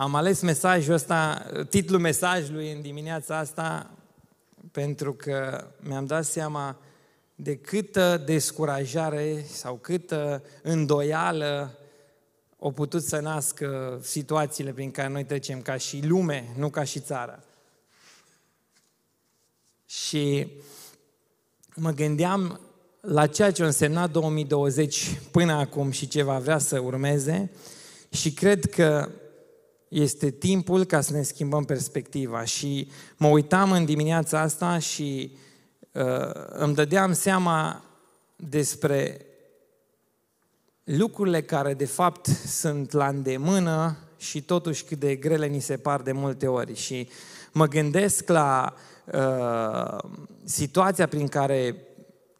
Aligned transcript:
Am 0.00 0.14
ales 0.14 0.40
mesajul 0.40 0.94
ăsta, 0.94 1.46
titlul 1.68 2.00
mesajului 2.00 2.72
în 2.72 2.80
dimineața 2.80 3.38
asta, 3.38 3.90
pentru 4.72 5.12
că 5.12 5.66
mi-am 5.80 6.06
dat 6.06 6.24
seama 6.24 6.76
de 7.34 7.56
câtă 7.56 8.22
descurajare 8.26 9.44
sau 9.52 9.74
câtă 9.74 10.42
îndoială 10.62 11.78
au 12.58 12.70
putut 12.70 13.02
să 13.02 13.20
nască 13.20 13.98
situațiile 14.02 14.72
prin 14.72 14.90
care 14.90 15.08
noi 15.08 15.24
trecem 15.24 15.62
ca 15.62 15.76
și 15.76 16.06
lume, 16.06 16.52
nu 16.56 16.70
ca 16.70 16.84
și 16.84 17.00
țară. 17.00 17.44
Și 19.86 20.52
mă 21.74 21.90
gândeam 21.90 22.60
la 23.00 23.26
ceea 23.26 23.50
ce 23.50 23.62
a 23.62 23.66
însemnat 23.66 24.10
2020 24.10 25.20
până 25.30 25.52
acum 25.52 25.90
și 25.90 26.08
ce 26.08 26.22
va 26.22 26.38
vrea 26.38 26.58
să 26.58 26.78
urmeze 26.78 27.50
și 28.10 28.32
cred 28.32 28.64
că 28.64 29.08
este 29.88 30.30
timpul 30.30 30.84
ca 30.84 31.00
să 31.00 31.12
ne 31.12 31.22
schimbăm 31.22 31.64
perspectiva. 31.64 32.44
Și 32.44 32.90
mă 33.16 33.28
uitam 33.28 33.72
în 33.72 33.84
dimineața 33.84 34.40
asta 34.40 34.78
și 34.78 35.36
uh, 35.92 36.30
îmi 36.48 36.74
dădeam 36.74 37.12
seama 37.12 37.84
despre 38.36 39.26
lucrurile 40.84 41.42
care 41.42 41.74
de 41.74 41.86
fapt 41.86 42.26
sunt 42.46 42.92
la 42.92 43.08
îndemână 43.08 43.96
și 44.16 44.42
totuși 44.42 44.84
cât 44.84 44.98
de 44.98 45.14
grele 45.14 45.46
ni 45.46 45.60
se 45.60 45.76
par 45.76 46.00
de 46.00 46.12
multe 46.12 46.46
ori. 46.46 46.74
Și 46.74 47.08
mă 47.52 47.66
gândesc 47.66 48.28
la 48.28 48.74
uh, 49.04 50.10
situația 50.44 51.06
prin 51.06 51.28
care 51.28 51.74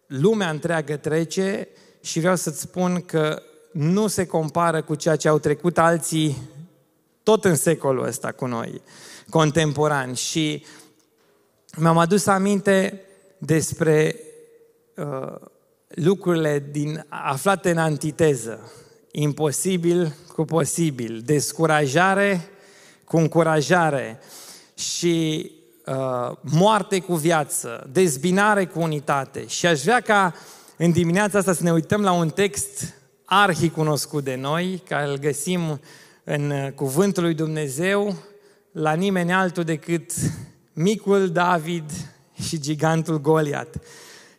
lumea 0.06 0.50
întreagă 0.50 0.96
trece 0.96 1.68
și 2.00 2.20
vreau 2.20 2.36
să-ți 2.36 2.60
spun 2.60 3.00
că 3.06 3.42
nu 3.72 4.06
se 4.06 4.26
compară 4.26 4.82
cu 4.82 4.94
ceea 4.94 5.16
ce 5.16 5.28
au 5.28 5.38
trecut 5.38 5.78
alții 5.78 6.36
tot 7.28 7.44
în 7.44 7.56
secolul 7.56 8.06
ăsta 8.06 8.32
cu 8.32 8.46
noi, 8.46 8.82
contemporani. 9.30 10.16
Și 10.16 10.64
mi-am 11.76 11.98
adus 11.98 12.26
aminte 12.26 13.00
despre 13.38 14.16
uh, 14.94 15.34
lucrurile 15.88 16.68
din, 16.70 17.06
aflate 17.08 17.70
în 17.70 17.78
antiteză. 17.78 18.72
Imposibil 19.12 20.14
cu 20.34 20.44
posibil, 20.44 21.22
descurajare 21.24 22.48
cu 23.04 23.16
încurajare 23.16 24.20
și 24.74 25.50
uh, 25.86 26.36
moarte 26.40 27.00
cu 27.00 27.14
viață, 27.14 27.88
dezbinare 27.92 28.66
cu 28.66 28.80
unitate. 28.80 29.46
Și 29.46 29.66
aș 29.66 29.82
vrea 29.82 30.00
ca 30.00 30.34
în 30.76 30.92
dimineața 30.92 31.38
asta 31.38 31.52
să 31.52 31.62
ne 31.62 31.72
uităm 31.72 32.02
la 32.02 32.12
un 32.12 32.30
text 32.30 32.94
arhi 33.24 33.70
cunoscut 33.70 34.24
de 34.24 34.34
noi, 34.34 34.82
care 34.88 35.10
îl 35.10 35.18
găsim 35.18 35.80
în 36.28 36.50
uh, 36.50 36.72
Cuvântul 36.74 37.22
lui 37.22 37.34
Dumnezeu, 37.34 38.14
la 38.72 38.92
nimeni 38.92 39.32
altul 39.32 39.64
decât 39.64 40.10
micul 40.72 41.30
David 41.30 41.90
și 42.46 42.60
gigantul 42.60 43.20
Goliat. 43.20 43.76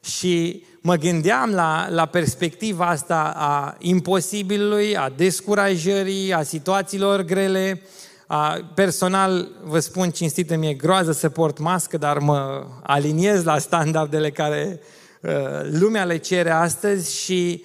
Și 0.01 0.63
mă 0.81 0.95
gândeam 0.95 1.51
la, 1.51 1.87
la 1.89 2.05
perspectiva 2.05 2.85
asta 2.85 3.33
a 3.35 3.75
imposibilului, 3.79 4.97
a 4.97 5.09
descurajării, 5.09 6.33
a 6.33 6.43
situațiilor 6.43 7.21
grele. 7.21 7.81
A, 8.27 8.71
personal, 8.73 9.47
vă 9.63 9.79
spun 9.79 10.09
cinstit, 10.09 10.55
mi-e 10.55 10.73
groază 10.73 11.11
să 11.11 11.29
port 11.29 11.59
mască, 11.59 11.97
dar 11.97 12.17
mă 12.17 12.67
aliniez 12.83 13.43
la 13.43 13.57
standardele 13.57 14.31
care 14.31 14.79
uh, 15.21 15.31
lumea 15.79 16.03
le 16.03 16.17
cere 16.17 16.51
astăzi 16.51 17.15
și 17.15 17.63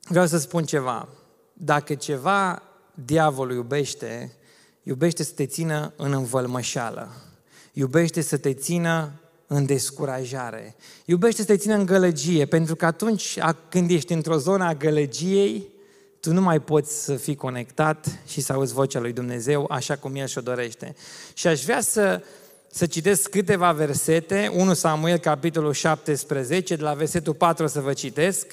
vreau 0.00 0.26
să 0.26 0.38
spun 0.38 0.64
ceva. 0.64 1.08
Dacă 1.52 1.94
ceva 1.94 2.62
diavolul 3.04 3.54
iubește, 3.54 4.32
iubește 4.82 5.22
să 5.22 5.32
te 5.34 5.46
țină 5.46 5.92
în 5.96 6.12
învălmășală. 6.12 7.08
Iubește 7.72 8.20
să 8.20 8.36
te 8.36 8.54
țină 8.54 9.12
în 9.46 9.66
descurajare. 9.66 10.76
Iubește 11.04 11.40
să 11.40 11.46
te 11.46 11.56
țină 11.56 11.74
în 11.74 11.86
gălăgie, 11.86 12.46
pentru 12.46 12.76
că 12.76 12.86
atunci 12.86 13.38
când 13.68 13.90
ești 13.90 14.12
într-o 14.12 14.36
zonă 14.36 14.64
a 14.64 14.74
gălăgiei, 14.74 15.68
tu 16.20 16.32
nu 16.32 16.40
mai 16.40 16.60
poți 16.60 17.04
să 17.04 17.14
fii 17.14 17.36
conectat 17.36 18.18
și 18.26 18.40
să 18.40 18.52
auzi 18.52 18.72
vocea 18.72 19.00
lui 19.00 19.12
Dumnezeu 19.12 19.66
așa 19.70 19.96
cum 19.96 20.14
El 20.14 20.26
și-o 20.26 20.40
dorește. 20.40 20.94
Și 21.34 21.46
aș 21.46 21.64
vrea 21.64 21.80
să, 21.80 22.22
să 22.70 22.86
citesc 22.86 23.30
câteva 23.30 23.72
versete, 23.72 24.52
1 24.54 24.74
Samuel, 24.74 25.18
capitolul 25.18 25.72
17, 25.72 26.76
de 26.76 26.82
la 26.82 26.94
versetul 26.94 27.34
4 27.34 27.66
să 27.66 27.80
vă 27.80 27.92
citesc. 27.92 28.46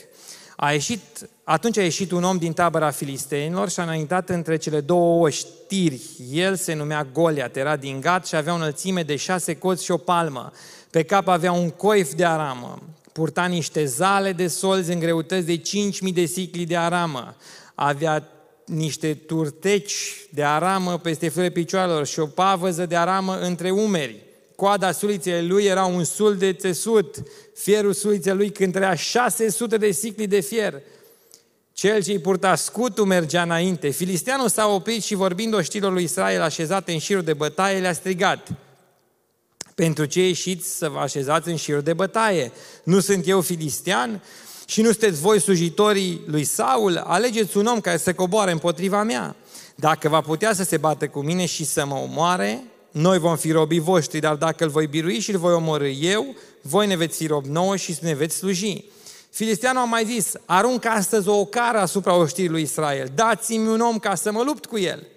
A 0.55 0.71
ieșit, 0.71 1.01
atunci 1.43 1.77
a 1.77 1.83
ieșit 1.83 2.11
un 2.11 2.23
om 2.23 2.37
din 2.37 2.53
tabăra 2.53 2.89
filisteinilor 2.91 3.69
și 3.69 3.79
a 3.79 3.83
înaintat 3.83 4.29
între 4.29 4.57
cele 4.57 4.81
două 4.81 5.25
oștiri. 5.25 6.01
El 6.31 6.55
se 6.55 6.73
numea 6.73 7.07
Goliat, 7.13 7.55
era 7.55 7.75
din 7.75 8.01
Gat 8.01 8.27
și 8.27 8.35
avea 8.35 8.53
o 8.53 8.55
înălțime 8.55 9.03
de 9.03 9.15
șase 9.15 9.55
coți 9.55 9.83
și 9.83 9.91
o 9.91 9.97
palmă. 9.97 10.51
Pe 10.89 11.03
cap 11.03 11.27
avea 11.27 11.51
un 11.51 11.69
coif 11.69 12.13
de 12.13 12.25
aramă, 12.25 12.81
purta 13.11 13.45
niște 13.45 13.85
zale 13.85 14.31
de 14.31 14.47
solzi 14.47 14.91
în 14.91 14.99
greutăți 14.99 15.45
de 15.45 15.61
5.000 16.07 16.13
de 16.13 16.25
sicli 16.25 16.65
de 16.65 16.77
aramă, 16.77 17.35
avea 17.75 18.29
niște 18.65 19.13
turteci 19.13 20.27
de 20.31 20.43
aramă 20.43 20.97
peste 20.97 21.29
fără 21.29 21.49
picioarelor 21.49 22.05
și 22.05 22.19
o 22.19 22.25
pavăză 22.25 22.85
de 22.85 22.95
aramă 22.95 23.39
între 23.39 23.71
umeri. 23.71 24.24
Coada 24.55 24.91
suliței 24.91 25.47
lui 25.47 25.65
era 25.65 25.85
un 25.85 26.03
sul 26.03 26.37
de 26.37 26.53
țesut, 26.53 27.23
fierul 27.55 27.93
suliței 27.93 28.33
lui 28.33 28.51
cântărea 28.51 28.93
600 28.93 29.77
de 29.77 29.91
sicli 29.91 30.27
de 30.27 30.39
fier. 30.39 30.81
Cel 31.73 32.03
ce 32.03 32.11
îi 32.11 32.19
purta 32.19 32.55
scutul 32.55 33.05
mergea 33.05 33.41
înainte. 33.41 33.89
Filisteanul 33.89 34.49
s-a 34.49 34.67
oprit 34.67 35.03
și 35.03 35.15
vorbind 35.15 35.53
oștilor 35.53 35.91
lui 35.91 36.03
Israel 36.03 36.41
așezate 36.41 36.91
în 36.91 36.99
șirul 36.99 37.23
de 37.23 37.33
bătaie, 37.33 37.79
le-a 37.79 37.93
strigat– 37.93 38.47
pentru 39.75 40.05
ce 40.05 40.25
ieșiți 40.25 40.77
să 40.77 40.89
vă 40.89 40.99
așezați 40.99 41.49
în 41.49 41.55
șir 41.55 41.79
de 41.79 41.93
bătaie? 41.93 42.51
Nu 42.83 42.99
sunt 42.99 43.27
eu 43.27 43.41
filistean? 43.41 44.21
Și 44.65 44.81
nu 44.81 44.89
sunteți 44.89 45.21
voi 45.21 45.39
slujitorii 45.39 46.21
lui 46.25 46.43
Saul? 46.43 46.97
Alegeți 46.97 47.57
un 47.57 47.65
om 47.65 47.79
care 47.79 47.97
să 47.97 48.13
coboare 48.13 48.51
împotriva 48.51 49.03
mea. 49.03 49.35
Dacă 49.75 50.09
va 50.09 50.21
putea 50.21 50.53
să 50.53 50.63
se 50.63 50.77
bată 50.77 51.07
cu 51.07 51.19
mine 51.19 51.45
și 51.45 51.65
să 51.65 51.85
mă 51.85 51.95
omoare, 51.95 52.63
noi 52.95 53.19
vom 53.19 53.35
fi 53.35 53.51
robii 53.51 53.79
voștri, 53.79 54.19
dar 54.19 54.35
dacă 54.35 54.63
îl 54.63 54.69
voi 54.69 54.87
birui 54.87 55.19
și 55.19 55.31
îl 55.31 55.37
voi 55.37 55.53
omorâ 55.53 55.87
eu, 55.87 56.35
voi 56.61 56.87
ne 56.87 56.95
veți 56.95 57.17
fi 57.17 57.27
rob 57.27 57.45
nouă 57.45 57.75
și 57.75 57.97
ne 58.01 58.13
veți 58.13 58.35
sluji. 58.35 58.85
Filisteanul 59.29 59.81
a 59.81 59.85
mai 59.85 60.05
zis, 60.05 60.33
aruncă 60.45 60.87
astăzi 60.87 61.27
o 61.27 61.39
ocară 61.39 61.77
asupra 61.77 62.15
oștirii 62.15 62.49
lui 62.49 62.61
Israel, 62.61 63.11
dați-mi 63.15 63.67
un 63.67 63.81
om 63.81 63.99
ca 63.99 64.15
să 64.15 64.31
mă 64.31 64.43
lupt 64.43 64.65
cu 64.65 64.77
el. 64.77 65.07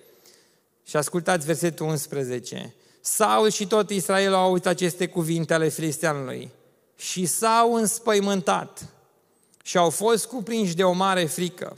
Și 0.85 0.97
ascultați 0.97 1.47
versetul 1.47 1.87
11. 1.87 2.75
Saul 3.01 3.51
și 3.51 3.67
tot 3.67 3.91
Israelul 3.91 4.35
au 4.35 4.43
auzit 4.43 4.67
aceste 4.67 5.07
cuvinte 5.07 5.55
ale 5.55 5.69
filisteanului 5.69 6.51
și 6.97 7.27
s-au 7.27 7.75
înspăimântat 7.75 8.89
și 9.63 9.77
au 9.77 9.91
fost 9.91 10.27
cuprinși 10.27 10.75
de 10.75 10.85
o 10.85 10.93
mare 10.93 11.25
frică. 11.25 11.77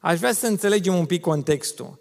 Aș 0.00 0.18
vrea 0.18 0.32
să 0.32 0.46
înțelegem 0.46 0.94
un 0.94 1.06
pic 1.06 1.20
contextul. 1.20 1.98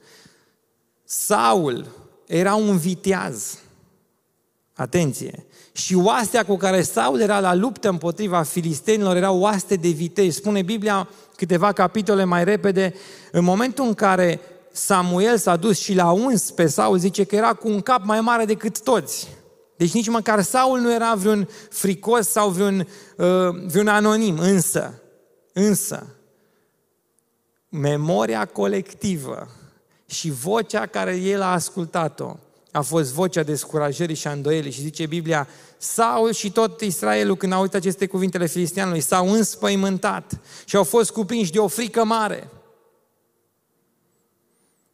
Saul 1.03 2.06
era 2.27 2.55
un 2.55 2.77
viteaz. 2.77 3.57
Atenție! 4.75 5.45
Și 5.71 5.95
oastea 5.95 6.45
cu 6.45 6.57
care 6.57 6.81
Saul 6.81 7.19
era 7.19 7.39
la 7.39 7.53
luptă 7.53 7.89
împotriva 7.89 8.43
filistenilor 8.43 9.15
era 9.15 9.31
oaste 9.31 9.75
de 9.75 9.89
vitei. 9.89 10.31
Spune 10.31 10.61
Biblia 10.61 11.09
câteva 11.35 11.71
capitole 11.71 12.23
mai 12.23 12.43
repede, 12.43 12.93
în 13.31 13.43
momentul 13.43 13.85
în 13.85 13.93
care 13.93 14.39
Samuel 14.71 15.37
s-a 15.37 15.55
dus 15.55 15.79
și 15.79 15.93
l-a 15.93 16.11
uns 16.11 16.51
pe 16.51 16.67
Saul, 16.67 16.97
zice 16.97 17.23
că 17.23 17.35
era 17.35 17.53
cu 17.53 17.67
un 17.67 17.81
cap 17.81 18.03
mai 18.03 18.21
mare 18.21 18.45
decât 18.45 18.83
toți. 18.83 19.27
Deci 19.75 19.93
nici 19.93 20.07
măcar 20.07 20.41
Saul 20.41 20.79
nu 20.79 20.93
era 20.93 21.13
vreun 21.13 21.49
fricos 21.69 22.27
sau 22.27 22.49
vreun, 22.49 22.87
uh, 23.17 23.27
vreun 23.67 23.87
anonim, 23.87 24.37
însă, 24.39 25.01
însă, 25.53 26.07
memoria 27.69 28.45
colectivă 28.45 29.47
și 30.07 30.29
vocea 30.29 30.85
care 30.85 31.15
el 31.15 31.41
a 31.41 31.51
ascultat-o 31.51 32.35
a 32.71 32.81
fost 32.81 33.11
vocea 33.11 33.43
descurajării 33.43 34.15
și 34.15 34.27
a 34.27 34.31
îndoielii 34.31 34.71
și 34.71 34.81
zice 34.81 35.05
Biblia, 35.05 35.47
Saul 35.77 36.31
și 36.31 36.51
tot 36.51 36.81
Israelul 36.81 37.37
când 37.37 37.53
au 37.53 37.61
uitat 37.61 37.79
aceste 37.79 38.05
cuvintele 38.07 38.45
filistianului 38.45 38.99
s-au 38.99 39.31
înspăimântat 39.31 40.39
și 40.65 40.75
au 40.75 40.83
fost 40.83 41.11
cuprinși 41.11 41.51
de 41.51 41.59
o 41.59 41.67
frică 41.67 42.03
mare. 42.03 42.49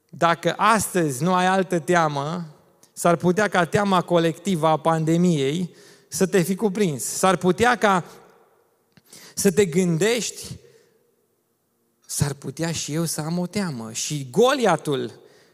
Dacă 0.10 0.54
astăzi 0.58 1.24
nu 1.24 1.34
ai 1.34 1.46
altă 1.46 1.80
teamă, 1.80 2.46
s-ar 2.94 3.16
putea 3.16 3.48
ca 3.48 3.66
teama 3.66 4.02
colectivă 4.02 4.68
a 4.68 4.78
pandemiei 4.78 5.76
să 6.08 6.26
te 6.26 6.42
fi 6.42 6.56
cuprins. 6.56 7.04
S-ar 7.04 7.36
putea 7.36 7.76
ca 7.76 8.06
să 9.34 9.52
te 9.52 9.66
gândești, 9.66 10.56
s-ar 12.14 12.34
putea 12.34 12.72
și 12.72 12.94
eu 12.94 13.06
să 13.06 13.22
am 13.22 13.38
o 13.38 13.48
teamă. 13.48 13.90
Și 13.92 14.28
Goliatul, 14.32 15.12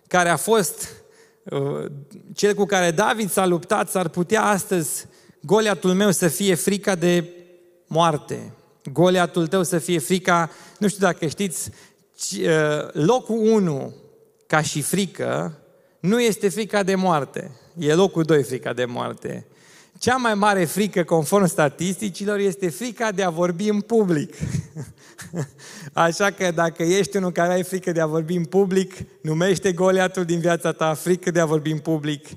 care 0.08 0.30
a 0.30 0.36
fost 0.36 0.90
uh, 1.44 1.86
cel 2.34 2.54
cu 2.54 2.66
care 2.66 2.92
David 2.92 3.30
s-a 3.30 3.46
luptat, 3.46 3.90
s-ar 3.90 4.08
putea 4.08 4.44
astăzi 4.44 5.06
Goliatul 5.42 5.94
meu 5.94 6.12
să 6.12 6.28
fie 6.28 6.56
frica 6.56 6.96
de 6.96 7.30
moarte. 7.88 8.54
Goliatul 8.92 9.48
tău 9.48 9.64
să 9.64 9.78
fie 9.78 10.00
frica, 10.00 10.52
nu 10.78 10.88
știu 10.88 11.06
dacă 11.06 11.28
știți, 11.28 11.70
uh, 12.40 12.92
locul 12.92 13.38
1 13.38 13.94
ca 14.48 14.62
și 14.62 14.82
frică, 14.82 15.58
nu 16.00 16.22
este 16.22 16.50
frica 16.50 16.84
de 16.84 16.96
moarte. 16.96 17.52
E 17.78 17.94
locul 17.94 18.24
doi 18.24 18.44
frica 18.44 18.74
de 18.74 18.86
moarte. 18.86 19.46
Cea 20.00 20.16
mai 20.16 20.34
mare 20.34 20.66
frică, 20.66 21.04
conform 21.04 21.46
statisticilor, 21.46 22.38
este 22.38 22.70
frica 22.70 23.12
de 23.12 23.24
a 23.24 23.30
vorbi 23.30 23.70
în 23.70 23.82
public. 23.82 24.34
Așa 25.94 26.32
că 26.32 26.52
dacă 26.52 26.84
ești 26.84 27.18
unul 27.18 27.32
care 27.32 27.54
ai 27.54 27.64
frică 27.64 27.92
de 27.92 28.02
a 28.02 28.06
vorbi 28.06 28.36
în 28.36 28.46
public, 28.46 28.94
numește 29.22 29.72
Goliatul 29.72 30.26
din 30.26 30.40
viața 30.40 30.72
ta 30.72 30.94
frică 30.94 31.32
de 31.32 31.40
a 31.40 31.46
vorbi 31.46 31.72
în 31.72 31.78
public. 31.78 32.28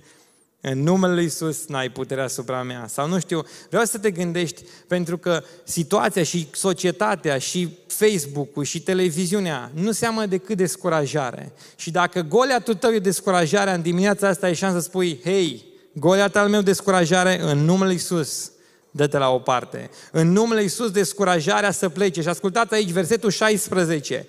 În 0.61 0.83
numele 0.83 1.15
Lui 1.15 1.23
Iisus 1.23 1.67
n-ai 1.67 1.91
puterea 1.91 2.25
asupra 2.25 2.63
mea. 2.63 2.87
Sau 2.89 3.09
nu 3.09 3.19
știu, 3.19 3.43
vreau 3.69 3.85
să 3.85 3.99
te 3.99 4.11
gândești, 4.11 4.63
pentru 4.89 5.19
că 5.19 5.43
situația 5.65 6.23
și 6.23 6.49
societatea 6.53 7.39
și 7.39 7.79
Facebook-ul 7.87 8.65
și 8.65 8.83
televiziunea 8.83 9.71
nu 9.75 9.93
seamănă 9.93 10.27
decât 10.27 10.57
descurajare. 10.57 11.53
Și 11.77 11.91
dacă 11.91 12.21
Goliatul 12.21 12.75
tău 12.75 12.91
e 12.91 12.99
descurajarea, 12.99 13.75
în 13.75 13.83
dimineața 13.83 14.29
asta 14.29 14.47
ai 14.47 14.55
șansă 14.55 14.79
să 14.79 14.85
spui, 14.85 15.21
hei, 15.25 15.72
Goliat 15.93 16.37
al 16.37 16.49
meu 16.49 16.61
descurajare, 16.61 17.41
în 17.41 17.59
numele 17.59 17.93
Iisus, 17.93 18.51
dă-te 18.91 19.19
la 19.19 19.31
o 19.31 19.39
parte. 19.39 19.91
În 20.11 20.33
numele 20.33 20.63
Iisus, 20.63 20.91
descurajarea 20.91 21.71
să 21.71 21.89
plece. 21.89 22.23
Și 22.23 22.29
ascultați 22.29 22.75
aici 22.75 22.91
versetul 22.91 23.31
16. 23.31 24.27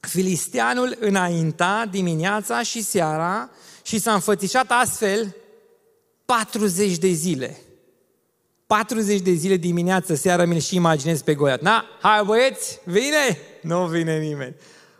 Filisteanul 0.00 0.96
înainta 1.00 1.88
dimineața 1.90 2.62
și 2.62 2.82
seara 2.82 3.50
și 3.82 3.98
s-a 3.98 4.12
înfățișat 4.12 4.66
astfel 4.68 5.36
40 6.24 6.98
de 6.98 7.08
zile. 7.08 7.56
40 8.66 9.20
de 9.20 9.32
zile 9.32 9.56
dimineață, 9.56 10.14
seara, 10.14 10.44
mi 10.44 10.60
și 10.60 10.74
imaginez 10.74 11.22
pe 11.22 11.34
Goliat. 11.34 11.60
Na, 11.60 11.84
hai 12.00 12.22
băieți, 12.24 12.80
vine? 12.84 13.38
Nu 13.60 13.86
vine 13.86 14.18
nimeni. 14.18 14.54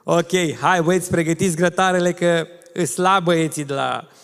Ok, 0.05 0.57
hai 0.61 0.83
băieți, 0.83 1.11
pregătiți 1.11 1.57
grătarele 1.57 2.13
că 2.13 2.47
îs 2.73 2.93
slab 2.93 3.25
băieții 3.25 3.65
de 3.65 3.73
la, 3.73 4.09
uh, 4.09 4.21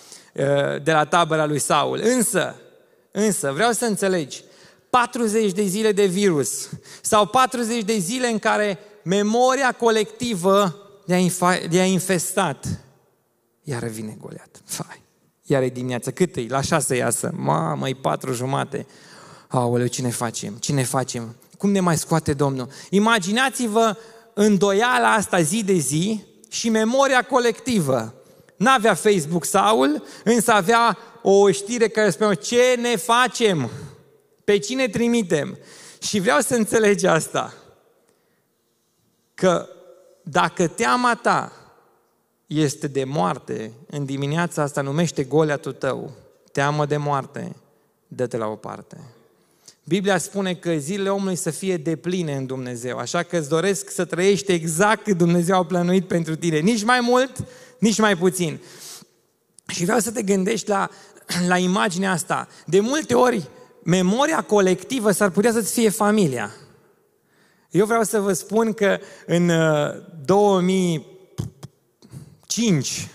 de 0.82 0.93
la 0.93 1.05
tabăra 1.05 1.46
lui 1.46 1.58
Saul. 1.58 2.00
Însă, 2.02 2.55
însă, 3.11 3.52
vreau 3.52 3.73
să 3.73 3.85
înțelegi, 3.85 4.43
40 4.90 5.52
de 5.52 5.62
zile 5.62 5.93
de 5.93 6.06
virus 6.06 6.69
sau 7.00 7.26
40 7.26 7.82
de 7.82 7.99
zile 7.99 8.29
în 8.29 8.38
care 8.38 8.79
memoria 9.02 9.73
colectivă 9.73 10.76
de-a 11.69 11.85
infestat 11.85 12.67
iar 13.69 13.85
vine 13.85 14.17
Goliat. 14.20 14.61
Fai. 14.64 15.02
Iar 15.43 15.62
e 15.62 15.69
dimineața. 15.69 16.11
Cât 16.11 16.37
e? 16.37 16.46
La 16.49 16.61
șase 16.61 16.96
iasă. 16.96 17.31
Mamă, 17.35 17.88
e 17.88 17.94
patru 17.94 18.32
jumate. 18.32 18.87
Aoleu, 19.49 19.87
ce 19.87 20.02
ne 20.02 20.11
facem? 20.11 20.55
Ce 20.55 20.73
ne 20.73 20.82
facem? 20.82 21.37
Cum 21.58 21.70
ne 21.70 21.81
mai 21.81 21.99
scoate 21.99 22.32
Domnul? 22.32 22.69
Imaginați-vă 22.90 23.96
îndoiala 24.35 25.12
asta 25.12 25.40
zi 25.40 25.64
de 25.64 25.73
zi 25.73 26.25
și 26.49 26.69
memoria 26.69 27.23
colectivă. 27.23 28.14
N-avea 28.58 28.94
Facebook 28.94 29.44
Saul, 29.44 30.02
însă 30.25 30.52
avea 30.52 30.99
o 31.22 31.50
știre 31.50 31.88
care 31.88 32.10
spunea 32.10 32.34
ce 32.34 32.76
ne 32.81 32.96
facem? 32.96 33.70
Pe 34.44 34.58
cine 34.58 34.88
trimitem? 34.88 35.58
Și 35.99 36.20
vreau 36.20 36.40
să 36.40 36.55
înțelegi 36.55 37.06
asta. 37.06 37.55
Că 39.34 39.69
dacă 40.22 40.66
teama 40.66 41.14
ta 41.14 41.52
este 42.46 42.87
de 42.87 43.05
moarte, 43.05 43.72
în 43.90 44.05
dimineața 44.05 44.62
asta 44.62 44.81
numește 44.81 45.25
Goliatul 45.25 45.72
tău, 45.72 46.12
teamă 46.52 46.87
de 46.87 46.96
moarte, 46.96 47.56
dă-te 48.08 48.37
la 48.37 48.46
o 48.46 48.56
parte. 48.56 49.00
Biblia 49.84 50.19
spune 50.19 50.54
că 50.54 50.72
zilele 50.75 51.11
omului 51.11 51.37
să 51.37 51.50
fie 51.50 51.76
depline 51.76 52.37
în 52.37 52.46
Dumnezeu, 52.46 52.96
așa 52.96 53.22
că 53.22 53.38
îți 53.38 53.49
doresc 53.49 53.90
să 53.90 54.04
trăiești 54.04 54.52
exact 54.52 55.02
cât 55.02 55.16
Dumnezeu 55.16 55.56
a 55.56 55.64
plănuit 55.64 56.06
pentru 56.06 56.37
tine, 56.37 56.58
nici 56.58 56.84
mai 56.84 57.00
mult, 57.00 57.44
nici 57.78 57.98
mai 57.98 58.16
puțin. 58.16 58.60
Și 59.66 59.84
vreau 59.84 59.98
să 59.98 60.10
te 60.10 60.22
gândești 60.22 60.69
la, 60.69 60.90
la 61.48 61.58
imaginea 61.58 62.10
asta. 62.12 62.48
De 62.66 62.80
multe 62.80 63.14
ori, 63.14 63.48
memoria 63.82 64.42
colectivă 64.42 65.10
s-ar 65.10 65.30
putea 65.30 65.52
să-ți 65.52 65.72
fie 65.72 65.88
familia. 65.88 66.54
Eu 67.70 67.86
vreau 67.86 68.02
să 68.02 68.20
vă 68.20 68.32
spun 68.32 68.72
că 68.72 68.98
în 69.26 69.50
2000 70.25 70.96
uh, 70.96 71.16
2005, 72.48 73.08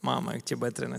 mamă 0.00 0.32
ce 0.44 0.54
bătrână 0.54 0.96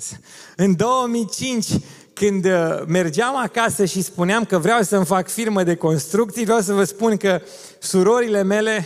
În 0.56 0.76
2005, 0.76 1.68
când 2.14 2.46
uh, 2.46 2.84
mergeam 2.88 3.38
acasă 3.38 3.86
și 3.86 4.02
spuneam 4.02 4.46
că 4.46 4.58
vreau 4.58 4.82
să-mi 4.82 5.06
fac 5.06 5.30
firmă 5.30 5.64
de 5.64 5.76
construcții, 5.76 6.44
vreau 6.44 6.60
să 6.60 6.74
vă 6.74 6.84
spun 6.84 7.18
că 7.18 7.42
surorile 7.80 8.44
mele 8.44 8.86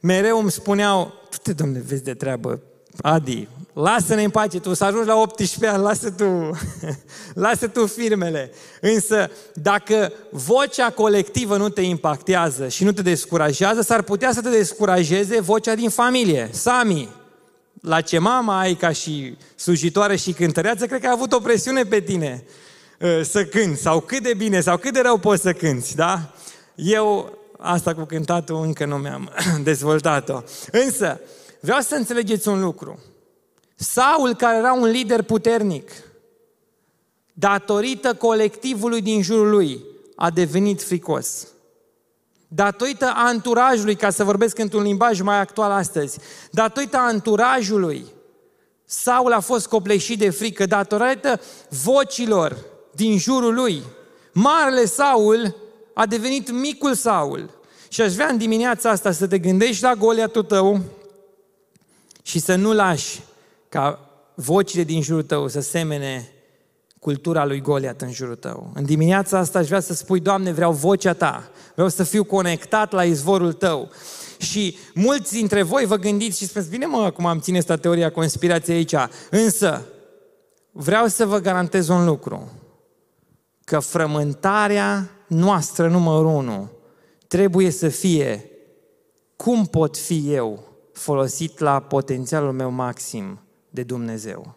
mereu 0.00 0.38
îmi 0.38 0.50
spuneau, 0.50 1.12
tu 1.30 1.36
te 1.42 1.52
domne, 1.52 1.82
vezi 1.86 2.02
de 2.02 2.14
treabă, 2.14 2.62
Adi, 2.96 3.48
lasă-ne 3.72 4.22
în 4.22 4.30
pace, 4.30 4.60
tu 4.60 4.74
să 4.74 4.84
ajungi 4.84 5.06
la 5.06 5.16
18 5.16 5.66
ani, 5.66 5.82
lasă 5.82 6.10
tu, 6.10 6.58
lasă 7.46 7.68
tu 7.68 7.86
firmele. 7.86 8.52
Însă, 8.80 9.30
dacă 9.54 10.12
vocea 10.30 10.90
colectivă 10.90 11.56
nu 11.56 11.68
te 11.68 11.80
impactează 11.80 12.68
și 12.68 12.84
nu 12.84 12.92
te 12.92 13.02
descurajează, 13.02 13.80
s-ar 13.80 14.02
putea 14.02 14.32
să 14.32 14.40
te 14.40 14.50
descurajeze 14.50 15.40
vocea 15.40 15.74
din 15.74 15.88
familie. 15.88 16.48
Sami, 16.52 17.08
la 17.80 18.00
ce 18.00 18.18
mama 18.18 18.58
ai 18.58 18.74
ca 18.74 18.92
și 18.92 19.36
slujitoare 19.56 20.16
și 20.16 20.32
cântăreață, 20.32 20.86
cred 20.86 21.00
că 21.00 21.06
a 21.06 21.12
avut 21.12 21.32
o 21.32 21.38
presiune 21.38 21.82
pe 21.82 22.00
tine 22.00 22.44
uh, 23.00 23.20
să 23.22 23.44
cânți, 23.44 23.80
sau 23.80 24.00
cât 24.00 24.22
de 24.22 24.34
bine, 24.34 24.60
sau 24.60 24.76
cât 24.76 24.92
de 24.92 25.00
rău 25.00 25.18
poți 25.18 25.42
să 25.42 25.52
cânți, 25.52 25.96
da? 25.96 26.32
Eu 26.74 27.38
asta 27.58 27.94
cu 27.94 28.04
cântatul 28.04 28.62
încă 28.62 28.84
nu 28.84 28.96
mi-am 28.96 29.30
dezvoltat-o. 29.62 30.42
Însă, 30.70 31.20
vreau 31.68 31.82
să 31.82 31.94
înțelegeți 31.94 32.48
un 32.48 32.60
lucru. 32.60 32.98
Saul, 33.74 34.34
care 34.34 34.56
era 34.56 34.72
un 34.72 34.86
lider 34.86 35.22
puternic, 35.22 35.90
datorită 37.32 38.14
colectivului 38.14 39.00
din 39.00 39.22
jurul 39.22 39.50
lui, 39.50 39.84
a 40.16 40.30
devenit 40.30 40.82
fricos 40.82 41.46
datorită 42.48 43.12
anturajului, 43.14 43.94
ca 43.94 44.10
să 44.10 44.24
vorbesc 44.24 44.58
într-un 44.58 44.82
limbaj 44.82 45.20
mai 45.20 45.38
actual 45.38 45.70
astăzi, 45.70 46.18
datorită 46.50 46.96
anturajului, 46.96 48.04
Saul 48.84 49.32
a 49.32 49.40
fost 49.40 49.66
copleșit 49.66 50.18
de 50.18 50.30
frică, 50.30 50.66
datorită 50.66 51.40
vocilor 51.84 52.56
din 52.94 53.18
jurul 53.18 53.54
lui. 53.54 53.82
Marele 54.32 54.84
Saul 54.84 55.56
a 55.94 56.06
devenit 56.06 56.50
micul 56.50 56.94
Saul. 56.94 57.50
Și 57.88 58.00
aș 58.00 58.14
vrea 58.14 58.28
în 58.28 58.38
dimineața 58.38 58.90
asta 58.90 59.12
să 59.12 59.26
te 59.26 59.38
gândești 59.38 59.82
la 59.82 59.94
Goliatul 59.94 60.42
tău 60.42 60.80
și 62.28 62.38
să 62.38 62.54
nu 62.54 62.72
lași 62.72 63.20
ca 63.68 64.10
vocile 64.34 64.84
din 64.84 65.02
jurul 65.02 65.22
tău 65.22 65.48
să 65.48 65.60
semene 65.60 66.32
cultura 67.00 67.44
lui 67.44 67.60
Goliat 67.60 68.00
în 68.00 68.12
jurul 68.12 68.34
tău. 68.34 68.70
În 68.74 68.84
dimineața 68.84 69.38
asta 69.38 69.58
aș 69.58 69.66
vrea 69.66 69.80
să 69.80 69.94
spui, 69.94 70.20
Doamne, 70.20 70.52
vreau 70.52 70.72
vocea 70.72 71.12
Ta, 71.12 71.50
vreau 71.74 71.88
să 71.88 72.02
fiu 72.02 72.24
conectat 72.24 72.92
la 72.92 73.04
izvorul 73.04 73.52
Tău. 73.52 73.90
Și 74.38 74.78
mulți 74.94 75.32
dintre 75.32 75.62
voi 75.62 75.84
vă 75.84 75.96
gândiți 75.96 76.38
și 76.38 76.46
spuneți, 76.46 76.70
bine 76.70 76.86
mă, 76.86 76.96
acum 76.96 77.26
am 77.26 77.40
ține 77.40 77.58
asta 77.58 77.76
teoria 77.76 78.10
conspirației 78.10 78.76
aici, 78.76 78.94
însă 79.30 79.84
vreau 80.70 81.06
să 81.06 81.26
vă 81.26 81.38
garantez 81.38 81.88
un 81.88 82.04
lucru, 82.04 82.52
că 83.64 83.78
frământarea 83.78 85.10
noastră 85.26 85.88
numărul 85.88 86.26
unu 86.26 86.70
trebuie 87.26 87.70
să 87.70 87.88
fie 87.88 88.50
cum 89.36 89.66
pot 89.66 89.96
fi 89.96 90.32
eu 90.32 90.67
folosit 90.98 91.58
la 91.58 91.80
potențialul 91.80 92.52
meu 92.52 92.70
maxim 92.70 93.40
de 93.70 93.82
Dumnezeu. 93.82 94.54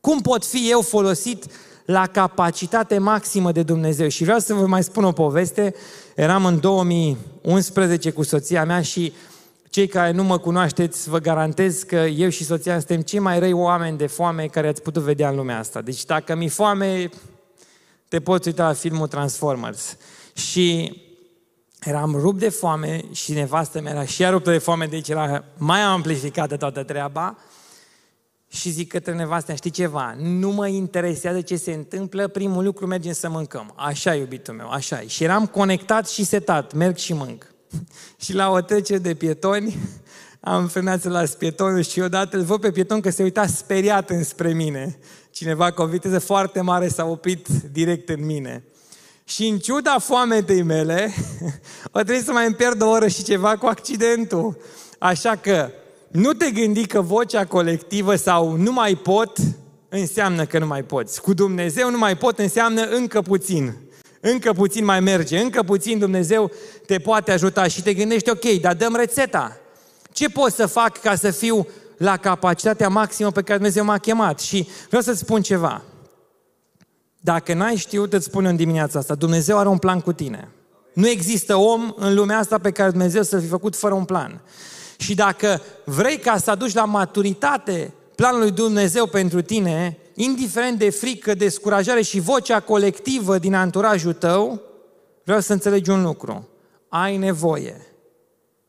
Cum 0.00 0.20
pot 0.20 0.44
fi 0.44 0.70
eu 0.70 0.80
folosit 0.80 1.44
la 1.84 2.06
capacitate 2.06 2.98
maximă 2.98 3.52
de 3.52 3.62
Dumnezeu? 3.62 4.08
Și 4.08 4.22
vreau 4.22 4.38
să 4.38 4.54
vă 4.54 4.66
mai 4.66 4.82
spun 4.82 5.04
o 5.04 5.12
poveste. 5.12 5.74
Eram 6.14 6.44
în 6.44 6.60
2011 6.60 8.10
cu 8.10 8.22
soția 8.22 8.64
mea 8.64 8.82
și 8.82 9.12
cei 9.70 9.86
care 9.86 10.10
nu 10.10 10.24
mă 10.24 10.38
cunoașteți, 10.38 11.08
vă 11.08 11.18
garantez 11.18 11.82
că 11.82 11.96
eu 11.96 12.28
și 12.28 12.44
soția 12.44 12.78
suntem 12.78 13.00
cei 13.00 13.18
mai 13.18 13.38
răi 13.38 13.52
oameni 13.52 13.96
de 13.96 14.06
foame 14.06 14.46
care 14.46 14.68
ați 14.68 14.82
putut 14.82 15.02
vedea 15.02 15.28
în 15.28 15.36
lumea 15.36 15.58
asta. 15.58 15.80
Deci 15.80 16.04
dacă 16.04 16.34
mi-e 16.34 16.48
foame, 16.48 17.10
te 18.08 18.20
poți 18.20 18.48
uita 18.48 18.66
la 18.66 18.72
filmul 18.72 19.08
Transformers. 19.08 19.96
Și 20.32 20.96
eram 21.80 22.14
rupt 22.14 22.38
de 22.38 22.48
foame 22.48 23.04
și 23.12 23.32
nevastă 23.32 23.80
mea 23.80 23.92
era 23.92 24.04
și 24.04 24.22
ea 24.22 24.30
ruptă 24.30 24.50
de 24.50 24.58
foame, 24.58 24.86
deci 24.86 25.08
era 25.08 25.44
mai 25.56 25.80
amplificată 25.80 26.56
toată 26.56 26.82
treaba 26.82 27.38
și 28.48 28.70
zic 28.70 28.88
către 28.88 29.14
nevastea, 29.14 29.54
știi 29.54 29.70
ceva, 29.70 30.14
nu 30.18 30.50
mă 30.50 30.68
interesează 30.68 31.40
ce 31.40 31.56
se 31.56 31.72
întâmplă, 31.72 32.28
primul 32.28 32.64
lucru 32.64 32.86
mergem 32.86 33.12
să 33.12 33.28
mâncăm. 33.28 33.72
Așa, 33.76 34.14
iubitul 34.14 34.54
meu, 34.54 34.68
așa 34.68 35.00
Și 35.00 35.24
eram 35.24 35.46
conectat 35.46 36.08
și 36.08 36.24
setat, 36.24 36.72
merg 36.72 36.96
și 36.96 37.12
mânc. 37.12 37.54
și 38.22 38.34
la 38.34 38.50
o 38.50 38.60
trecere 38.60 38.98
de 38.98 39.14
pietoni, 39.14 39.76
am 40.40 40.68
frânat 40.68 41.00
să 41.00 41.08
las 41.08 41.34
pietonul 41.34 41.82
și 41.82 42.00
odată 42.00 42.36
îl 42.36 42.42
văd 42.42 42.60
pe 42.60 42.70
pieton 42.70 43.00
că 43.00 43.10
se 43.10 43.22
uita 43.22 43.46
speriat 43.46 44.10
înspre 44.10 44.52
mine. 44.52 44.98
Cineva 45.30 45.70
cu 45.70 45.82
o 45.82 45.86
viteză 45.86 46.18
foarte 46.18 46.60
mare 46.60 46.88
s-a 46.88 47.04
oprit 47.04 47.48
direct 47.72 48.08
în 48.08 48.24
mine. 48.24 48.64
Și 49.28 49.46
în 49.46 49.58
ciuda 49.58 49.98
foametei 49.98 50.62
mele, 50.62 51.14
o 51.92 52.00
trebuie 52.00 52.24
să 52.24 52.32
mai 52.32 52.46
îmi 52.46 52.54
pierd 52.54 52.82
o 52.82 52.88
oră 52.88 53.08
și 53.08 53.22
ceva 53.22 53.56
cu 53.56 53.66
accidentul. 53.66 54.56
Așa 54.98 55.36
că 55.36 55.70
nu 56.08 56.32
te 56.32 56.50
gândi 56.50 56.86
că 56.86 57.00
vocea 57.00 57.44
colectivă 57.44 58.14
sau 58.14 58.52
nu 58.56 58.72
mai 58.72 58.94
pot 58.94 59.38
înseamnă 59.88 60.44
că 60.44 60.58
nu 60.58 60.66
mai 60.66 60.82
poți. 60.82 61.20
Cu 61.20 61.34
Dumnezeu 61.34 61.90
nu 61.90 61.98
mai 61.98 62.16
pot 62.16 62.38
înseamnă 62.38 62.82
încă 62.82 63.22
puțin. 63.22 63.76
Încă 64.20 64.52
puțin 64.52 64.84
mai 64.84 65.00
merge, 65.00 65.38
încă 65.38 65.62
puțin 65.62 65.98
Dumnezeu 65.98 66.50
te 66.86 66.98
poate 66.98 67.32
ajuta 67.32 67.66
și 67.68 67.82
te 67.82 67.94
gândești, 67.94 68.30
ok, 68.30 68.60
dar 68.60 68.74
dăm 68.74 68.94
rețeta. 68.96 69.56
Ce 70.12 70.28
pot 70.28 70.52
să 70.52 70.66
fac 70.66 71.00
ca 71.00 71.14
să 71.14 71.30
fiu 71.30 71.66
la 71.96 72.16
capacitatea 72.16 72.88
maximă 72.88 73.30
pe 73.30 73.42
care 73.42 73.54
Dumnezeu 73.54 73.84
m-a 73.84 73.98
chemat? 73.98 74.40
Și 74.40 74.68
vreau 74.86 75.02
să-ți 75.02 75.18
spun 75.18 75.42
ceva. 75.42 75.82
Dacă 77.26 77.54
n-ai 77.54 77.76
știut, 77.76 78.12
îți 78.12 78.24
spun 78.24 78.44
în 78.44 78.56
dimineața 78.56 78.98
asta, 78.98 79.14
Dumnezeu 79.14 79.58
are 79.58 79.68
un 79.68 79.78
plan 79.78 80.00
cu 80.00 80.12
tine. 80.12 80.48
Nu 80.92 81.08
există 81.08 81.56
om 81.56 81.92
în 81.96 82.14
lumea 82.14 82.38
asta 82.38 82.58
pe 82.58 82.70
care 82.70 82.90
Dumnezeu 82.90 83.22
să 83.22 83.38
fi 83.38 83.46
făcut 83.46 83.76
fără 83.76 83.94
un 83.94 84.04
plan. 84.04 84.40
Și 84.96 85.14
dacă 85.14 85.60
vrei 85.84 86.18
ca 86.18 86.36
să 86.36 86.50
aduci 86.50 86.74
la 86.74 86.84
maturitate 86.84 87.92
planul 88.14 88.40
lui 88.40 88.50
Dumnezeu 88.50 89.06
pentru 89.06 89.42
tine, 89.42 89.98
indiferent 90.14 90.78
de 90.78 90.90
frică, 90.90 91.34
descurajare 91.34 92.02
și 92.02 92.20
vocea 92.20 92.60
colectivă 92.60 93.38
din 93.38 93.54
anturajul 93.54 94.12
tău, 94.12 94.60
vreau 95.24 95.40
să 95.40 95.52
înțelegi 95.52 95.90
un 95.90 96.02
lucru. 96.02 96.48
Ai 96.88 97.16
nevoie 97.16 97.86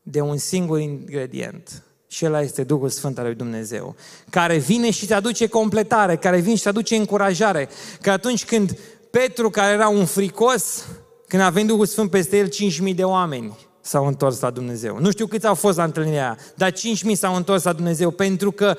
de 0.02 0.20
un 0.20 0.36
singur 0.36 0.78
ingredient 0.78 1.82
și 2.08 2.24
ăla 2.24 2.40
este 2.42 2.62
Duhul 2.64 2.88
Sfânt 2.88 3.18
al 3.18 3.24
lui 3.24 3.34
Dumnezeu, 3.34 3.94
care 4.30 4.56
vine 4.56 4.90
și 4.90 5.06
te 5.06 5.14
aduce 5.14 5.46
completare, 5.46 6.16
care 6.16 6.38
vine 6.38 6.56
și 6.56 6.62
te 6.62 6.68
aduce 6.68 6.96
încurajare, 6.96 7.68
că 8.00 8.10
atunci 8.10 8.44
când 8.44 8.78
Petru, 9.10 9.50
care 9.50 9.72
era 9.72 9.88
un 9.88 10.04
fricos, 10.04 10.84
când 11.26 11.42
a 11.42 11.50
venit 11.50 11.68
Duhul 11.68 11.86
Sfânt 11.86 12.10
peste 12.10 12.36
el, 12.36 12.48
5.000 12.88 12.94
de 12.94 13.04
oameni 13.04 13.56
s-au 13.80 14.06
întors 14.06 14.40
la 14.40 14.50
Dumnezeu. 14.50 14.98
Nu 14.98 15.10
știu 15.10 15.26
câți 15.26 15.46
au 15.46 15.54
fost 15.54 15.76
la 15.76 15.84
întâlnirea 15.84 16.22
aia, 16.22 16.38
dar 16.54 16.72
5.000 16.72 16.76
s-au 17.12 17.34
întors 17.34 17.62
la 17.62 17.72
Dumnezeu, 17.72 18.10
pentru 18.10 18.50
că 18.50 18.76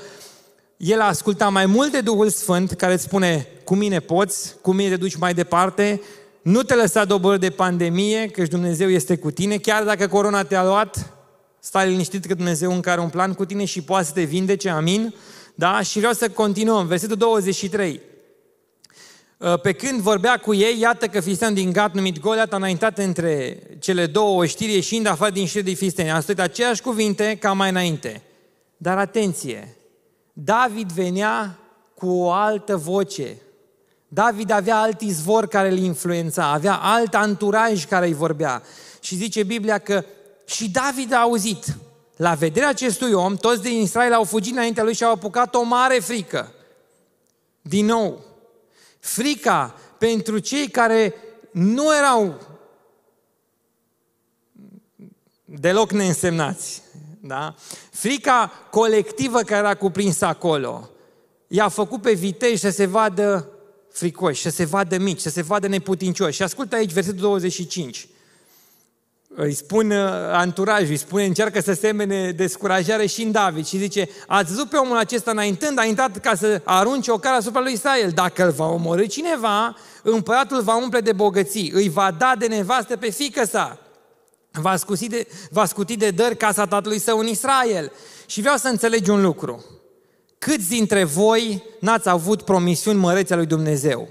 el 0.78 1.02
a 1.02 1.06
ascultat 1.06 1.52
mai 1.52 1.66
mult 1.66 1.92
de 1.92 2.02
Duhul 2.02 2.30
Sfânt, 2.30 2.72
care 2.72 2.94
îți 2.94 3.04
spune, 3.04 3.48
cu 3.64 3.76
mine 3.76 4.00
poți, 4.00 4.56
cu 4.62 4.72
mine 4.72 4.90
te 4.90 4.96
duci 4.96 5.16
mai 5.16 5.34
departe, 5.34 6.02
nu 6.42 6.64
te 6.64 6.76
lăsa 6.76 7.06
dobor 7.06 7.38
de 7.38 7.50
pandemie, 7.50 8.28
că 8.28 8.44
Dumnezeu 8.44 8.90
este 8.90 9.18
cu 9.18 9.32
tine, 9.32 9.58
chiar 9.58 9.84
dacă 9.84 10.08
corona 10.08 10.44
te-a 10.44 10.64
luat, 10.64 11.14
stai 11.60 11.90
liniștit 11.90 12.26
că 12.26 12.34
Dumnezeu 12.34 12.74
încă 12.74 12.90
are 12.90 13.02
un 13.02 13.10
plan 13.10 13.34
cu 13.34 13.46
tine 13.46 13.66
și 13.66 13.82
poate 13.82 14.06
să 14.06 14.12
te 14.12 14.24
vindece, 14.24 14.70
amin? 14.70 15.14
Da? 15.56 15.82
Și 15.82 15.98
vreau 15.98 16.14
să 16.14 16.30
continuăm, 16.30 16.88
versetul 16.88 17.16
23. 17.16 18.02
Uh, 19.38 19.60
pe 19.62 19.72
când 19.72 20.00
vorbea 20.00 20.38
cu 20.38 20.54
ei, 20.54 20.80
iată 20.80 21.08
că 21.08 21.20
filistean 21.20 21.54
din 21.54 21.72
Gat, 21.72 21.94
numit 21.94 22.20
Goliat, 22.20 22.54
a 22.54 22.56
înaintat 22.56 22.98
între 22.98 23.60
cele 23.80 24.06
două 24.06 24.42
oștiri, 24.42 24.74
ieșind 24.74 25.06
afară 25.06 25.32
din 25.32 25.46
știri 25.46 25.64
de 25.64 25.74
filisteni. 25.74 26.12
A 26.12 26.20
spus 26.20 26.38
aceeași 26.38 26.82
cuvinte 26.82 27.38
ca 27.40 27.54
mai 27.54 27.70
înainte. 27.70 28.22
Dar 28.78 28.98
atenție, 28.98 29.76
David 30.34 30.92
venea 30.92 31.60
cu 31.96 32.10
o 32.10 32.32
altă 32.32 32.78
voce. 32.78 33.38
David 34.08 34.52
avea 34.52 34.78
alt 34.78 35.02
izvor 35.02 35.48
care 35.48 35.70
îl 35.70 35.78
influența, 35.78 36.52
avea 36.52 36.74
alt 36.74 37.16
anturaj 37.16 37.86
care 37.86 38.06
îi 38.08 38.14
vorbea. 38.14 38.62
Și 39.00 39.16
zice 39.16 39.44
Biblia 39.44 39.78
că 39.78 40.04
și 40.50 40.70
David 40.70 41.14
a 41.14 41.20
auzit. 41.20 41.78
La 42.16 42.34
vederea 42.34 42.70
acestui 42.70 43.14
om, 43.14 43.36
toți 43.36 43.62
din 43.62 43.82
Israel 43.82 44.14
au 44.14 44.24
fugit 44.24 44.54
înaintea 44.54 44.84
lui 44.84 44.94
și 44.94 45.04
au 45.04 45.12
apucat 45.12 45.56
o 45.56 45.62
mare 45.62 46.00
frică. 46.00 46.54
Din 47.62 47.86
nou, 47.86 48.26
frica 49.00 49.76
pentru 49.98 50.40
cei 50.40 50.70
care 50.70 51.16
nu 51.52 51.96
erau 51.96 52.40
deloc 55.46 55.92
neînsemnați. 55.92 56.82
Da? 57.22 57.56
Frica 57.92 58.52
colectivă 58.72 59.42
care 59.42 59.68
a 59.68 59.76
cuprins 59.76 60.22
acolo 60.22 60.90
i-a 61.48 61.68
făcut 61.68 62.02
pe 62.02 62.14
vitej 62.14 62.60
să 62.60 62.70
se 62.70 62.86
vadă 62.86 63.50
fricoși, 63.92 64.42
să 64.42 64.50
se 64.50 64.66
vadă 64.66 64.98
mici, 64.98 65.20
să 65.20 65.30
se 65.30 65.42
vadă 65.42 65.68
neputincioși. 65.68 66.36
Și 66.36 66.44
ascultă 66.44 66.76
aici 66.76 66.92
versetul 66.92 67.20
25 67.20 68.08
îi 69.36 69.54
spun 69.54 69.92
uh, 69.92 69.98
anturajul, 70.32 70.90
îi 70.90 70.98
spune, 70.98 71.26
încearcă 71.26 71.62
să 71.62 71.74
semene 71.74 72.32
descurajare 72.32 73.06
și 73.06 73.24
în 73.24 73.32
David 73.32 73.66
și 73.66 73.78
zice, 73.78 74.10
ați 74.28 74.52
văzut 74.52 74.70
pe 74.70 74.78
omul 74.78 74.98
acesta 74.98 75.32
înaintând, 75.32 75.80
a 75.80 75.84
intrat 75.84 76.18
ca 76.18 76.36
să 76.36 76.62
arunce 76.64 77.12
o 77.12 77.18
cara 77.18 77.36
asupra 77.36 77.62
lui 77.62 77.74
Israel. 77.74 78.10
Dacă 78.10 78.46
îl 78.46 78.52
va 78.52 78.66
omorâ 78.66 79.06
cineva, 79.06 79.76
împăratul 80.04 80.62
va 80.62 80.76
umple 80.76 81.00
de 81.00 81.12
bogății, 81.12 81.72
îi 81.74 81.90
va 81.90 82.12
da 82.18 82.34
de 82.38 82.48
nevastă 82.48 82.98
pe 82.98 83.10
fică 83.10 83.46
sa, 83.46 83.80
va, 84.52 84.76
scuti 84.76 85.08
de, 85.08 85.28
va 85.50 85.66
scuti 85.66 85.98
de 85.98 86.10
dări 86.12 86.38
casa 86.38 86.66
tatălui 86.66 87.00
său 87.00 87.20
în 87.20 87.28
Israel. 87.28 87.92
Și 88.26 88.42
vreau 88.42 88.58
să 88.58 88.68
înțelegi 88.68 89.10
un 89.10 89.22
lucru. 89.22 89.66
Câți 90.38 90.70
dintre 90.70 91.04
voi 91.04 91.64
n-ați 91.80 92.10
avut 92.10 92.42
promisiuni 92.42 93.00
mărețe 93.00 93.34
a 93.34 93.36
lui 93.36 93.46
Dumnezeu? 93.46 94.08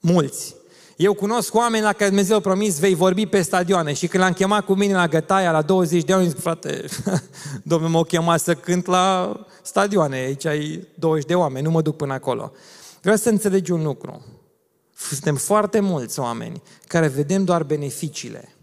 Mulți. 0.00 0.57
Eu 0.98 1.14
cunosc 1.14 1.54
oameni 1.54 1.82
la 1.82 1.92
care 1.92 2.08
Dumnezeu 2.08 2.36
a 2.36 2.40
promis, 2.40 2.78
vei 2.78 2.94
vorbi 2.94 3.26
pe 3.26 3.42
stadioane. 3.42 3.92
Și 3.92 4.06
când 4.06 4.22
l-am 4.22 4.32
chemat 4.32 4.64
cu 4.64 4.74
mine 4.74 4.94
la 4.94 5.08
Gătaia, 5.08 5.50
la 5.50 5.62
20 5.62 6.04
de 6.04 6.12
ani, 6.12 6.28
zic, 6.28 6.38
frate, 6.38 6.84
Domnul 7.62 7.88
m-a 7.88 8.02
chemat 8.02 8.40
să 8.40 8.54
cânt 8.54 8.86
la 8.86 9.36
stadioane. 9.62 10.16
Aici 10.16 10.44
ai 10.44 10.86
20 10.94 11.26
de 11.26 11.34
oameni, 11.34 11.64
nu 11.64 11.70
mă 11.70 11.82
duc 11.82 11.96
până 11.96 12.12
acolo. 12.12 12.52
Vreau 13.00 13.16
să 13.16 13.28
înțelegi 13.28 13.70
un 13.70 13.82
lucru. 13.82 14.24
Suntem 14.96 15.36
foarte 15.36 15.80
mulți 15.80 16.20
oameni 16.20 16.62
care 16.86 17.06
vedem 17.06 17.44
doar 17.44 17.62
beneficiile 17.62 18.54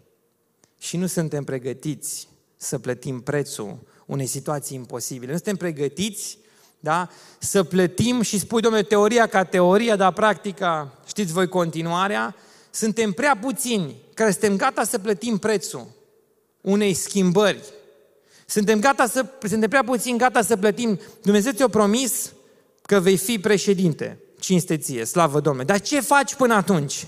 și 0.77 0.97
nu 0.97 1.05
suntem 1.05 1.43
pregătiți 1.43 2.27
să 2.57 2.79
plătim 2.79 3.21
prețul 3.21 3.77
unei 4.05 4.25
situații 4.25 4.77
imposibile. 4.77 5.31
Nu 5.31 5.37
suntem 5.37 5.55
pregătiți 5.55 6.37
da? 6.85 7.09
să 7.39 7.63
plătim 7.63 8.21
și 8.21 8.39
spui, 8.39 8.61
domnule, 8.61 8.83
teoria 8.83 9.27
ca 9.27 9.43
teoria, 9.43 9.95
dar 9.95 10.11
practica, 10.11 10.93
știți 11.07 11.33
voi 11.33 11.47
continuarea, 11.47 12.35
suntem 12.71 13.11
prea 13.11 13.37
puțini 13.41 13.95
care 14.13 14.31
suntem 14.31 14.55
gata 14.55 14.83
să 14.83 14.99
plătim 14.99 15.37
prețul 15.37 15.87
unei 16.61 16.93
schimbări. 16.93 17.63
Suntem, 18.45 18.79
gata 18.79 19.07
să, 19.07 19.25
suntem 19.47 19.69
prea 19.69 19.83
puțini 19.83 20.17
gata 20.17 20.41
să 20.41 20.57
plătim. 20.57 20.99
Dumnezeu 21.21 21.51
ți-a 21.51 21.67
promis 21.67 22.31
că 22.81 22.99
vei 22.99 23.17
fi 23.17 23.39
președinte. 23.39 24.19
Cinste 24.39 24.77
ție, 24.77 25.05
slavă 25.05 25.39
Domnului. 25.39 25.67
Dar 25.67 25.81
ce 25.81 25.99
faci 25.99 26.35
până 26.35 26.53
atunci? 26.53 27.07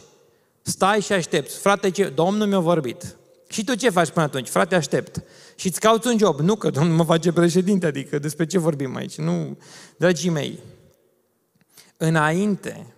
Stai 0.62 1.02
și 1.02 1.14
aștepți. 1.14 1.58
Frate, 1.58 1.90
ce? 1.90 2.12
Domnul 2.16 2.48
mi-a 2.48 2.60
vorbit. 2.60 3.16
Și 3.50 3.64
tu 3.64 3.76
ce 3.76 3.90
faci 3.90 4.10
până 4.10 4.26
atunci? 4.26 4.48
Frate, 4.48 4.76
aștept. 4.76 5.24
Și 5.58 5.68
îți 5.68 5.80
cauți 5.80 6.08
un 6.08 6.18
job. 6.18 6.40
Nu 6.40 6.56
că 6.56 6.70
Domnul 6.70 6.96
mă 6.96 7.04
face 7.04 7.32
președinte, 7.32 7.86
adică 7.86 8.20
despre 8.20 8.46
ce 8.46 8.58
vorbim 8.58 8.96
aici. 8.96 9.18
Nu, 9.18 9.58
dragii 9.98 10.30
mei, 10.30 10.60
înainte 11.98 12.94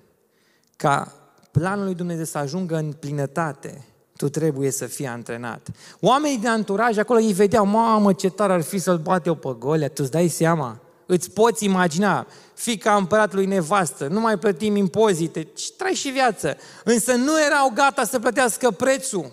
ca 0.76 1.14
planul 1.52 1.86
lui 1.86 1.96
Dumnezeu 1.96 2.24
să 2.24 2.38
ajungă 2.38 2.76
în 2.76 2.92
plinătate, 2.92 3.86
tu 4.16 4.30
trebuie 4.30 4.72
să 4.72 4.86
fii 4.86 5.08
antrenat. 5.08 5.68
Oamenii 6.00 6.38
de 6.38 6.48
anturaj 6.48 6.98
acolo 6.98 7.20
îi 7.20 7.34
vedeau, 7.34 7.66
mamă, 7.66 8.14
ce 8.14 8.30
tare 8.30 8.54
ar 8.54 8.62
fi 8.62 8.78
să-l 8.78 8.98
bate 8.98 9.30
o 9.30 9.36
pe 9.36 9.56
Golia, 9.60 9.88
tu 9.88 10.02
îți 10.02 10.12
dai 10.12 10.28
seama? 10.28 10.82
Îți 11.06 11.32
poți 11.32 11.66
imagina, 11.66 12.28
fica 12.54 12.96
împăratului 12.96 13.46
nevastă, 13.46 14.08
nu 14.08 14.20
mai 14.20 14.38
plătim 14.38 14.76
impozite, 14.76 15.48
trai 15.78 15.94
și 15.94 16.10
viață. 16.10 16.58
Însă 16.84 17.14
nu 17.14 17.42
erau 17.42 17.72
gata 17.74 18.04
să 18.04 18.20
plătească 18.20 18.72
prețul 18.72 19.32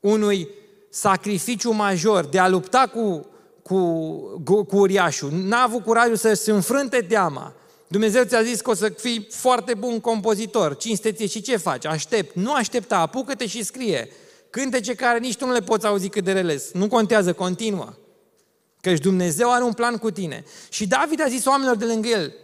unui 0.00 0.48
sacrificiu 0.90 1.70
major 1.70 2.24
de 2.24 2.38
a 2.38 2.48
lupta 2.48 2.90
cu, 2.92 3.26
cu, 3.62 4.64
cu 4.64 4.76
uriașul. 4.76 5.30
N-a 5.32 5.62
avut 5.62 5.82
curajul 5.82 6.16
să-și 6.16 6.50
înfrânte 6.50 7.00
teama. 7.08 7.54
Dumnezeu 7.88 8.24
ți-a 8.24 8.42
zis 8.42 8.60
că 8.60 8.70
o 8.70 8.74
să 8.74 8.88
fii 8.88 9.26
foarte 9.30 9.74
bun 9.74 10.00
compozitor, 10.00 10.76
cinsteție 10.76 11.26
și 11.26 11.40
ce 11.40 11.56
faci? 11.56 11.84
Aștept. 11.84 12.34
Nu 12.34 12.52
aștepta, 12.52 12.98
apucă-te 12.98 13.46
și 13.46 13.62
scrie. 13.62 14.08
Cântece 14.50 14.94
care 14.94 15.18
nici 15.18 15.36
tu 15.36 15.46
nu 15.46 15.52
le 15.52 15.60
poți 15.60 15.86
auzi 15.86 16.08
cât 16.08 16.24
de 16.24 16.32
reles. 16.32 16.72
Nu 16.72 16.88
contează, 16.88 17.32
continuă. 17.32 17.92
Căci 18.80 18.98
Dumnezeu 18.98 19.52
are 19.52 19.64
un 19.64 19.72
plan 19.72 19.96
cu 19.96 20.10
tine. 20.10 20.44
Și 20.68 20.86
David 20.86 21.22
a 21.22 21.28
zis 21.28 21.44
oamenilor 21.44 21.76
de 21.76 21.84
lângă 21.84 22.08
el, 22.08 22.34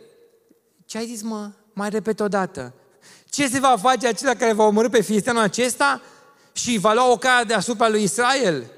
ce 0.86 0.98
ai 0.98 1.06
zis 1.06 1.22
mă? 1.22 1.50
Mai 1.72 1.90
repet 1.90 2.20
o 2.20 2.28
dată. 2.28 2.74
Ce 3.30 3.48
se 3.48 3.60
va 3.60 3.76
face 3.80 4.06
acela 4.06 4.34
care 4.34 4.52
va 4.52 4.64
omorâ 4.64 4.88
pe 4.88 5.00
filisteanul 5.02 5.42
acesta? 5.42 6.02
Și 6.56 6.78
va 6.78 6.92
lua 6.92 7.10
o 7.10 7.16
cara 7.16 7.44
deasupra 7.44 7.88
lui 7.88 8.02
Israel. 8.02 8.70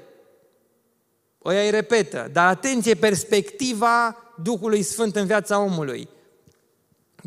Oia 1.39 1.63
îi 1.63 1.69
repetă, 1.69 2.29
dar 2.31 2.47
atenție, 2.47 2.93
perspectiva 2.93 4.17
Duhului 4.43 4.81
Sfânt 4.81 5.15
în 5.15 5.25
viața 5.25 5.59
omului. 5.59 6.09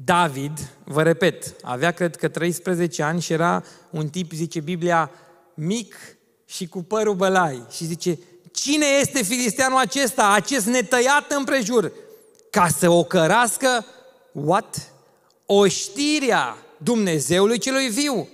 David, 0.05 0.59
vă 0.85 1.03
repet, 1.03 1.55
avea 1.63 1.91
cred 1.91 2.17
că 2.17 2.29
13 2.29 3.03
ani 3.03 3.21
și 3.21 3.33
era 3.33 3.65
un 3.91 4.09
tip, 4.09 4.33
zice 4.33 4.61
Biblia, 4.61 5.11
mic 5.55 5.97
și 6.47 6.69
cu 6.69 6.83
părul 6.83 7.15
bălai. 7.15 7.63
Și 7.71 7.85
zice, 7.85 8.19
cine 8.53 8.87
este 9.01 9.23
filisteanul 9.23 9.79
acesta, 9.79 10.33
acest 10.33 10.67
netăiat 10.67 11.31
împrejur, 11.31 11.93
ca 12.51 12.69
să 12.69 12.89
o 12.89 13.05
cărască, 13.05 13.85
what? 14.33 14.93
Oștirea 15.47 16.57
Dumnezeului 16.77 17.59
celui 17.59 17.89
viu. 17.89 18.29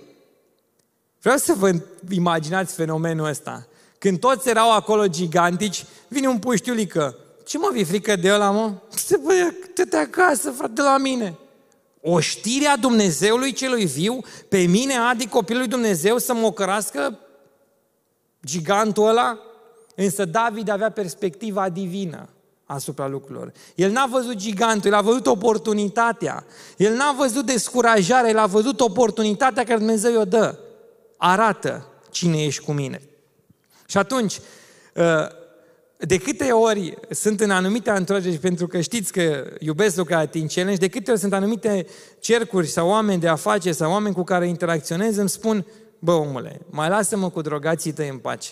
Vreau 1.21 1.37
să 1.37 1.53
vă 1.53 1.71
imaginați 2.09 2.73
fenomenul 2.73 3.27
ăsta. 3.27 3.67
Când 3.97 4.19
toți 4.19 4.49
erau 4.49 4.71
acolo 4.71 5.07
gigantici, 5.07 5.85
vine 6.07 6.27
un 6.27 6.39
puștiulică, 6.39 7.15
ce 7.45 7.57
mă, 7.57 7.69
vi 7.71 7.83
frică 7.83 8.15
de 8.15 8.33
ăla, 8.33 8.51
mă? 8.51 8.73
Ce 9.07 9.17
băia, 9.17 9.53
te 9.89 9.95
acasă, 9.95 10.51
frate, 10.51 10.81
la 10.81 10.97
mine. 10.97 11.37
O 12.01 12.19
știre 12.19 12.65
a 12.65 12.77
Dumnezeului 12.77 13.51
celui 13.51 13.85
viu, 13.85 14.19
pe 14.49 14.57
mine, 14.57 14.93
Adi, 14.97 15.27
copilul 15.27 15.61
lui 15.61 15.69
Dumnezeu, 15.69 16.17
să 16.17 16.33
mă 16.33 16.45
ocărască 16.45 17.19
gigantul 18.45 19.07
ăla? 19.07 19.39
Însă 19.95 20.25
David 20.25 20.69
avea 20.69 20.91
perspectiva 20.91 21.69
divină 21.69 22.29
asupra 22.65 23.07
lucrurilor. 23.07 23.51
El 23.75 23.91
n-a 23.91 24.05
văzut 24.05 24.35
gigantul, 24.35 24.91
el 24.91 24.97
a 24.97 25.01
văzut 25.01 25.27
oportunitatea. 25.27 26.45
El 26.77 26.95
n-a 26.95 27.11
văzut 27.11 27.45
descurajarea, 27.45 28.29
el 28.29 28.37
a 28.37 28.45
văzut 28.45 28.79
oportunitatea 28.79 29.63
care 29.63 29.77
Dumnezeu 29.77 30.19
o 30.19 30.25
dă. 30.25 30.57
Arată 31.17 31.87
cine 32.11 32.43
ești 32.43 32.63
cu 32.63 32.71
mine. 32.71 33.01
Și 33.85 33.97
atunci, 33.97 34.39
ă, 34.95 35.31
de 35.97 36.17
câte 36.17 36.51
ori 36.51 36.97
sunt 37.09 37.41
în 37.41 37.51
anumite 37.51 37.89
anturajuri, 37.89 38.37
pentru 38.37 38.67
că 38.67 38.81
știți 38.81 39.11
că 39.11 39.45
iubesc 39.59 39.95
lucrarea 39.95 40.27
Teen 40.27 40.47
Challenge, 40.47 40.79
de 40.79 40.87
câte 40.87 41.11
ori 41.11 41.19
sunt 41.19 41.33
anumite 41.33 41.85
cercuri 42.19 42.67
sau 42.67 42.89
oameni 42.89 43.21
de 43.21 43.27
afaceri 43.27 43.75
sau 43.75 43.91
oameni 43.91 44.15
cu 44.15 44.23
care 44.23 44.47
interacționez, 44.47 45.17
îmi 45.17 45.29
spun, 45.29 45.65
bă 45.99 46.11
omule, 46.11 46.61
mai 46.69 46.89
lasă-mă 46.89 47.29
cu 47.29 47.41
drogații 47.41 47.91
tăi 47.91 48.09
în 48.09 48.17
pace. 48.17 48.51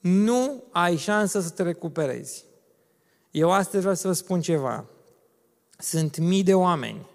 Nu 0.00 0.64
ai 0.70 0.96
șansă 0.96 1.40
să 1.40 1.50
te 1.50 1.62
recuperezi. 1.62 2.44
Eu 3.30 3.50
astăzi 3.50 3.80
vreau 3.80 3.94
să 3.94 4.06
vă 4.06 4.12
spun 4.12 4.40
ceva. 4.40 4.84
Sunt 5.78 6.18
mii 6.18 6.42
de 6.42 6.54
oameni 6.54 7.06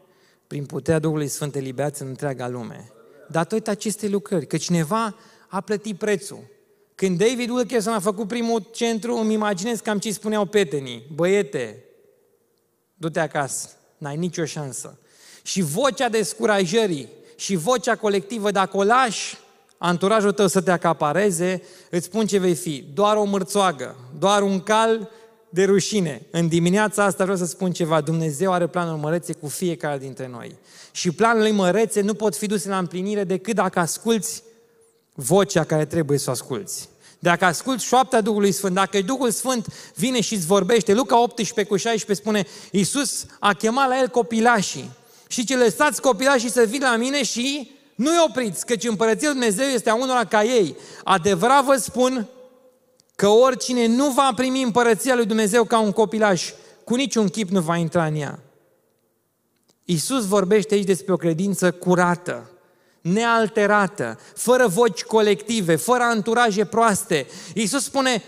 prin 0.48 0.66
puterea 0.66 1.00
Duhului 1.00 1.28
Sfânt 1.28 1.56
eliberați 1.56 2.02
în 2.02 2.08
întreaga 2.08 2.48
lume. 2.48 2.92
Datorită 3.30 3.70
acestei 3.70 4.10
lucrări, 4.10 4.48
că 4.48 4.58
cineva 4.58 5.16
a 5.48 5.62
plătit 5.62 5.98
prețul. 5.98 6.44
Când 6.96 7.18
David 7.18 7.50
Wilkerson 7.50 7.94
a 7.94 8.00
făcut 8.00 8.28
primul 8.28 8.70
centru, 8.74 9.16
îmi 9.16 9.34
imaginez 9.34 9.80
cam 9.80 10.00
ce 10.00 10.12
spuneau 10.12 10.46
petenii. 10.46 11.08
Băiete, 11.14 11.84
du-te 12.94 13.20
acasă, 13.20 13.70
n-ai 13.98 14.18
nicio 14.18 14.46
șansă. 14.46 15.00
Și 15.44 15.62
vocea 15.62 16.10
descurajării 16.10 17.10
și 17.36 17.56
vocea 17.56 17.96
colectivă, 17.96 18.52
dacă 18.52 18.78
o 18.78 18.84
lași 18.84 19.38
anturajul 19.78 20.32
tău 20.32 20.48
să 20.48 20.62
te 20.62 20.72
acapareze, 20.72 21.62
îți 21.90 22.06
spun 22.06 22.28
ce 22.28 22.38
vei 22.38 22.56
fi. 22.56 22.86
Doar 22.94 23.16
o 23.16 23.24
mărțoagă, 23.24 23.96
doar 24.20 24.42
un 24.42 24.60
cal 24.60 25.10
de 25.50 25.64
rușine. 25.64 26.22
În 26.32 26.48
dimineața 26.48 27.04
asta 27.04 27.24
vreau 27.24 27.38
să 27.38 27.46
spun 27.46 27.72
ceva. 27.72 28.02
Dumnezeu 28.02 28.52
are 28.52 28.68
planuri 28.68 29.02
mărețe 29.02 29.34
cu 29.34 29.48
fiecare 29.48 29.98
dintre 29.98 30.28
noi. 30.28 30.56
Și 30.92 31.12
planurile 31.12 31.52
mărețe 31.52 32.02
nu 32.02 32.14
pot 32.14 32.36
fi 32.36 32.46
duse 32.46 32.70
la 32.70 32.78
împlinire 32.78 33.24
decât 33.24 33.56
dacă 33.56 33.80
asculți 33.80 34.44
vocea 35.14 35.64
care 35.64 35.86
trebuie 35.86 36.18
să 36.18 36.30
o 36.30 36.32
asculți. 36.32 36.90
Dacă 37.20 37.46
asculți 37.46 37.86
șoapta 37.86 38.22
Duhului 38.22 38.52
Sfânt, 38.52 38.74
dacă 38.74 39.02
Duhul 39.02 39.32
Sfânt 39.32 39.68
vine 39.96 40.22
și 40.22 40.34
îți 40.34 40.46
vorbește, 40.46 40.94
Luca 40.94 41.22
18 41.22 41.74
cu 41.74 41.78
16 41.78 42.26
spune, 42.26 42.48
Iisus 42.72 43.26
a 43.40 43.54
chemat 43.54 43.88
la 43.88 44.00
el 44.00 44.08
copilașii 44.08 44.92
și 45.28 45.46
ce 45.46 45.58
lăsați 45.58 46.02
copilașii 46.02 46.52
să 46.52 46.66
vină 46.68 46.86
la 46.90 46.96
mine 46.96 47.24
și 47.24 47.72
nu-i 47.96 48.24
opriți, 48.28 48.66
căci 48.66 48.84
împărăția 48.84 49.30
Dumnezeu 49.30 49.66
este 49.66 49.90
a 49.90 49.96
unora 49.96 50.26
ca 50.26 50.44
ei. 50.44 50.76
Adevărat 51.04 51.64
vă 51.64 51.76
spun 51.76 52.28
că 53.18 53.28
oricine 53.28 53.86
nu 53.86 54.10
va 54.10 54.32
primi 54.36 54.62
împărăția 54.62 55.16
lui 55.16 55.26
Dumnezeu 55.26 55.64
ca 55.64 55.80
un 55.80 55.92
copilaș, 55.92 56.52
cu 56.84 56.96
niciun 56.96 57.28
chip 57.28 57.50
nu 57.50 57.62
va 57.62 57.76
intra 57.76 58.06
în 58.06 58.16
ea. 58.16 58.40
Iisus 59.86 60.28
vorbește 60.28 60.74
aici 60.74 60.86
despre 60.86 61.14
o 61.14 61.18
credință 61.18 61.72
curată, 61.72 62.50
nealterată, 63.02 64.20
fără 64.36 64.68
voci 64.68 65.04
colective, 65.04 65.76
fără 65.76 66.04
anturaje 66.04 66.66
proaste. 66.66 67.28
Iisus 67.54 67.84
spune, 67.84 68.24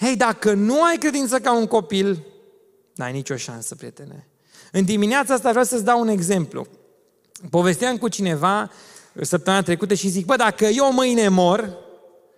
hei, 0.00 0.16
dacă 0.16 0.52
nu 0.52 0.82
ai 0.82 0.96
credință 0.96 1.38
ca 1.38 1.56
un 1.56 1.66
copil, 1.66 2.24
n-ai 2.94 3.12
nicio 3.12 3.36
șansă, 3.36 3.74
prietene. 3.74 4.28
În 4.72 4.84
dimineața 4.84 5.34
asta 5.34 5.50
vreau 5.50 5.64
să-ți 5.64 5.84
dau 5.84 6.00
un 6.00 6.08
exemplu. 6.08 6.66
Povesteam 7.50 7.96
cu 7.96 8.08
cineva 8.08 8.70
săptămâna 9.20 9.62
trecută 9.62 9.94
și 9.94 10.08
zic, 10.08 10.26
bă, 10.26 10.36
dacă 10.36 10.64
eu 10.64 10.92
mâine 10.92 11.28
mor, 11.28 11.83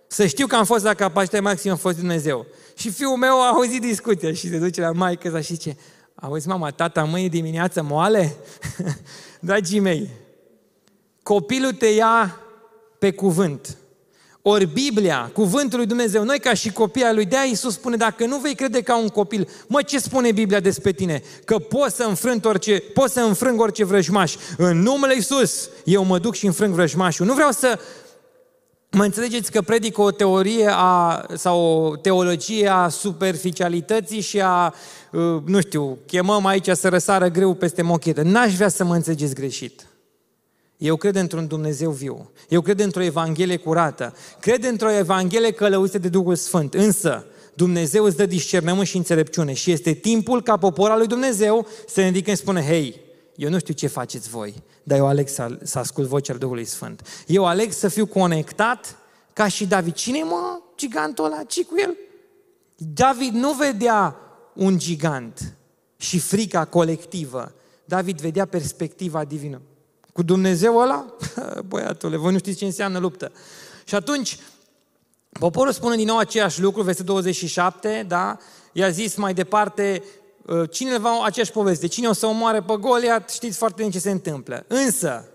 să 0.07 0.25
știu 0.25 0.47
că 0.47 0.55
am 0.55 0.65
fost 0.65 0.83
la 0.83 0.93
capacitate 0.93 1.39
maximă, 1.39 1.71
am 1.71 1.77
fost 1.79 1.97
Dumnezeu. 1.97 2.45
Și 2.75 2.89
fiul 2.89 3.15
meu 3.15 3.41
a 3.41 3.47
auzit 3.47 3.81
discuția 3.81 4.33
și 4.33 4.49
se 4.49 4.57
duce 4.57 4.81
la 4.81 4.91
maică 4.91 5.39
și 5.39 5.53
zice, 5.53 5.77
auzi 6.15 6.47
mama, 6.47 6.71
tata 6.71 7.03
mâine 7.03 7.27
dimineață 7.27 7.81
moale? 7.81 8.35
Dragii 9.39 9.79
mei, 9.79 10.09
copilul 11.23 11.71
te 11.71 11.87
ia 11.87 12.39
pe 12.99 13.11
cuvânt. 13.11 13.77
Ori 14.49 14.65
Biblia, 14.65 15.31
cuvântul 15.33 15.77
lui 15.77 15.87
Dumnezeu, 15.87 16.23
noi 16.23 16.39
ca 16.39 16.53
și 16.53 16.71
copii 16.71 17.03
ai 17.03 17.13
lui, 17.13 17.25
de 17.25 17.35
Iisus 17.47 17.73
spune, 17.73 17.95
dacă 17.95 18.25
nu 18.25 18.37
vei 18.37 18.55
crede 18.55 18.81
ca 18.81 18.97
un 18.97 19.07
copil, 19.07 19.49
mă, 19.67 19.81
ce 19.81 19.99
spune 19.99 20.31
Biblia 20.31 20.59
despre 20.59 20.91
tine? 20.91 21.21
Că 21.45 21.57
poți 21.57 21.95
să 21.95 22.03
înfrâng 22.03 22.45
orice, 22.45 22.83
poți 22.93 23.13
să 23.13 23.19
înfrâng 23.19 23.61
orice 23.61 23.85
vrăjmaș. 23.85 24.35
În 24.57 24.81
numele 24.81 25.13
Iisus, 25.15 25.69
eu 25.83 26.03
mă 26.03 26.19
duc 26.19 26.35
și 26.35 26.45
înfrâng 26.45 26.73
vrăjmașul. 26.73 27.25
Nu 27.25 27.33
vreau 27.33 27.51
să 27.51 27.79
Mă 28.91 29.03
înțelegeți 29.03 29.51
că 29.51 29.61
predic 29.61 29.97
o 29.97 30.11
teorie 30.11 30.69
a, 30.71 31.25
sau 31.35 31.59
o 31.61 31.95
teologie 31.95 32.67
a 32.67 32.89
superficialității 32.89 34.21
și 34.21 34.41
a, 34.41 34.73
uh, 35.11 35.41
nu 35.45 35.59
știu, 35.59 35.97
chemăm 36.05 36.45
aici 36.45 36.69
să 36.69 36.89
răsară 36.89 37.27
greu 37.27 37.53
peste 37.53 37.81
mochetă. 37.81 38.21
N-aș 38.21 38.55
vrea 38.55 38.67
să 38.67 38.83
mă 38.83 38.95
înțelegeți 38.95 39.35
greșit. 39.35 39.85
Eu 40.77 40.95
cred 40.95 41.15
într-un 41.15 41.47
Dumnezeu 41.47 41.91
viu. 41.91 42.31
Eu 42.49 42.61
cred 42.61 42.79
într-o 42.79 43.03
Evanghelie 43.03 43.57
curată. 43.57 44.13
Cred 44.39 44.63
într-o 44.63 44.91
Evanghelie 44.91 45.51
călăuzită 45.51 45.97
de 45.97 46.09
Duhul 46.09 46.35
Sfânt. 46.35 46.73
Însă, 46.73 47.25
Dumnezeu 47.53 48.03
îți 48.03 48.17
dă 48.17 48.25
discernământ 48.25 48.87
și 48.87 48.97
înțelepciune 48.97 49.53
și 49.53 49.71
este 49.71 49.91
timpul 49.91 50.43
ca 50.43 50.57
poporul 50.57 50.97
lui 50.97 51.07
Dumnezeu 51.07 51.67
să 51.87 51.99
ne 51.99 52.05
ridică 52.05 52.29
și 52.29 52.35
spune, 52.35 52.61
hei, 52.61 53.01
eu 53.37 53.49
nu 53.49 53.59
știu 53.59 53.73
ce 53.73 53.87
faceți 53.87 54.29
voi, 54.29 54.63
dar 54.83 54.97
eu 54.97 55.07
aleg 55.07 55.27
să, 55.27 55.57
să 55.63 55.79
ascult 55.79 56.07
vocea 56.07 56.33
Duhului 56.33 56.65
Sfânt. 56.65 57.07
Eu 57.27 57.45
aleg 57.45 57.71
să 57.71 57.87
fiu 57.87 58.05
conectat 58.05 58.97
ca 59.33 59.47
și 59.47 59.65
David. 59.65 59.93
Cine 59.93 60.23
mă, 60.23 60.59
gigantul 60.75 61.25
ăla? 61.25 61.43
ce 61.43 61.63
cu 61.63 61.73
el? 61.77 61.95
David 62.75 63.33
nu 63.33 63.53
vedea 63.53 64.15
un 64.53 64.77
gigant 64.77 65.53
și 65.97 66.19
frica 66.19 66.65
colectivă. 66.65 67.53
David 67.85 68.19
vedea 68.21 68.45
perspectiva 68.45 69.23
divină. 69.23 69.61
Cu 70.13 70.23
Dumnezeu 70.23 70.77
ăla? 70.77 71.15
Băiatule, 71.67 72.17
voi 72.17 72.31
nu 72.31 72.37
știți 72.37 72.57
ce 72.57 72.65
înseamnă 72.65 72.99
luptă. 72.99 73.31
Și 73.83 73.95
atunci, 73.95 74.39
poporul 75.29 75.71
spune 75.71 75.95
din 75.95 76.07
nou 76.07 76.17
aceeași 76.17 76.61
lucru, 76.61 76.81
versetul 76.81 77.13
27, 77.13 78.05
da? 78.07 78.37
I-a 78.71 78.89
zis 78.89 79.15
mai 79.15 79.33
departe, 79.33 80.03
Uh, 80.03 80.26
cine 80.71 80.97
va 80.97 81.21
aceeași 81.23 81.51
poveste, 81.51 81.87
cine 81.87 82.07
o 82.07 82.13
să 82.13 82.25
omoare 82.25 82.61
pe 82.61 82.73
Goliat, 82.79 83.29
știți 83.29 83.57
foarte 83.57 83.75
bine 83.77 83.91
ce 83.91 83.99
se 83.99 84.11
întâmplă. 84.11 84.65
Însă, 84.67 85.29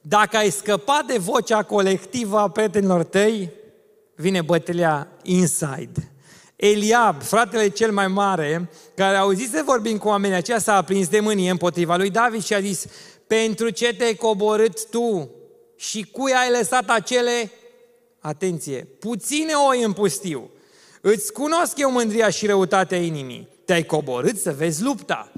dacă 0.00 0.36
ai 0.36 0.50
scăpat 0.50 1.04
de 1.04 1.18
vocea 1.18 1.62
colectivă 1.62 2.38
a 2.38 2.50
prietenilor 2.50 3.04
tăi, 3.04 3.50
vine 4.14 4.40
bătălia 4.40 5.08
inside. 5.22 6.12
Eliab, 6.56 7.22
fratele 7.22 7.68
cel 7.68 7.92
mai 7.92 8.08
mare, 8.08 8.70
care 8.94 9.16
auzise 9.16 9.62
vorbind 9.62 9.98
cu 9.98 10.08
oamenii 10.08 10.36
aceia, 10.36 10.58
s-a 10.58 10.76
aprins 10.76 11.08
de 11.08 11.20
mânie 11.20 11.50
împotriva 11.50 11.96
lui 11.96 12.10
David 12.10 12.44
și 12.44 12.54
a 12.54 12.60
zis, 12.60 12.84
pentru 13.26 13.70
ce 13.70 13.94
te-ai 13.94 14.14
coborât 14.14 14.90
tu 14.90 15.30
și 15.76 16.06
cui 16.12 16.32
ai 16.32 16.50
lăsat 16.58 16.90
acele, 16.90 17.50
atenție, 18.18 18.88
puține 18.98 19.52
oi 19.68 19.82
în 19.82 19.92
pustiu. 19.92 20.50
Îți 21.00 21.32
cunosc 21.32 21.78
eu 21.78 21.90
mândria 21.90 22.30
și 22.30 22.46
răutatea 22.46 22.98
inimii 22.98 23.51
te-ai 23.72 23.84
coborât 23.84 24.38
să 24.38 24.52
vezi 24.52 24.82
lupta. 24.82 25.32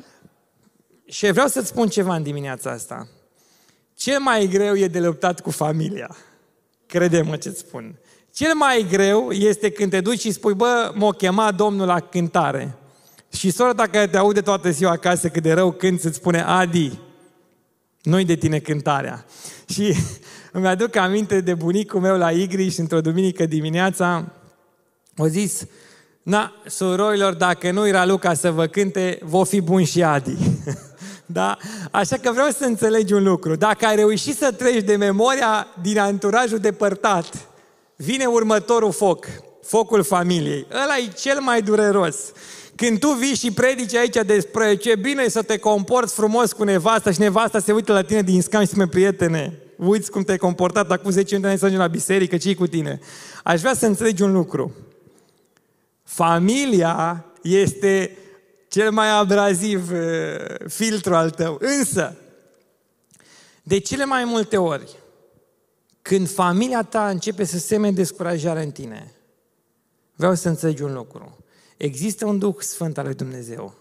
Și 1.06 1.30
vreau 1.30 1.46
să-ți 1.46 1.68
spun 1.68 1.88
ceva 1.88 2.14
în 2.14 2.22
dimineața 2.22 2.70
asta. 2.70 3.08
Ce 3.96 4.18
mai 4.18 4.46
greu 4.46 4.76
e 4.76 4.86
de 4.86 5.00
luptat 5.00 5.40
cu 5.40 5.50
familia? 5.50 6.16
Crede-mă 6.86 7.36
ce-ți 7.36 7.58
spun. 7.58 7.98
Cel 8.32 8.54
mai 8.54 8.86
greu 8.90 9.30
este 9.30 9.70
când 9.70 9.90
te 9.90 10.00
duci 10.00 10.20
și 10.20 10.32
spui, 10.32 10.54
bă, 10.54 10.92
m-a 10.94 11.12
chemat 11.12 11.54
Domnul 11.54 11.86
la 11.86 12.00
cântare. 12.00 12.76
Și 13.32 13.50
sora 13.50 13.74
ta 13.74 13.86
care 13.86 14.06
te 14.06 14.16
aude 14.16 14.40
toată 14.40 14.70
ziua 14.70 14.90
acasă 14.90 15.28
cât 15.28 15.42
de 15.42 15.52
rău 15.52 15.72
când 15.72 16.04
îți 16.04 16.16
spune, 16.16 16.42
Adi, 16.42 16.98
nu 18.02 18.22
de 18.22 18.36
tine 18.36 18.58
cântarea. 18.58 19.24
Și 19.68 19.94
îmi 20.52 20.66
aduc 20.66 20.96
aminte 20.96 21.40
de 21.40 21.54
bunicul 21.54 22.00
meu 22.00 22.16
la 22.16 22.30
Igri 22.30 22.68
și 22.68 22.80
într-o 22.80 23.00
duminică 23.00 23.46
dimineața 23.46 24.32
au 25.16 25.26
zis, 25.26 25.66
Na, 26.24 26.52
surorilor, 26.66 27.34
dacă 27.34 27.70
nu 27.70 27.86
era 27.86 28.04
Luca 28.04 28.34
să 28.34 28.50
vă 28.50 28.66
cânte, 28.66 29.18
vă 29.22 29.44
fi 29.44 29.60
bun 29.60 29.84
și 29.84 30.02
Adi. 30.02 30.36
da? 31.26 31.56
Așa 31.90 32.16
că 32.16 32.32
vreau 32.32 32.48
să 32.48 32.64
înțelegi 32.64 33.12
un 33.12 33.22
lucru. 33.22 33.56
Dacă 33.56 33.86
ai 33.86 33.96
reușit 33.96 34.36
să 34.36 34.52
treci 34.52 34.82
de 34.82 34.96
memoria 34.96 35.66
din 35.82 35.98
anturajul 35.98 36.58
depărtat, 36.58 37.48
vine 37.96 38.24
următorul 38.24 38.92
foc, 38.92 39.26
focul 39.62 40.02
familiei. 40.02 40.66
Ăla 40.82 40.96
e 40.96 41.12
cel 41.16 41.40
mai 41.40 41.62
dureros. 41.62 42.16
Când 42.74 42.98
tu 42.98 43.08
vii 43.08 43.34
și 43.34 43.52
predici 43.52 43.94
aici 43.94 44.18
despre 44.26 44.74
ce 44.74 44.96
bine 44.96 45.28
să 45.28 45.42
te 45.42 45.58
comporți 45.58 46.14
frumos 46.14 46.52
cu 46.52 46.64
nevasta 46.64 47.10
și 47.12 47.20
nevasta 47.20 47.58
se 47.58 47.72
uită 47.72 47.92
la 47.92 48.02
tine 48.02 48.22
din 48.22 48.42
scan 48.42 48.60
și 48.60 48.66
spune, 48.66 48.86
prietene, 48.86 49.58
uiți 49.76 50.10
cum 50.10 50.22
te-ai 50.22 50.38
comportat 50.38 50.90
acum 50.90 51.10
10 51.10 51.34
ani 51.34 51.42
să 51.42 51.50
ajungi 51.64 51.76
la 51.76 51.86
biserică, 51.86 52.36
ce 52.36 52.54
cu 52.54 52.66
tine? 52.66 52.98
Aș 53.42 53.60
vrea 53.60 53.74
să 53.74 53.86
înțelegi 53.86 54.22
un 54.22 54.32
lucru. 54.32 54.72
Familia 56.04 57.24
este 57.42 58.16
cel 58.68 58.90
mai 58.90 59.10
abraziv 59.10 59.90
uh, 59.92 60.68
filtru 60.68 61.14
al 61.14 61.30
tău. 61.30 61.58
Însă, 61.60 62.16
de 63.62 63.78
cele 63.78 64.04
mai 64.04 64.24
multe 64.24 64.56
ori, 64.56 64.96
când 66.02 66.28
familia 66.30 66.82
ta 66.82 67.08
începe 67.08 67.44
să 67.44 67.58
seme 67.58 67.90
descurajare 67.90 68.62
în 68.62 68.70
tine, 68.70 69.12
vreau 70.14 70.34
să 70.34 70.48
înțelegi 70.48 70.82
un 70.82 70.92
lucru. 70.92 71.36
Există 71.76 72.26
un 72.26 72.38
Duh 72.38 72.56
Sfânt 72.58 72.98
al 72.98 73.04
lui 73.04 73.14
Dumnezeu 73.14 73.74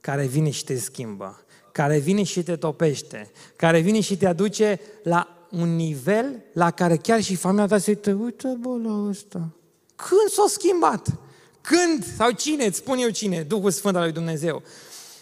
care 0.00 0.26
vine 0.26 0.50
și 0.50 0.64
te 0.64 0.78
schimbă, 0.78 1.44
care 1.72 1.98
vine 1.98 2.22
și 2.22 2.42
te 2.42 2.56
topește, 2.56 3.30
care 3.56 3.80
vine 3.80 4.00
și 4.00 4.16
te 4.16 4.26
aduce 4.26 4.80
la 5.02 5.46
un 5.50 5.76
nivel 5.76 6.44
la 6.52 6.70
care 6.70 6.96
chiar 6.96 7.22
și 7.22 7.34
familia 7.34 7.66
ta 7.66 7.78
se 7.78 7.90
uită, 7.90 8.12
uite 8.12 8.56
bă 8.60 8.76
la 8.84 9.06
ăsta. 9.08 9.48
Când 9.96 10.30
s-a 10.30 10.44
schimbat? 10.48 11.18
Când? 11.60 12.06
Sau 12.16 12.30
cine? 12.30 12.64
Îți 12.64 12.76
spun 12.76 12.98
eu 12.98 13.08
cine? 13.08 13.42
Duhul 13.42 13.70
Sfânt 13.70 13.96
al 13.96 14.02
lui 14.02 14.12
Dumnezeu. 14.12 14.62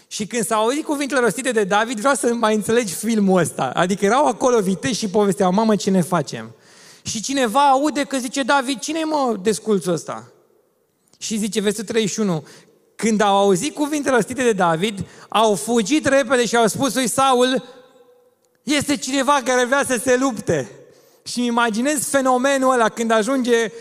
Și 0.09 0.27
când 0.27 0.45
s-au 0.45 0.63
auzit 0.63 0.85
cuvintele 0.85 1.21
rostite 1.21 1.51
de 1.51 1.65
David, 1.65 1.99
vreau 1.99 2.15
să 2.15 2.35
mai 2.35 2.55
înțelegi 2.55 2.95
filmul 2.95 3.41
ăsta. 3.41 3.71
Adică 3.75 4.05
erau 4.05 4.27
acolo 4.27 4.61
viteși 4.61 4.99
și 4.99 5.09
povesteau, 5.09 5.53
mamă, 5.53 5.77
ce 5.77 5.91
ne 5.91 6.01
facem? 6.01 6.55
Și 7.03 7.23
cineva 7.23 7.69
aude 7.69 8.05
că 8.05 8.19
zice, 8.19 8.43
David, 8.43 8.79
cine 8.79 8.99
e 8.99 9.05
mă 9.05 9.39
desculțul 9.43 9.93
ăsta? 9.93 10.33
Și 11.19 11.37
zice, 11.39 11.61
versetul 11.61 11.95
31, 11.95 12.47
când 12.97 13.21
au 13.21 13.37
auzit 13.37 13.75
cuvintele 13.75 14.15
rostite 14.15 14.43
de 14.43 14.53
David, 14.53 15.07
au 15.29 15.55
fugit 15.55 16.07
repede 16.07 16.47
și 16.47 16.57
au 16.57 16.67
spus 16.67 16.95
lui 16.95 17.09
Saul, 17.09 17.65
este 18.63 18.97
cineva 18.97 19.41
care 19.45 19.65
vrea 19.65 19.85
să 19.87 20.01
se 20.05 20.17
lupte. 20.17 20.71
Și 21.23 21.39
îmi 21.39 21.47
imaginez 21.47 22.09
fenomenul 22.09 22.73
ăla 22.73 22.89
când 22.89 23.11
ajunge 23.11 23.73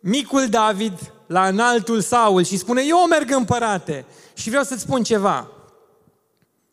micul 0.00 0.46
David 0.48 0.98
la 1.26 1.46
înaltul 1.46 2.00
Saul 2.00 2.44
și 2.44 2.56
spune, 2.56 2.82
eu 2.86 3.06
merg 3.06 3.30
împărate. 3.30 4.04
Și 4.34 4.48
vreau 4.48 4.64
să-ți 4.64 4.82
spun 4.82 5.02
ceva. 5.02 5.50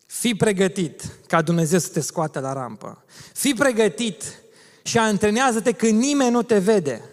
Fii 0.06 0.34
pregătit 0.34 1.02
ca 1.26 1.42
Dumnezeu 1.42 1.78
să 1.78 1.88
te 1.88 2.00
scoată 2.00 2.40
la 2.40 2.52
rampă. 2.52 3.04
Fii 3.34 3.54
pregătit 3.54 4.22
și 4.82 4.98
antrenează-te 4.98 5.72
când 5.72 6.00
nimeni 6.00 6.30
nu 6.30 6.42
te 6.42 6.58
vede. 6.58 7.04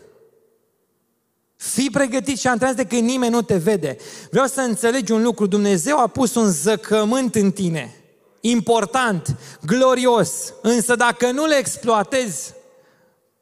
Fii 1.55 1.89
pregătit 1.89 2.39
și 2.39 2.47
antrenează-te 2.47 2.95
când 2.95 3.09
nimeni 3.09 3.31
nu 3.31 3.41
te 3.41 3.57
vede. 3.57 3.97
Vreau 4.31 4.47
să 4.47 4.61
înțelegi 4.61 5.11
un 5.11 5.23
lucru. 5.23 5.45
Dumnezeu 5.45 5.99
a 5.99 6.07
pus 6.07 6.35
un 6.35 6.49
zăcământ 6.49 7.35
în 7.35 7.51
tine. 7.51 7.95
Important, 8.41 9.35
glorios. 9.65 10.53
Însă 10.61 10.95
dacă 10.95 11.31
nu 11.31 11.45
le 11.45 11.55
exploatezi, 11.55 12.53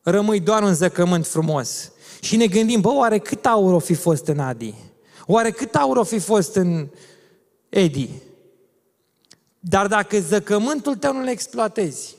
rămâi 0.01 0.39
doar 0.39 0.63
un 0.63 0.73
zăcământ 0.73 1.27
frumos. 1.27 1.91
Și 2.21 2.35
ne 2.35 2.47
gândim, 2.47 2.81
bă, 2.81 2.89
oare 2.89 3.17
cât 3.17 3.45
aur 3.45 3.73
o 3.73 3.79
fi 3.79 3.93
fost 3.93 4.27
în 4.27 4.39
Adi? 4.39 4.73
Oare 5.25 5.51
cât 5.51 5.75
aur 5.75 5.97
o 5.97 6.03
fi 6.03 6.19
fost 6.19 6.55
în 6.55 6.87
Edi? 7.69 8.09
Dar 9.59 9.87
dacă 9.87 10.19
zăcământul 10.19 10.95
tău 10.95 11.13
nu 11.13 11.21
le 11.21 11.31
exploatezi, 11.31 12.15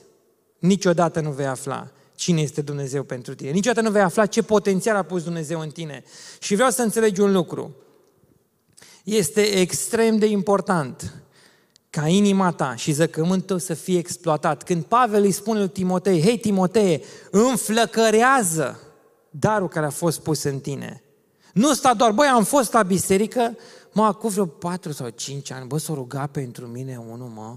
niciodată 0.59 1.19
nu 1.19 1.31
vei 1.31 1.45
afla 1.45 1.91
cine 2.15 2.41
este 2.41 2.61
Dumnezeu 2.61 3.03
pentru 3.03 3.35
tine. 3.35 3.49
Niciodată 3.49 3.87
nu 3.87 3.91
vei 3.91 4.01
afla 4.01 4.25
ce 4.25 4.41
potențial 4.41 4.95
a 4.95 5.03
pus 5.03 5.23
Dumnezeu 5.23 5.59
în 5.59 5.69
tine. 5.69 6.03
Și 6.39 6.55
vreau 6.55 6.69
să 6.69 6.81
înțelegi 6.81 7.21
un 7.21 7.31
lucru. 7.31 7.75
Este 9.03 9.41
extrem 9.41 10.17
de 10.17 10.25
important 10.25 11.13
ca 11.89 12.07
inima 12.07 12.51
ta 12.51 12.75
și 12.75 12.91
zăcământul 12.91 13.45
tău 13.45 13.57
să 13.57 13.73
fie 13.73 13.97
exploatat. 13.97 14.63
Când 14.63 14.83
Pavel 14.83 15.23
îi 15.23 15.31
spune 15.31 15.59
lui 15.59 15.69
Timotei, 15.69 16.21
hei 16.21 16.37
Timotei, 16.37 17.03
înflăcărează 17.31 18.79
darul 19.31 19.67
care 19.67 19.85
a 19.85 19.89
fost 19.89 20.19
pus 20.19 20.43
în 20.43 20.59
tine. 20.59 21.03
Nu 21.53 21.73
sta 21.73 21.93
doar, 21.93 22.11
băi, 22.11 22.27
am 22.27 22.43
fost 22.43 22.73
la 22.73 22.83
biserică, 22.83 23.57
mă, 23.91 24.03
acum 24.03 24.29
vreo 24.29 24.45
patru 24.45 24.91
sau 24.91 25.09
cinci 25.09 25.51
ani, 25.51 25.67
bă, 25.67 25.77
s-o 25.77 25.93
ruga 25.93 26.27
pentru 26.27 26.67
mine 26.67 26.97
unul, 27.09 27.27
mă. 27.27 27.55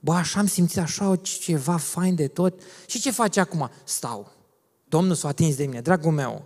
Bă, 0.00 0.12
așa 0.12 0.40
am 0.40 0.46
simțit 0.46 0.78
așa 0.78 1.16
ceva 1.22 1.76
fain 1.76 2.14
de 2.14 2.26
tot. 2.26 2.60
Și 2.86 3.00
ce 3.00 3.10
face 3.10 3.40
acum? 3.40 3.70
Stau. 3.84 4.32
Domnul 4.84 5.14
s-a 5.14 5.28
atins 5.28 5.56
de 5.56 5.66
mine. 5.66 5.80
Dragul 5.80 6.12
meu, 6.12 6.44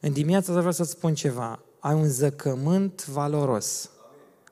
în 0.00 0.12
dimineața 0.12 0.52
vreau 0.52 0.72
să-ți 0.72 0.90
spun 0.90 1.14
ceva. 1.14 1.60
Ai 1.78 1.94
un 1.94 2.08
zăcământ 2.08 3.06
valoros. 3.06 3.90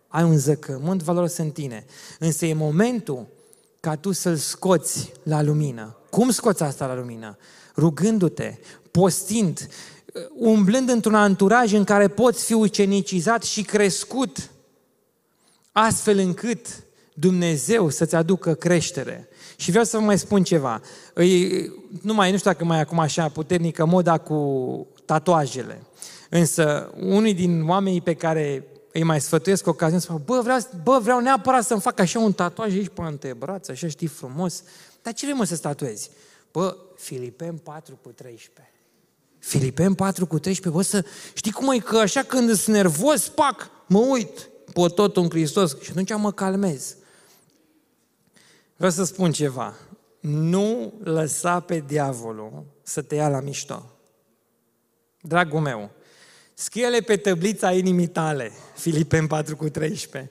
Ai 0.08 0.22
un 0.22 0.38
zăcământ 0.38 1.02
valoros 1.02 1.36
în 1.36 1.50
tine. 1.50 1.84
Însă 2.18 2.46
e 2.46 2.54
momentul 2.54 3.26
ca 3.80 3.96
tu 3.96 4.12
să-l 4.12 4.36
scoți 4.36 5.12
la 5.22 5.42
lumină. 5.42 5.96
Cum 6.10 6.30
scoți 6.30 6.62
asta 6.62 6.86
la 6.86 6.94
lumină? 6.94 7.36
Rugându-te, 7.76 8.58
postind, 9.00 9.68
umblând 10.34 10.88
într-un 10.88 11.14
anturaj 11.14 11.72
în 11.72 11.84
care 11.84 12.08
poți 12.08 12.44
fi 12.44 12.52
ucenicizat 12.52 13.42
și 13.42 13.62
crescut, 13.62 14.50
astfel 15.72 16.18
încât 16.18 16.66
Dumnezeu 17.14 17.88
să-ți 17.88 18.14
aducă 18.14 18.54
creștere. 18.54 19.28
Și 19.56 19.70
vreau 19.70 19.84
să 19.84 19.96
vă 19.96 20.02
mai 20.02 20.18
spun 20.18 20.42
ceva. 20.42 20.80
nu 22.00 22.14
mai, 22.14 22.30
nu 22.30 22.36
știu 22.36 22.50
dacă 22.50 22.64
mai 22.64 22.78
e 22.78 22.80
acum 22.80 22.98
așa 22.98 23.28
puternică 23.28 23.84
moda 23.84 24.18
cu 24.18 24.86
tatuajele. 25.04 25.82
Însă, 26.30 26.92
unii 27.00 27.34
din 27.34 27.68
oamenii 27.68 28.00
pe 28.00 28.14
care 28.14 28.66
îi 28.92 29.02
mai 29.02 29.20
sfătuiesc 29.20 29.66
ocazia, 29.66 29.98
spun, 29.98 30.22
bă 30.24 30.40
vreau, 30.42 30.58
bă, 30.82 30.98
vreau 31.02 31.20
neapărat 31.20 31.64
să-mi 31.64 31.80
fac 31.80 32.00
așa 32.00 32.18
un 32.18 32.32
tatuaj 32.32 32.72
aici 32.72 32.88
pe 32.88 33.02
antebraț, 33.02 33.68
așa 33.68 33.88
știi 33.88 34.06
frumos. 34.06 34.62
Dar 35.02 35.12
ce 35.12 35.26
vrei 35.26 35.38
mă 35.38 35.44
să 35.44 35.56
tatuezi? 35.56 36.10
Bă, 36.52 36.76
Filipen 36.96 37.56
4 37.56 37.98
cu 38.02 38.08
13. 38.08 38.73
Filipen 39.44 39.94
4 39.94 40.26
cu 40.26 40.38
13, 40.38 40.76
bă, 40.76 40.82
să 40.82 41.04
știi 41.34 41.52
cum 41.52 41.72
e 41.72 41.78
că 41.78 41.98
așa 41.98 42.22
când 42.22 42.54
sunt 42.54 42.76
nervos, 42.76 43.28
pac, 43.28 43.70
mă 43.86 43.98
uit 43.98 44.48
pe 44.72 44.86
totul 44.94 45.22
în 45.22 45.28
Hristos 45.28 45.80
și 45.80 45.90
atunci 45.90 46.14
mă 46.14 46.32
calmez. 46.32 46.96
Vreau 48.76 48.90
să 48.90 49.04
spun 49.04 49.32
ceva. 49.32 49.74
Nu 50.20 50.92
lăsa 51.02 51.60
pe 51.60 51.84
diavolul 51.86 52.64
să 52.82 53.02
te 53.02 53.14
ia 53.14 53.28
la 53.28 53.40
mișto. 53.40 53.90
Dragul 55.20 55.60
meu, 55.60 55.90
scrie-le 56.54 57.00
pe 57.00 57.16
tăblița 57.16 57.72
inimii 57.72 58.06
tale, 58.06 58.52
Filipen 58.76 59.26
4 59.26 59.56
cu 59.56 59.68
13, 59.68 60.30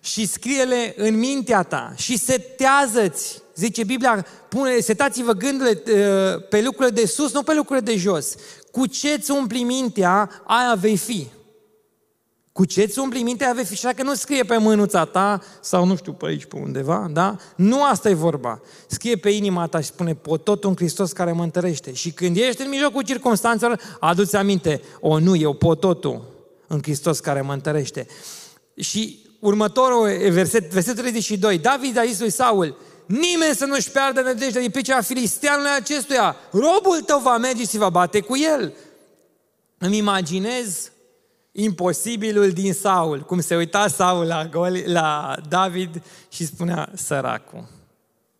și 0.00 0.26
scrie-le 0.26 0.94
în 0.96 1.18
mintea 1.18 1.62
ta 1.62 1.92
și 1.96 2.18
setează-ți 2.18 3.42
Zice 3.58 3.84
Biblia, 3.84 4.26
pune, 4.48 4.80
setați-vă 4.80 5.32
gândurile 5.32 5.82
uh, 5.86 6.48
pe 6.48 6.62
lucrurile 6.62 7.00
de 7.00 7.06
sus, 7.06 7.32
nu 7.32 7.42
pe 7.42 7.54
lucrurile 7.54 7.92
de 7.92 7.96
jos. 7.96 8.34
Cu 8.70 8.86
ce 8.86 9.16
ți 9.16 9.30
umpli 9.30 9.62
mintea, 9.62 10.42
aia 10.46 10.74
vei 10.74 10.96
fi. 10.96 11.26
Cu 12.52 12.64
ce 12.64 12.84
ți 12.84 12.98
umpli 12.98 13.22
mintea, 13.22 13.46
aia 13.46 13.54
vei 13.54 13.64
fi. 13.64 13.74
Și 13.74 13.82
dacă 13.82 14.02
nu 14.02 14.14
scrie 14.14 14.42
pe 14.42 14.56
mânuța 14.56 15.04
ta, 15.04 15.40
sau 15.60 15.84
nu 15.84 15.96
știu 15.96 16.12
pe 16.12 16.26
aici, 16.26 16.44
pe 16.44 16.56
undeva, 16.56 17.08
da? 17.12 17.36
Nu 17.56 17.84
asta 17.84 18.08
e 18.08 18.14
vorba. 18.14 18.60
Scrie 18.86 19.16
pe 19.16 19.30
inima 19.30 19.66
ta 19.66 19.80
și 19.80 19.86
spune, 19.86 20.14
pototul 20.14 20.70
în 20.70 20.76
Hristos 20.76 21.12
care 21.12 21.32
mă 21.32 21.42
întărește. 21.42 21.92
Și 21.92 22.10
când 22.10 22.36
ești 22.36 22.62
în 22.62 22.68
mijlocul 22.68 23.02
circunstanțelor, 23.02 23.80
adu-ți 24.00 24.36
aminte, 24.36 24.82
o, 25.00 25.18
nu, 25.18 25.36
eu 25.36 25.54
pototul 25.54 26.22
în 26.66 26.78
Hristos 26.82 27.20
care 27.20 27.40
mă 27.40 27.52
întărește. 27.52 28.06
Și 28.74 29.26
următorul 29.40 30.08
verset, 30.30 30.70
versetul 30.70 31.00
32, 31.00 31.58
David 31.58 31.98
a 31.98 32.04
zis 32.04 32.20
lui 32.20 32.30
Saul, 32.30 32.76
nimeni 33.08 33.54
să 33.54 33.64
nu-și 33.64 33.90
piardă 33.90 34.20
nădejdea 34.20 34.60
din 34.60 34.70
pricina 34.70 35.00
filisteanului 35.00 35.70
acestuia. 35.76 36.36
Robul 36.50 37.00
tău 37.06 37.18
va 37.18 37.36
merge 37.36 37.64
și 37.64 37.78
va 37.78 37.90
bate 37.90 38.20
cu 38.20 38.36
el. 38.36 38.72
Îmi 39.78 39.96
imaginez 39.96 40.90
imposibilul 41.52 42.50
din 42.50 42.72
Saul, 42.72 43.20
cum 43.20 43.40
se 43.40 43.56
uita 43.56 43.88
Saul 43.88 44.26
la, 44.26 44.46
Goli, 44.46 44.84
la 44.86 45.36
David 45.48 46.02
și 46.28 46.46
spunea, 46.46 46.90
săracul. 46.94 47.68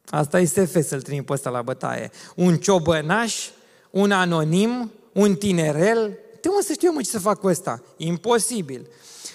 Asta 0.07 0.40
este 0.40 0.66
să 0.66 0.81
să-l 0.81 1.02
trimit 1.02 1.26
pe 1.26 1.33
ăsta 1.33 1.50
la 1.50 1.62
bătaie. 1.62 2.11
Un 2.35 2.57
ciobănaș, 2.57 3.48
un 3.90 4.11
anonim, 4.11 4.92
un 5.12 5.37
tinerel. 5.37 6.18
De 6.40 6.48
unde 6.48 6.62
să 6.62 6.72
știu 6.72 6.92
mă 6.92 7.00
ce 7.00 7.11
să 7.11 7.18
fac 7.18 7.40
cu 7.40 7.46
ăsta? 7.46 7.83
Imposibil. 7.96 8.87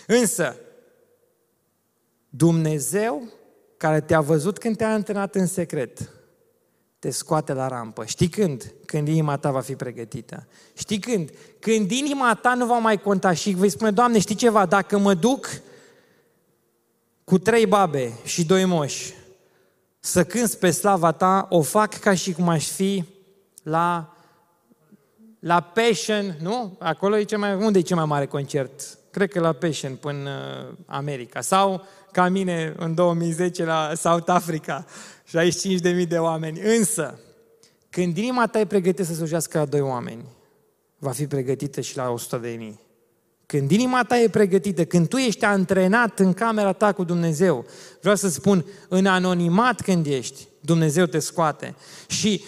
Însă, 0.07 0.55
Dumnezeu 2.29 3.31
care 3.83 4.01
te-a 4.01 4.21
văzut 4.21 4.57
când 4.57 4.77
te-a 4.77 4.93
antrenat 4.93 5.35
în 5.35 5.45
secret, 5.45 6.09
te 6.99 7.09
scoate 7.09 7.53
la 7.53 7.67
rampă. 7.67 8.05
Știi 8.05 8.27
când? 8.27 8.73
Când 8.85 9.07
inima 9.07 9.37
ta 9.37 9.51
va 9.51 9.59
fi 9.59 9.75
pregătită. 9.75 10.47
Știi 10.73 10.99
când? 10.99 11.29
Când 11.59 11.91
inima 11.91 12.35
ta 12.41 12.53
nu 12.53 12.65
va 12.65 12.77
mai 12.77 13.01
conta 13.01 13.33
și 13.33 13.49
vei 13.49 13.69
spune, 13.69 13.91
Doamne, 13.91 14.19
știi 14.19 14.35
ceva? 14.35 14.65
Dacă 14.65 14.97
mă 14.97 15.13
duc 15.13 15.49
cu 17.23 17.37
trei 17.37 17.65
babe 17.65 18.13
și 18.23 18.45
doi 18.45 18.65
moși 18.65 19.13
să 19.99 20.23
cânt 20.23 20.53
pe 20.53 20.71
slava 20.71 21.11
ta, 21.11 21.47
o 21.49 21.61
fac 21.61 21.99
ca 21.99 22.13
și 22.13 22.33
cum 22.33 22.49
aș 22.49 22.69
fi 22.69 23.03
la, 23.63 24.15
la 25.39 25.61
Passion, 25.61 26.37
nu? 26.41 26.75
Acolo 26.79 27.17
e 27.17 27.23
cel 27.23 27.37
mai, 27.37 27.55
unde 27.55 27.79
e 27.79 27.81
cel 27.81 27.97
mai 27.97 28.05
mare 28.05 28.25
concert? 28.25 28.97
Cred 29.13 29.31
că 29.31 29.39
la 29.39 29.51
Passion 29.51 29.95
până 29.95 30.31
America. 30.85 31.41
Sau 31.41 31.85
ca 32.11 32.29
mine 32.29 32.73
în 32.77 32.93
2010 32.93 33.63
la 33.63 33.91
South 33.95 34.29
Africa, 34.29 34.85
65.000 35.25 36.07
de 36.07 36.17
oameni. 36.17 36.59
Însă, 36.59 37.19
când 37.89 38.17
inima 38.17 38.47
ta 38.47 38.59
e 38.59 38.65
pregătită 38.65 39.03
să 39.03 39.13
slujească 39.13 39.57
la 39.57 39.65
doi 39.65 39.79
oameni, 39.79 40.25
va 40.97 41.11
fi 41.11 41.27
pregătită 41.27 41.81
și 41.81 41.97
la 41.97 42.09
100 42.09 42.37
de 42.37 42.49
mii. 42.49 42.79
când 43.45 43.71
inima 43.71 44.03
ta 44.03 44.19
e 44.19 44.29
pregătită, 44.29 44.85
când 44.85 45.07
tu 45.07 45.17
ești 45.17 45.45
antrenat 45.45 46.19
în 46.19 46.33
camera 46.33 46.73
ta 46.73 46.91
cu 46.91 47.03
Dumnezeu, 47.03 47.65
vreau 48.01 48.15
să 48.15 48.29
spun, 48.29 48.65
în 48.89 49.05
anonimat 49.05 49.81
când 49.81 50.05
ești, 50.05 50.47
Dumnezeu 50.59 51.05
te 51.05 51.19
scoate. 51.19 51.75
Și 52.07 52.43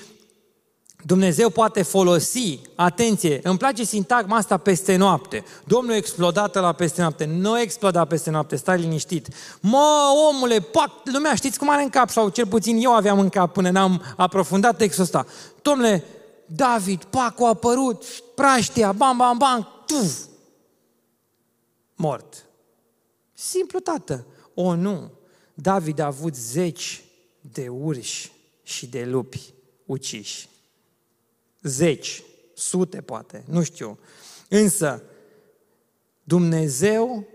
Dumnezeu 1.05 1.49
poate 1.49 1.81
folosi, 1.81 2.59
atenție, 2.75 3.39
îmi 3.43 3.57
place 3.57 3.83
sintagma 3.83 4.37
asta 4.37 4.57
peste 4.57 4.95
noapte. 4.95 5.43
Domnul 5.65 5.93
a 5.93 5.95
explodat 5.95 6.55
la 6.55 6.73
peste 6.73 7.01
noapte. 7.01 7.25
Nu 7.25 7.51
a 7.51 7.61
explodat 7.61 8.07
peste 8.07 8.29
noapte, 8.29 8.55
stai 8.55 8.79
liniștit. 8.79 9.27
Mă, 9.59 10.13
omule, 10.29 10.59
pac, 10.59 10.91
lumea 11.03 11.35
știți 11.35 11.57
cum 11.57 11.69
are 11.69 11.83
în 11.83 11.89
cap, 11.89 12.09
sau 12.09 12.29
cel 12.29 12.47
puțin 12.47 12.77
eu 12.77 12.93
aveam 12.93 13.19
în 13.19 13.29
cap 13.29 13.53
până 13.53 13.69
n-am 13.69 14.13
aprofundat 14.17 14.77
textul 14.77 15.03
ăsta. 15.03 15.25
Domnule, 15.61 16.03
David, 16.45 17.03
pac, 17.03 17.41
a 17.41 17.47
apărut, 17.47 18.03
praștia, 18.35 18.91
bam, 18.91 19.17
bam, 19.17 19.37
bam, 19.37 19.83
tuf, 19.85 20.17
mort. 21.95 22.45
Simplu, 23.33 23.79
tată. 23.79 24.25
O, 24.53 24.75
nu. 24.75 25.11
David 25.53 25.99
a 25.99 26.05
avut 26.05 26.35
zeci 26.35 27.03
de 27.41 27.67
urși 27.67 28.31
și 28.63 28.87
de 28.87 29.05
lupi 29.05 29.53
uciși. 29.85 30.49
Zeci, 31.67 32.23
sute 32.53 33.01
poate, 33.01 33.43
nu 33.49 33.63
știu. 33.63 33.99
Însă, 34.49 35.03
Dumnezeu, 36.23 37.27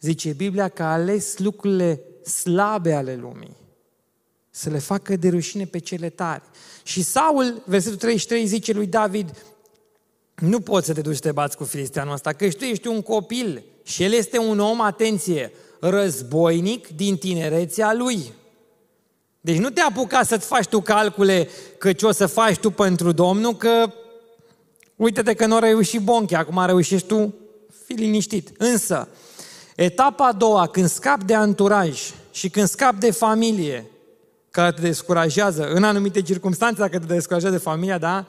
zice 0.00 0.32
Biblia, 0.32 0.68
că 0.68 0.82
a 0.82 0.92
ales 0.92 1.38
lucrurile 1.38 2.00
slabe 2.24 2.92
ale 2.92 3.16
lumii 3.16 3.56
să 4.50 4.70
le 4.70 4.78
facă 4.78 5.16
de 5.16 5.28
rușine 5.28 5.64
pe 5.64 5.78
cele 5.78 6.08
tari. 6.08 6.42
Și 6.82 7.02
Saul, 7.02 7.62
versetul 7.66 7.98
33, 7.98 8.46
zice 8.46 8.72
lui 8.72 8.86
David, 8.86 9.44
nu 10.34 10.60
poți 10.60 10.86
să 10.86 10.92
te 10.92 11.00
duci 11.00 11.14
să 11.14 11.20
te 11.20 11.32
bați 11.32 11.56
cu 11.56 11.64
filisteanul 11.64 12.12
ăsta, 12.12 12.32
că 12.32 12.48
tu 12.48 12.64
ești 12.64 12.86
un 12.86 13.02
copil 13.02 13.64
și 13.82 14.02
el 14.02 14.12
este 14.12 14.38
un 14.38 14.60
om, 14.60 14.80
atenție, 14.80 15.52
războinic 15.80 16.88
din 16.88 17.16
tinerețea 17.16 17.94
lui. 17.94 18.32
Deci 19.44 19.58
nu 19.58 19.70
te 19.70 19.80
apuca 19.80 20.22
să-ți 20.22 20.46
faci 20.46 20.66
tu 20.66 20.80
calcule 20.80 21.48
că 21.78 21.92
ce 21.92 22.06
o 22.06 22.12
să 22.12 22.26
faci 22.26 22.56
tu 22.56 22.70
pentru 22.70 23.12
Domnul, 23.12 23.56
că 23.56 23.92
uite-te 24.96 25.34
că 25.34 25.46
nu 25.46 25.56
a 25.56 25.58
reușit 25.58 26.00
Bonchi, 26.00 26.34
acum 26.34 26.66
reușești 26.66 27.06
tu, 27.06 27.34
fi 27.84 27.92
liniștit. 27.92 28.50
Însă, 28.58 29.08
etapa 29.76 30.26
a 30.26 30.32
doua, 30.32 30.66
când 30.66 30.88
scap 30.88 31.22
de 31.22 31.34
anturaj 31.34 32.00
și 32.30 32.48
când 32.48 32.68
scap 32.68 32.94
de 32.94 33.10
familie, 33.10 33.90
care 34.50 34.72
te 34.72 34.80
descurajează 34.80 35.68
în 35.68 35.84
anumite 35.84 36.22
circunstanțe, 36.22 36.80
dacă 36.80 36.98
te 36.98 37.14
descurajează 37.14 37.56
de 37.56 37.62
familia, 37.62 37.98
da? 37.98 38.24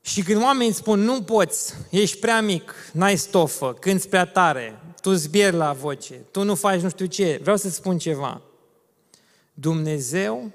Și 0.00 0.22
când 0.22 0.42
oamenii 0.42 0.72
spun, 0.72 1.00
nu 1.00 1.22
poți, 1.22 1.74
ești 1.90 2.18
prea 2.18 2.40
mic, 2.40 2.74
n-ai 2.92 3.16
stofă, 3.16 3.76
cânti 3.80 4.08
prea 4.08 4.24
tare, 4.24 4.80
tu 5.00 5.12
zbieri 5.12 5.56
la 5.56 5.72
voce, 5.72 6.14
tu 6.30 6.42
nu 6.42 6.54
faci 6.54 6.80
nu 6.80 6.88
știu 6.88 7.06
ce, 7.06 7.38
vreau 7.42 7.56
să-ți 7.56 7.74
spun 7.74 7.98
ceva. 7.98 8.42
Dumnezeu, 9.60 10.50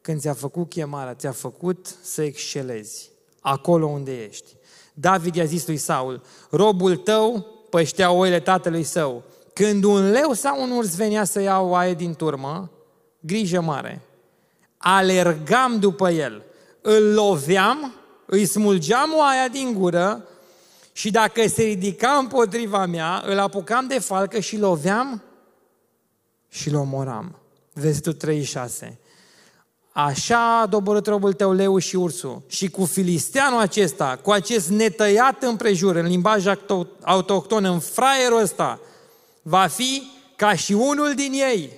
când 0.00 0.20
ți-a 0.20 0.32
făcut 0.32 0.68
chemarea, 0.68 1.14
ți-a 1.14 1.32
făcut 1.32 1.96
să 2.02 2.22
excelezi 2.22 3.10
acolo 3.40 3.86
unde 3.86 4.22
ești. 4.24 4.56
David 4.94 5.34
i-a 5.34 5.44
zis 5.44 5.66
lui 5.66 5.76
Saul, 5.76 6.22
robul 6.50 6.96
tău 6.96 7.46
păștea 7.70 8.10
oile 8.10 8.40
tatălui 8.40 8.82
său. 8.82 9.22
Când 9.52 9.84
un 9.84 10.10
leu 10.10 10.32
sau 10.32 10.62
un 10.62 10.70
urs 10.70 10.96
venea 10.96 11.24
să 11.24 11.40
ia 11.40 11.60
o 11.60 11.74
aie 11.74 11.94
din 11.94 12.14
turmă, 12.14 12.70
grijă 13.20 13.60
mare, 13.60 14.02
alergam 14.76 15.78
după 15.78 16.10
el, 16.10 16.42
îl 16.80 17.12
loveam, 17.14 17.94
îi 18.26 18.44
smulgeam 18.44 19.12
o 19.16 19.22
aia 19.22 19.48
din 19.48 19.72
gură 19.72 20.28
și 20.92 21.10
dacă 21.10 21.48
se 21.48 21.62
ridica 21.62 22.10
împotriva 22.10 22.86
mea, 22.86 23.22
îl 23.26 23.38
apucam 23.38 23.86
de 23.86 23.98
falcă 23.98 24.40
și 24.40 24.58
loveam 24.58 25.22
și-l 26.48 26.74
omoram 26.74 27.40
versetul 27.80 28.12
36. 28.12 28.98
Așa 29.92 30.60
a 30.60 30.66
doborât 30.66 31.06
robul 31.06 31.32
tău 31.32 31.52
leu 31.52 31.78
și 31.78 31.96
ursul. 31.96 32.42
Și 32.46 32.70
cu 32.70 32.84
filisteanul 32.84 33.60
acesta, 33.60 34.18
cu 34.22 34.30
acest 34.30 34.68
netăiat 34.68 35.42
împrejur, 35.42 35.96
în 35.96 36.06
limbaj 36.06 36.44
autohton, 37.02 37.64
în 37.64 37.78
fraierul 37.78 38.40
ăsta, 38.40 38.80
va 39.42 39.66
fi 39.66 40.02
ca 40.36 40.54
și 40.54 40.72
unul 40.72 41.14
din 41.14 41.32
ei, 41.32 41.70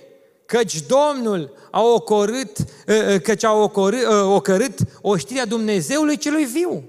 căci 0.45 0.81
Domnul 0.81 1.53
a 1.71 1.81
ocorât, 1.81 2.57
ă, 2.87 3.13
ă, 3.13 3.17
căci 3.17 3.43
a 3.43 3.53
ocorât, 3.53 4.05
ă, 4.05 4.23
ocărât 4.23 4.79
oștirea 5.01 5.45
Dumnezeului 5.45 6.17
celui 6.17 6.45
viu. 6.45 6.83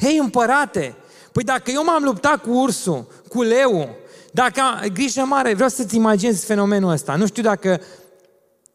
Hei, 0.00 0.18
împărate, 0.18 0.96
păi 1.32 1.42
dacă 1.42 1.70
eu 1.70 1.84
m-am 1.84 2.02
luptat 2.02 2.42
cu 2.42 2.50
ursul, 2.50 3.06
cu 3.28 3.42
leu, 3.42 3.96
dacă, 4.30 4.62
grijă 4.92 5.20
mare, 5.20 5.54
vreau 5.54 5.68
să-ți 5.68 5.96
imaginezi 5.96 6.44
fenomenul 6.44 6.90
ăsta. 6.90 7.16
Nu 7.16 7.26
știu 7.26 7.42
dacă 7.42 7.80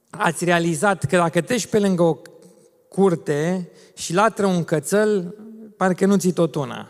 ați 0.10 0.46
realizat 0.46 1.06
că 1.06 1.18
dacă 1.18 1.42
treci 1.42 1.68
pe 1.68 1.80
lângă 1.80 2.04
o 2.04 2.18
curte 2.90 3.70
și 3.94 4.14
latră 4.14 4.46
un 4.46 4.64
cățăl, 4.64 5.36
parcă 5.78 6.06
nu 6.06 6.18
ți 6.18 6.32
tot 6.32 6.56
una. 6.56 6.90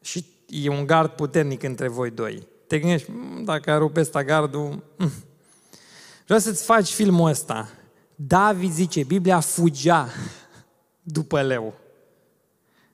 Și 0.00 0.24
e 0.46 0.68
un 0.68 0.86
gard 0.86 1.10
puternic 1.10 1.62
între 1.62 1.88
voi 1.88 2.10
doi. 2.10 2.46
Te 2.66 2.78
gândești, 2.78 3.10
mm, 3.10 3.44
dacă 3.44 3.70
ar 3.70 3.78
rupe 3.78 4.00
ăsta 4.00 4.24
gardul... 4.24 4.82
Mm. 4.96 5.12
Vreau 6.24 6.38
să-ți 6.38 6.64
faci 6.64 6.92
filmul 6.92 7.28
ăsta. 7.28 7.68
David 8.14 8.72
zice, 8.72 9.04
Biblia 9.04 9.40
fugea 9.40 10.08
după 11.02 11.42
leu. 11.42 11.74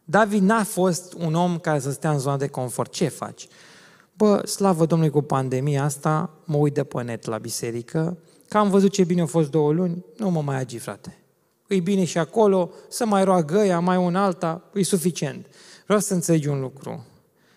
David 0.04 0.42
n-a 0.42 0.64
fost 0.64 1.12
un 1.12 1.34
om 1.34 1.58
care 1.58 1.78
să 1.78 1.90
stea 1.90 2.10
în 2.10 2.18
zona 2.18 2.36
de 2.36 2.48
confort. 2.48 2.92
Ce 2.92 3.08
faci? 3.08 3.48
Bă, 4.20 4.46
slavă 4.46 4.86
Domnului 4.86 5.12
cu 5.12 5.22
pandemia 5.22 5.84
asta, 5.84 6.30
mă 6.44 6.56
uit 6.56 6.74
de 6.74 6.84
pe 6.84 7.02
net 7.02 7.24
la 7.24 7.38
biserică, 7.38 8.18
că 8.48 8.58
am 8.58 8.70
văzut 8.70 8.92
ce 8.92 9.04
bine 9.04 9.20
au 9.20 9.26
fost 9.26 9.50
două 9.50 9.72
luni, 9.72 10.04
nu 10.16 10.30
mă 10.30 10.42
mai 10.42 10.56
agi, 10.56 10.78
frate. 10.78 11.18
E 11.68 11.80
bine 11.80 12.04
și 12.04 12.18
acolo, 12.18 12.70
să 12.88 13.06
mai 13.06 13.24
roagă 13.24 13.58
ea, 13.58 13.78
mai 13.78 13.96
un 13.96 14.16
alta, 14.16 14.62
e 14.74 14.82
suficient. 14.82 15.46
Vreau 15.84 16.00
să 16.00 16.14
înțelegi 16.14 16.48
un 16.48 16.60
lucru. 16.60 17.06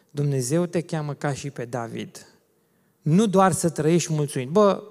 Dumnezeu 0.10 0.65
te 0.65 0.82
cheamă 0.82 1.13
ca 1.13 1.34
și 1.34 1.49
pe 1.49 1.65
David. 1.65 2.28
Nu 3.02 3.26
doar 3.26 3.52
să 3.52 3.69
trăiești 3.69 4.13
mulțumit. 4.13 4.49
Bă, 4.49 4.84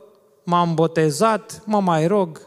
m-am 0.45 0.75
botezat, 0.75 1.63
mă 1.67 1.81
mai 1.81 2.07
rog, 2.07 2.41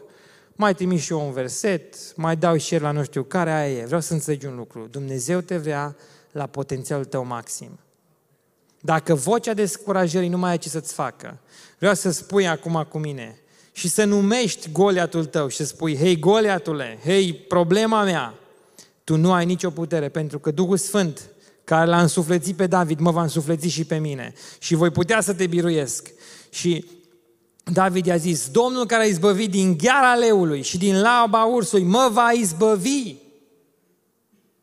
mai 0.54 0.74
trimis 0.74 1.02
și 1.02 1.12
eu 1.12 1.26
un 1.26 1.32
verset, 1.32 2.16
mai 2.16 2.36
dau 2.36 2.56
și 2.56 2.78
la 2.78 2.90
nu 2.90 3.02
știu 3.02 3.22
care, 3.22 3.50
aia 3.50 3.78
e. 3.78 3.84
Vreau 3.84 4.00
să 4.00 4.12
înțelegi 4.12 4.46
un 4.46 4.56
lucru. 4.56 4.86
Dumnezeu 4.90 5.40
te 5.40 5.56
vrea 5.56 5.96
la 6.32 6.46
potențialul 6.46 7.04
tău 7.04 7.24
maxim. 7.24 7.78
Dacă 8.80 9.14
vocea 9.14 9.54
descurajării 9.54 10.28
nu 10.28 10.38
mai 10.38 10.50
ai 10.50 10.58
ce 10.58 10.68
să-ți 10.68 10.92
facă, 10.92 11.38
vreau 11.78 11.94
să 11.94 12.10
spui 12.10 12.48
acum 12.48 12.86
cu 12.88 12.98
mine 12.98 13.38
și 13.72 13.88
să 13.88 14.04
numești 14.04 14.72
Goliatul 14.72 15.24
tău 15.24 15.48
și 15.48 15.56
să 15.56 15.64
spui, 15.64 15.96
hei 15.96 16.18
Goliatule, 16.18 16.98
hei 17.04 17.34
problema 17.34 18.04
mea, 18.04 18.34
tu 19.04 19.16
nu 19.16 19.32
ai 19.32 19.44
nicio 19.44 19.70
putere 19.70 20.08
pentru 20.08 20.38
că 20.38 20.50
Duhul 20.50 20.76
Sfânt 20.76 21.20
care 21.64 21.86
l-a 21.86 22.00
însuflețit 22.00 22.56
pe 22.56 22.66
David, 22.66 22.98
mă 22.98 23.10
va 23.10 23.22
însufleți 23.22 23.68
și 23.68 23.84
pe 23.84 23.98
mine 23.98 24.32
și 24.58 24.74
voi 24.74 24.90
putea 24.90 25.20
să 25.20 25.34
te 25.34 25.46
biruiesc. 25.46 26.10
Și 26.50 26.84
David 27.64 28.06
i-a 28.06 28.16
zis, 28.16 28.48
Domnul 28.48 28.86
care 28.86 29.02
a 29.02 29.06
izbăvit 29.06 29.50
din 29.50 29.76
gheara 29.76 30.14
leului 30.14 30.62
și 30.62 30.78
din 30.78 31.00
laba 31.00 31.44
ursului, 31.44 31.84
mă 31.84 32.08
va 32.12 32.30
izbăvi 32.30 33.14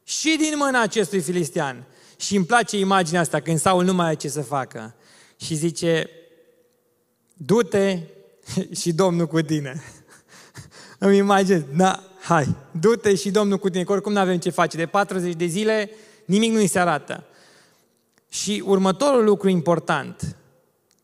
și 0.04 0.36
din 0.38 0.54
mâna 0.56 0.82
acestui 0.82 1.20
filistean. 1.20 1.86
Și 2.18 2.36
îmi 2.36 2.46
place 2.46 2.78
imaginea 2.78 3.22
asta 3.22 3.40
când 3.40 3.60
Saul 3.60 3.84
nu 3.84 3.94
mai 3.94 4.06
are 4.06 4.16
ce 4.16 4.30
să 4.30 4.42
facă. 4.42 4.96
Și 5.38 5.56
zice, 5.56 6.10
du-te 7.34 8.00
și 8.80 8.94
Domnul 8.94 9.28
cu 9.28 9.42
tine. 9.42 9.84
Îmi 11.00 11.18
imaginez, 11.18 11.62
da, 11.76 12.04
hai, 12.22 12.56
du-te 12.72 13.16
și 13.16 13.32
Domnul 13.32 13.58
cu 13.58 13.70
tine, 13.70 13.84
că 13.84 13.92
oricum 13.92 14.12
nu 14.12 14.20
avem 14.20 14.38
ce 14.38 14.50
face. 14.50 14.78
De 14.78 14.86
40 14.86 15.34
de 15.34 15.46
zile 15.46 15.90
nimic 16.26 16.52
nu 16.52 16.58
îi 16.58 16.68
se 16.68 16.80
arată. 16.80 17.24
Și 18.30 18.64
următorul 18.66 19.24
lucru 19.24 19.50
important, 19.50 20.36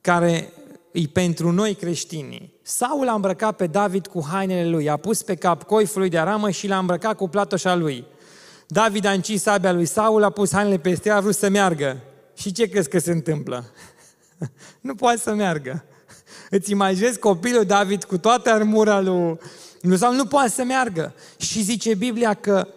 care 0.01 0.53
e 0.91 1.01
pentru 1.13 1.51
noi 1.51 1.73
creștinii. 1.73 2.53
Saul 2.61 3.07
a 3.07 3.13
îmbrăcat 3.13 3.55
pe 3.55 3.67
David 3.67 4.07
cu 4.07 4.25
hainele 4.31 4.69
lui, 4.69 4.89
a 4.89 4.97
pus 4.97 5.21
pe 5.21 5.35
cap 5.35 5.63
coiful 5.63 5.99
lui 5.99 6.09
de 6.09 6.17
aramă 6.17 6.49
și 6.49 6.67
l-a 6.67 6.77
îmbrăcat 6.77 7.15
cu 7.15 7.27
platoșa 7.27 7.75
lui. 7.75 8.05
David 8.71 9.05
a 9.05 9.11
încis 9.11 9.41
sabia 9.41 9.71
lui 9.71 9.85
Saul, 9.85 10.23
a 10.23 10.29
pus 10.29 10.51
hainele 10.51 10.77
peste 10.77 11.09
el, 11.09 11.15
a 11.15 11.19
vrut 11.19 11.35
să 11.35 11.49
meargă. 11.49 11.97
Și 12.33 12.51
ce 12.51 12.65
crezi 12.65 12.89
că 12.89 12.99
se 12.99 13.11
întâmplă? 13.11 13.65
nu 14.81 14.95
poate 14.95 15.17
să 15.17 15.33
meargă. 15.33 15.83
Îți 16.49 16.71
imaginezi 16.71 17.19
copilul 17.19 17.65
David 17.65 18.03
cu 18.03 18.17
toată 18.17 18.49
armura 18.49 18.99
lui, 18.99 19.37
lui 19.81 19.97
Saul, 19.97 20.15
nu 20.15 20.25
poate 20.25 20.49
să 20.49 20.63
meargă. 20.63 21.13
Și 21.37 21.61
zice 21.61 21.95
Biblia 21.95 22.33
că 22.33 22.67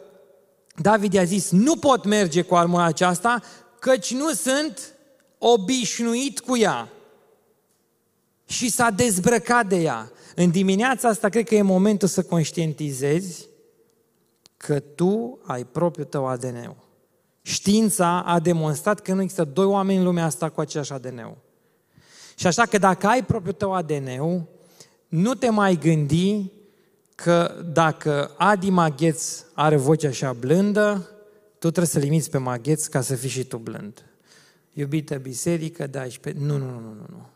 David 0.76 1.12
i-a 1.12 1.24
zis, 1.24 1.50
nu 1.50 1.76
pot 1.76 2.04
merge 2.04 2.42
cu 2.42 2.54
armura 2.54 2.84
aceasta, 2.84 3.42
căci 3.78 4.14
nu 4.14 4.32
sunt 4.32 4.94
obișnuit 5.38 6.40
cu 6.40 6.56
ea. 6.56 6.88
Și 8.46 8.70
s-a 8.70 8.90
dezbrăcat 8.90 9.66
de 9.66 9.76
ea. 9.76 10.10
În 10.34 10.50
dimineața 10.50 11.08
asta 11.08 11.28
cred 11.28 11.48
că 11.48 11.54
e 11.54 11.62
momentul 11.62 12.08
să 12.08 12.22
conștientizezi 12.22 13.50
că 14.62 14.78
tu 14.80 15.38
ai 15.42 15.64
propriul 15.64 16.06
tău 16.06 16.26
ADN-ul. 16.26 16.76
Știința 17.42 18.22
a 18.22 18.40
demonstrat 18.40 19.00
că 19.00 19.12
nu 19.12 19.20
există 19.20 19.44
doi 19.44 19.64
oameni 19.64 19.98
în 19.98 20.04
lumea 20.04 20.24
asta 20.24 20.48
cu 20.48 20.60
același 20.60 20.92
ADN. 20.92 21.36
Și 22.36 22.46
așa 22.46 22.62
că 22.62 22.78
dacă 22.78 23.06
ai 23.06 23.24
propriul 23.24 23.54
tău 23.54 23.74
ADN, 23.74 24.46
nu 25.08 25.34
te 25.34 25.50
mai 25.50 25.76
gândi 25.76 26.50
că 27.14 27.64
dacă 27.72 28.34
Adi 28.38 28.70
Magheț 28.70 29.44
are 29.54 29.76
voce 29.76 30.06
așa 30.06 30.32
blândă, 30.32 31.10
tu 31.52 31.68
trebuie 31.70 31.86
să 31.86 31.98
limiți 31.98 32.30
pe 32.30 32.38
Magheț 32.38 32.86
ca 32.86 33.00
să 33.00 33.14
fii 33.14 33.28
și 33.28 33.44
tu 33.44 33.56
blând. 33.56 34.04
Iubită 34.72 35.14
biserică, 35.14 35.86
da, 35.86 36.04
și 36.04 36.20
pe... 36.20 36.34
Nu, 36.38 36.56
nu, 36.56 36.64
nu, 36.64 36.80
nu, 36.80 37.06
nu. 37.08 37.28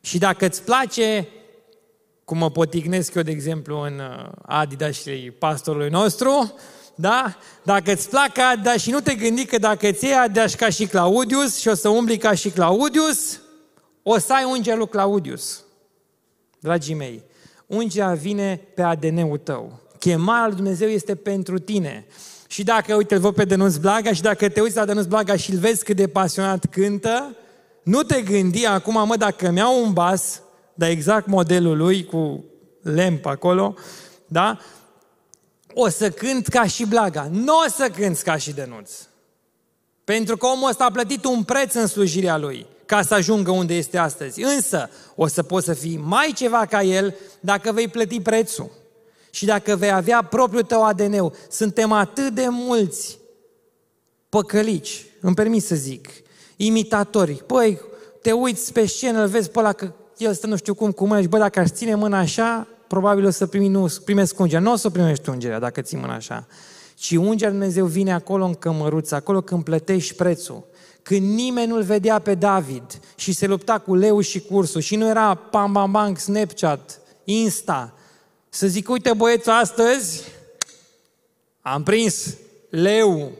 Și 0.00 0.18
dacă 0.18 0.46
îți 0.46 0.62
place, 0.62 1.28
cum 2.32 2.40
mă 2.40 2.50
potignesc 2.50 3.14
eu, 3.14 3.22
de 3.22 3.30
exemplu, 3.30 3.80
în 3.80 3.98
uh, 3.98 4.30
Adidas 4.42 4.94
și 4.94 5.10
pastorului 5.38 5.88
nostru, 5.88 6.54
da? 6.94 7.36
Dacă 7.62 7.92
îți 7.92 8.08
plac 8.08 8.38
Adidas 8.38 8.76
și 8.76 8.90
nu 8.90 9.00
te 9.00 9.14
gândi 9.14 9.44
că 9.44 9.58
dacă 9.58 9.88
îți 9.88 10.04
iei 10.04 10.14
Adidas 10.14 10.54
ca 10.54 10.68
și 10.68 10.86
Claudius 10.86 11.58
și 11.58 11.68
o 11.68 11.74
să 11.74 11.88
umbli 11.88 12.16
ca 12.16 12.34
și 12.34 12.50
Claudius, 12.50 13.40
o 14.02 14.18
să 14.18 14.32
ai 14.32 14.44
ungerul 14.44 14.86
Claudius. 14.86 15.64
Dragii 16.60 16.94
mei, 16.94 17.22
ungerea 17.66 18.14
vine 18.14 18.60
pe 18.74 18.82
ADN-ul 18.82 19.38
tău. 19.38 19.80
Chemarea 19.98 20.46
lui 20.46 20.56
Dumnezeu 20.56 20.88
este 20.88 21.14
pentru 21.14 21.58
tine. 21.58 22.06
Și 22.46 22.62
dacă, 22.62 22.94
uite, 22.94 23.14
îl 23.14 23.20
văd 23.20 23.34
pe 23.34 23.44
Dănuț 23.44 23.76
Blaga 23.76 24.12
și 24.12 24.22
dacă 24.22 24.48
te 24.48 24.60
uiți 24.60 24.76
la 24.76 24.84
Dănuț 24.84 25.04
Blaga 25.04 25.36
și 25.36 25.50
îl 25.50 25.58
vezi 25.58 25.84
cât 25.84 25.96
de 25.96 26.08
pasionat 26.08 26.64
cântă, 26.70 27.36
nu 27.82 28.02
te 28.02 28.20
gândi 28.20 28.66
acum, 28.66 29.06
mă, 29.06 29.16
dacă 29.16 29.50
mi-au 29.50 29.84
un 29.84 29.92
bas, 29.92 30.42
dar 30.74 30.88
exact 30.88 31.26
modelul 31.26 31.76
lui, 31.76 32.04
cu 32.04 32.44
lemp 32.82 33.26
acolo, 33.26 33.74
da? 34.26 34.58
O 35.74 35.88
să 35.88 36.10
cânt 36.10 36.46
ca 36.46 36.66
și 36.66 36.86
Blaga. 36.86 37.28
Nu 37.30 37.52
o 37.66 37.68
să 37.68 37.90
cânt 37.94 38.18
ca 38.18 38.36
și 38.36 38.52
Dănuț. 38.52 38.90
Pentru 40.04 40.36
că 40.36 40.46
omul 40.46 40.68
ăsta 40.68 40.84
a 40.84 40.90
plătit 40.90 41.24
un 41.24 41.42
preț 41.42 41.74
în 41.74 41.86
slujirea 41.86 42.36
lui 42.36 42.66
ca 42.86 43.02
să 43.02 43.14
ajungă 43.14 43.50
unde 43.50 43.74
este 43.74 43.98
astăzi. 43.98 44.42
Însă, 44.42 44.90
o 45.14 45.26
să 45.26 45.42
poți 45.42 45.66
să 45.66 45.74
fii 45.74 45.96
mai 45.96 46.32
ceva 46.36 46.66
ca 46.66 46.82
el 46.82 47.14
dacă 47.40 47.72
vei 47.72 47.88
plăti 47.88 48.20
prețul. 48.20 48.70
Și 49.30 49.44
dacă 49.44 49.76
vei 49.76 49.92
avea 49.92 50.22
propriul 50.22 50.62
tău 50.62 50.84
ADN-ul. 50.84 51.34
Suntem 51.50 51.92
atât 51.92 52.34
de 52.34 52.46
mulți 52.48 53.18
păcălici, 54.28 55.04
îmi 55.20 55.34
permis 55.34 55.66
să 55.66 55.74
zic, 55.74 56.08
imitatori. 56.56 57.42
Păi, 57.46 57.80
te 58.22 58.32
uiți 58.32 58.72
pe 58.72 58.86
scenă, 58.86 59.22
îl 59.22 59.28
vezi 59.28 59.50
pe 59.50 59.58
ăla 59.58 59.72
că 59.72 59.92
el 60.22 60.34
stă 60.34 60.46
nu 60.46 60.56
știu 60.56 60.74
cum 60.74 60.90
cu 60.90 61.06
mâna 61.06 61.20
și 61.20 61.28
bă, 61.28 61.38
dacă 61.38 61.60
aș 61.60 61.68
ține 61.70 61.94
mâna 61.94 62.18
așa, 62.18 62.66
probabil 62.86 63.26
o 63.26 63.30
să 63.30 63.46
primi, 63.46 63.68
nu, 63.68 63.92
primesc 64.04 64.38
ungerea. 64.38 64.62
Nu 64.62 64.72
o 64.72 64.76
să 64.76 64.90
primești 64.90 65.28
ungerea 65.28 65.58
dacă 65.58 65.80
ții 65.80 65.98
mâna 65.98 66.14
așa. 66.14 66.46
Ci 66.94 67.10
ungerea 67.10 67.50
Dumnezeu 67.50 67.86
vine 67.86 68.12
acolo 68.12 68.44
în 68.44 68.54
cămăruță, 68.54 69.14
acolo 69.14 69.40
când 69.40 69.64
plătești 69.64 70.14
prețul. 70.14 70.64
Când 71.02 71.34
nimeni 71.34 71.66
nu-l 71.66 71.82
vedea 71.82 72.18
pe 72.18 72.34
David 72.34 73.00
și 73.16 73.32
se 73.32 73.46
lupta 73.46 73.78
cu 73.78 73.94
leu 73.94 74.20
și 74.20 74.40
cursul 74.40 74.80
și 74.80 74.96
nu 74.96 75.08
era 75.08 75.34
pam, 75.34 75.72
bam, 75.72 75.90
bam, 75.90 76.14
Snapchat, 76.14 77.00
Insta, 77.24 77.94
să 78.48 78.66
zic, 78.66 78.88
uite 78.88 79.12
băiețul, 79.12 79.52
astăzi 79.52 80.22
am 81.60 81.82
prins 81.82 82.36
leu. 82.70 83.32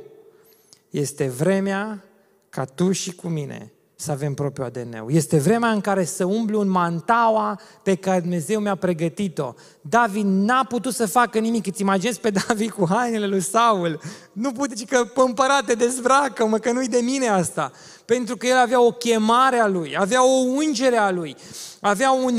Este 0.91 1.27
vremea 1.29 2.05
ca 2.49 2.65
tu 2.65 2.93
și 2.93 3.13
cu 3.13 3.29
mine 3.29 3.73
să 4.03 4.11
avem 4.11 4.35
propriul 4.35 4.67
ADN. 4.67 5.05
Este 5.09 5.39
vremea 5.39 5.71
în 5.71 5.81
care 5.81 6.05
să 6.05 6.25
umblu 6.25 6.61
în 6.61 6.69
mantaua 6.69 7.61
pe 7.83 7.95
care 7.95 8.21
Dumnezeu 8.21 8.61
mi-a 8.61 8.75
pregătit-o. 8.75 9.55
David 9.81 10.25
n-a 10.27 10.65
putut 10.65 10.95
să 10.95 11.07
facă 11.07 11.39
nimic. 11.39 11.67
Îți 11.67 11.81
imaginezi 11.81 12.21
pe 12.21 12.31
David 12.31 12.71
cu 12.71 12.87
hainele 12.89 13.27
lui 13.27 13.41
Saul. 13.41 14.01
Nu 14.33 14.53
pute 14.53 14.75
zice 14.77 14.97
că 14.97 15.05
pămpărate 15.05 15.75
dezbracă, 15.75 16.47
mă, 16.47 16.59
că 16.59 16.73
nu-i 16.73 16.89
de 16.89 16.99
mine 16.99 17.29
asta. 17.29 17.73
Pentru 18.05 18.37
că 18.37 18.47
el 18.47 18.57
avea 18.57 18.83
o 18.83 18.91
chemare 18.91 19.59
a 19.59 19.67
lui, 19.67 19.97
avea 19.99 20.25
o 20.25 20.39
ungere 20.57 20.97
a 20.97 21.11
lui, 21.11 21.37
avea 21.81 22.13
un, 22.13 22.39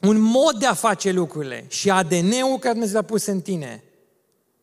un 0.00 0.20
mod 0.20 0.58
de 0.58 0.66
a 0.66 0.74
face 0.74 1.12
lucrurile. 1.12 1.64
Și 1.68 1.90
ADN-ul 1.90 2.58
care 2.58 2.72
Dumnezeu 2.72 3.00
l-a 3.00 3.06
pus 3.06 3.26
în 3.26 3.40
tine, 3.40 3.82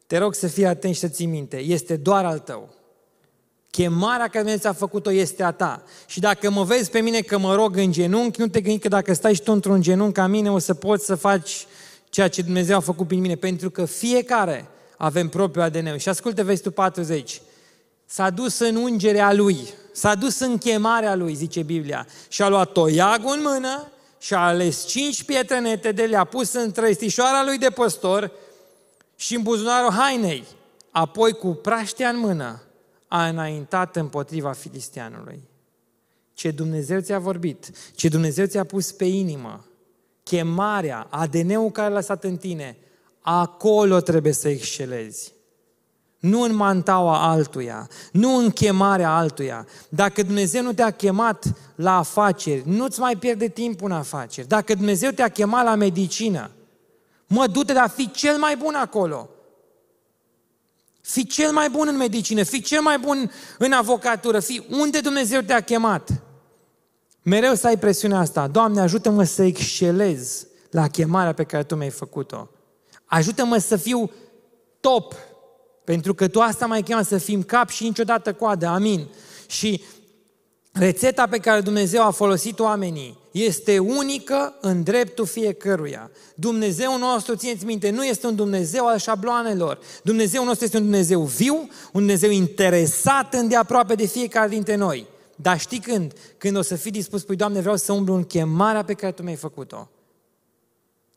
te 0.07 0.17
rog 0.17 0.33
să 0.33 0.47
fii 0.47 0.65
atent 0.65 0.93
și 0.93 0.99
să 0.99 1.07
ții 1.07 1.25
minte, 1.25 1.57
este 1.57 1.95
doar 1.95 2.25
al 2.25 2.39
tău. 2.39 2.74
Chemarea 3.75 4.27
care 4.27 4.37
Dumnezeu 4.37 4.57
ți-a 4.57 4.73
făcut-o 4.73 5.11
este 5.11 5.43
a 5.43 5.51
ta. 5.51 5.83
Și 6.05 6.19
dacă 6.19 6.51
mă 6.51 6.63
vezi 6.63 6.89
pe 6.89 6.99
mine 6.99 7.19
că 7.19 7.37
mă 7.37 7.55
rog 7.55 7.77
în 7.77 7.91
genunchi, 7.91 8.39
nu 8.39 8.47
te 8.47 8.61
gândi 8.61 8.79
că 8.79 8.87
dacă 8.87 9.13
stai 9.13 9.33
și 9.33 9.41
tu 9.41 9.51
într-un 9.51 9.81
genunchi 9.81 10.13
ca 10.13 10.27
mine, 10.27 10.51
o 10.51 10.57
să 10.57 10.73
poți 10.73 11.05
să 11.05 11.15
faci 11.15 11.67
ceea 12.09 12.27
ce 12.27 12.41
Dumnezeu 12.41 12.77
a 12.77 12.79
făcut 12.79 13.07
prin 13.07 13.19
mine. 13.19 13.35
Pentru 13.35 13.69
că 13.69 13.85
fiecare 13.85 14.67
avem 14.97 15.29
propriul 15.29 15.65
ADN. 15.65 15.97
Și 15.97 16.09
ascultă 16.09 16.43
vestul 16.43 16.71
40. 16.71 17.41
S-a 18.05 18.29
dus 18.29 18.59
în 18.59 18.75
ungerea 18.75 19.33
lui, 19.33 19.57
s-a 19.93 20.15
dus 20.15 20.39
în 20.39 20.57
chemarea 20.57 21.15
lui, 21.15 21.33
zice 21.33 21.61
Biblia, 21.61 22.07
și 22.27 22.41
a 22.41 22.47
luat 22.47 22.71
toiagul 22.71 23.33
în 23.35 23.41
mână 23.43 23.91
și 24.19 24.33
a 24.33 24.39
ales 24.39 24.85
cinci 24.85 25.23
pietre 25.23 25.59
netede, 25.59 26.03
le-a 26.03 26.23
pus 26.23 26.53
în 26.53 26.71
trăistișoara 26.71 27.43
lui 27.43 27.57
de 27.57 27.69
păstor 27.69 28.31
și 29.15 29.35
în 29.35 29.41
buzunarul 29.41 29.91
hainei. 29.91 30.43
Apoi 30.91 31.31
cu 31.31 31.47
praștea 31.47 32.09
în 32.09 32.19
mână 32.19 32.59
a 33.07 33.27
înaintat 33.27 33.95
împotriva 33.95 34.51
filistianului. 34.51 35.43
Ce 36.33 36.51
Dumnezeu 36.51 36.99
ți-a 36.99 37.19
vorbit, 37.19 37.71
ce 37.95 38.07
Dumnezeu 38.07 38.45
ți-a 38.45 38.63
pus 38.63 38.91
pe 38.91 39.05
inimă, 39.05 39.65
chemarea, 40.23 41.07
ADN-ul 41.09 41.71
care 41.71 41.89
l-a 41.89 41.95
lăsat 41.95 42.23
în 42.23 42.37
tine, 42.37 42.77
acolo 43.21 43.99
trebuie 43.99 44.33
să 44.33 44.47
excelezi. 44.47 45.33
Nu 46.19 46.41
în 46.41 46.55
mantaua 46.55 47.29
altuia, 47.29 47.89
nu 48.11 48.35
în 48.35 48.49
chemarea 48.49 49.15
altuia. 49.15 49.67
Dacă 49.89 50.23
Dumnezeu 50.23 50.63
nu 50.63 50.73
te-a 50.73 50.91
chemat 50.91 51.45
la 51.75 51.97
afaceri, 51.97 52.69
nu-ți 52.69 52.99
mai 52.99 53.15
pierde 53.15 53.47
timpul 53.47 53.89
în 53.89 53.95
afaceri. 53.95 54.47
Dacă 54.47 54.73
Dumnezeu 54.73 55.11
te-a 55.11 55.27
chemat 55.27 55.63
la 55.65 55.75
medicină, 55.75 56.51
mă, 57.27 57.47
du-te, 57.47 57.73
dar 57.73 57.89
fi 57.89 58.11
cel 58.11 58.37
mai 58.37 58.55
bun 58.55 58.73
acolo. 58.73 59.29
Fii 61.07 61.25
cel 61.25 61.51
mai 61.51 61.69
bun 61.69 61.87
în 61.87 61.97
medicină, 61.97 62.43
fii 62.43 62.61
cel 62.61 62.81
mai 62.81 62.97
bun 62.97 63.31
în 63.57 63.71
avocatură, 63.71 64.39
fii 64.39 64.65
unde 64.69 64.99
Dumnezeu 64.99 65.41
te-a 65.41 65.61
chemat. 65.61 66.09
Mereu 67.21 67.53
să 67.53 67.67
ai 67.67 67.77
presiunea 67.77 68.19
asta. 68.19 68.47
Doamne, 68.47 68.81
ajută-mă 68.81 69.23
să 69.23 69.43
excelez 69.43 70.45
la 70.69 70.87
chemarea 70.87 71.33
pe 71.33 71.43
care 71.43 71.63
Tu 71.63 71.75
mi-ai 71.75 71.89
făcut-o. 71.89 72.49
Ajută-mă 73.05 73.57
să 73.57 73.75
fiu 73.75 74.11
top, 74.79 75.15
pentru 75.83 76.13
că 76.13 76.27
Tu 76.27 76.39
asta 76.39 76.65
mai 76.65 76.83
cheamă 76.83 77.03
să 77.03 77.17
fim 77.17 77.43
cap 77.43 77.69
și 77.69 77.83
niciodată 77.83 78.33
coadă. 78.33 78.65
Amin. 78.65 79.07
Și 79.47 79.83
Rețeta 80.71 81.27
pe 81.27 81.37
care 81.37 81.61
Dumnezeu 81.61 82.03
a 82.03 82.11
folosit 82.11 82.59
oamenii 82.59 83.17
este 83.43 83.79
unică 83.79 84.53
în 84.61 84.83
dreptul 84.83 85.25
fiecăruia. 85.25 86.11
Dumnezeu 86.35 86.97
nostru, 86.97 87.35
țineți 87.35 87.65
minte, 87.65 87.89
nu 87.89 88.05
este 88.05 88.27
un 88.27 88.35
Dumnezeu 88.35 88.87
al 88.87 88.97
șabloanelor. 88.97 89.79
Dumnezeu 90.03 90.43
nostru 90.43 90.65
este 90.65 90.77
un 90.77 90.83
Dumnezeu 90.83 91.21
viu, 91.21 91.55
un 91.55 91.69
Dumnezeu 91.91 92.29
interesat 92.29 93.33
îndeaproape 93.33 93.95
de 93.95 94.05
fiecare 94.05 94.49
dintre 94.49 94.75
noi. 94.75 95.07
Dar 95.35 95.59
știi 95.59 95.79
când? 95.79 96.13
Când 96.37 96.57
o 96.57 96.61
să 96.61 96.75
fii 96.75 96.91
dispus, 96.91 97.23
pui, 97.23 97.35
Doamne, 97.35 97.59
vreau 97.59 97.75
să 97.75 97.93
umblu 97.93 98.13
în 98.13 98.23
chemarea 98.23 98.83
pe 98.83 98.93
care 98.93 99.11
Tu 99.11 99.23
mi-ai 99.23 99.35
făcut-o. 99.35 99.89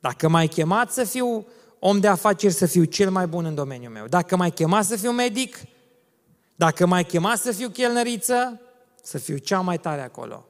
Dacă 0.00 0.28
m-ai 0.28 0.48
chemat 0.48 0.92
să 0.92 1.04
fiu 1.04 1.46
om 1.78 2.00
de 2.00 2.08
afaceri, 2.08 2.52
să 2.52 2.66
fiu 2.66 2.84
cel 2.84 3.10
mai 3.10 3.26
bun 3.26 3.44
în 3.44 3.54
domeniul 3.54 3.92
meu. 3.92 4.06
Dacă 4.06 4.36
m-ai 4.36 4.50
chemat 4.50 4.84
să 4.84 4.96
fiu 4.96 5.10
medic, 5.10 5.56
dacă 6.56 6.86
m-ai 6.86 7.04
chemat 7.04 7.38
să 7.38 7.52
fiu 7.52 7.68
chelnăriță, 7.68 8.60
să 9.02 9.18
fiu 9.18 9.36
cea 9.36 9.60
mai 9.60 9.78
tare 9.78 10.00
acolo. 10.00 10.48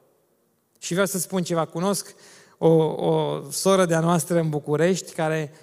Și 0.79 0.91
vreau 0.91 1.05
să 1.05 1.17
spun 1.17 1.43
ceva, 1.43 1.65
cunosc 1.65 2.13
o, 2.57 2.67
o 2.83 3.41
soră 3.51 3.85
de-a 3.85 3.99
noastră 3.99 4.39
în 4.39 4.49
București 4.49 5.13
care, 5.13 5.53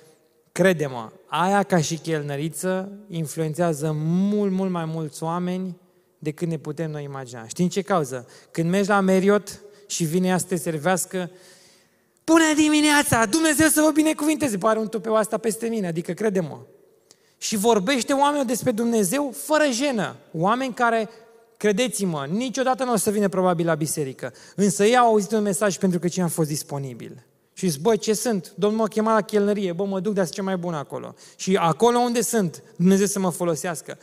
crede-mă, 0.53 1.11
aia 1.27 1.63
ca 1.63 1.81
și 1.81 1.97
chelnăriță 1.97 2.93
influențează 3.09 3.93
mult, 4.05 4.53
mult 4.53 4.71
mai 4.71 4.85
mulți 4.85 5.23
oameni 5.23 5.77
decât 6.19 6.49
ne 6.49 6.59
putem 6.59 6.91
noi 6.91 7.05
imagina. 7.05 7.47
Știi 7.47 7.65
în 7.65 7.71
ce 7.71 7.83
cauză? 7.83 8.29
Când 8.51 8.71
mergi 8.71 8.89
la 8.89 9.01
Meriot 9.01 9.61
și 9.87 10.05
vine 10.05 10.29
ea 10.29 10.39
să 10.39 10.47
te 10.49 10.57
servească, 10.57 11.31
Bună 12.33 12.55
dimineața! 12.57 13.27
Dumnezeu 13.27 13.69
să 13.69 13.81
vă 13.81 13.91
binecuvinteze! 13.91 14.59
Pare 14.59 14.79
un 14.79 14.89
tupeu 14.89 15.17
asta 15.17 15.39
peste 15.39 15.69
mine, 15.69 15.87
adică 15.87 16.13
crede-mă. 16.13 16.59
Și 17.39 17.57
vorbește 17.57 18.13
oamenilor 18.13 18.45
despre 18.45 18.71
Dumnezeu 18.71 19.35
fără 19.37 19.65
jenă. 19.71 20.17
Oameni 20.33 20.75
care 20.75 21.09
credeți-mă, 21.57 22.27
niciodată 22.31 22.85
nu 22.85 22.93
o 22.93 22.97
să 22.97 23.11
vină 23.11 23.29
probabil 23.29 23.67
la 23.67 23.75
biserică. 23.75 24.33
Însă 24.55 24.85
ei 24.85 24.97
au 24.97 25.07
auzit 25.07 25.33
un 25.33 25.43
mesaj 25.43 25.77
pentru 25.77 25.99
că 25.99 26.09
cine 26.09 26.25
a 26.25 26.29
fost 26.29 26.49
disponibil. 26.49 27.25
Și 27.53 27.69
zic, 27.69 27.81
băi, 27.81 27.99
ce 27.99 28.15
sunt? 28.15 28.53
Domnul 28.55 28.81
m-a 28.81 28.87
chemat 28.87 29.15
la 29.15 29.21
chelnărie, 29.21 29.73
bă, 29.73 29.85
mă 29.85 30.01
duc 30.01 30.15
de 30.15 30.25
ce 30.25 30.43
mai 30.43 30.57
bun 30.57 30.75
acolo. 30.75 31.15
Și 31.37 31.57
acolo 31.57 31.99
unde 31.99 32.21
sunt, 32.21 32.63
Dumnezeu 32.77 33.07
să 33.07 33.19
mă 33.19 33.31
folosească. 33.31 33.99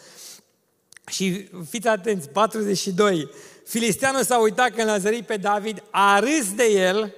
Și 1.08 1.50
fiți 1.70 1.88
atenți, 1.88 2.30
42, 2.30 3.30
Filisteanul 3.66 4.24
s-a 4.24 4.40
uitat 4.40 4.70
când 4.70 4.88
l-a 4.88 4.98
zărit 4.98 5.26
pe 5.26 5.38
David, 5.38 5.84
a 5.90 6.20
râs 6.20 6.54
de 6.56 6.64
el, 6.64 7.14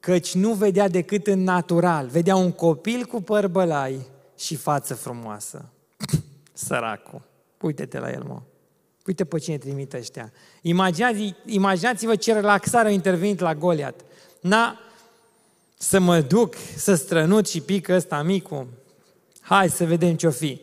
căci 0.00 0.34
nu 0.34 0.52
vedea 0.52 0.88
decât 0.88 1.26
în 1.26 1.42
natural. 1.42 2.06
Vedea 2.06 2.36
un 2.36 2.52
copil 2.52 3.04
cu 3.04 3.22
păr 3.22 3.48
bălai 3.48 4.06
și 4.38 4.56
față 4.56 4.94
frumoasă. 4.94 5.68
Săracul. 6.52 7.22
Uite-te 7.60 7.98
la 7.98 8.10
el, 8.10 8.22
mă. 8.22 8.42
Uite 9.06 9.24
pe 9.24 9.38
cine 9.38 9.58
trimite 9.58 9.96
ăștia. 9.96 10.32
Imaginați, 10.62 11.34
imaginați-vă 11.46 12.16
ce 12.16 12.32
relaxare 12.32 12.88
a 12.88 12.90
intervenit 12.90 13.40
la 13.40 13.54
Goliat. 13.54 14.00
Na, 14.40 14.78
să 15.78 15.98
mă 15.98 16.20
duc 16.20 16.54
să 16.76 16.94
strănut 16.94 17.48
și 17.48 17.60
pică 17.60 17.94
ăsta 17.94 18.22
micu. 18.22 18.66
Hai 19.40 19.68
să 19.68 19.84
vedem 19.84 20.14
ce-o 20.14 20.30
fi. 20.30 20.60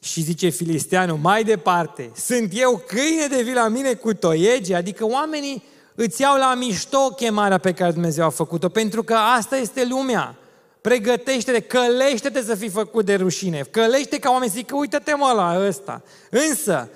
Și 0.00 0.20
zice 0.20 0.48
filisteanul, 0.48 1.16
mai 1.16 1.44
departe, 1.44 2.10
sunt 2.16 2.50
eu 2.54 2.82
câine 2.86 3.26
de 3.26 3.42
vii 3.42 3.54
la 3.54 3.68
mine 3.68 3.94
cu 3.94 4.14
toiegi, 4.14 4.74
adică 4.74 5.06
oamenii 5.06 5.62
îți 5.94 6.20
iau 6.20 6.38
la 6.38 6.54
mișto 6.54 7.08
chemarea 7.08 7.58
pe 7.58 7.72
care 7.72 7.92
Dumnezeu 7.92 8.24
a 8.24 8.30
făcut-o, 8.30 8.68
pentru 8.68 9.02
că 9.02 9.14
asta 9.14 9.56
este 9.56 9.86
lumea. 9.86 10.36
Pregătește-te, 10.80 11.60
călește-te 11.60 12.42
să 12.42 12.54
fii 12.54 12.68
făcut 12.68 13.04
de 13.04 13.14
rușine, 13.14 13.66
călește 13.70 14.18
ca 14.18 14.30
oamenii 14.30 14.52
să 14.52 14.58
zică, 14.58 14.76
uite-te 14.76 15.14
mă 15.14 15.32
la 15.36 15.66
ăsta. 15.66 16.02
Însă, 16.30 16.88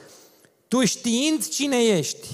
tu 0.73 0.85
știind 0.85 1.49
cine 1.49 1.77
ești 1.77 2.29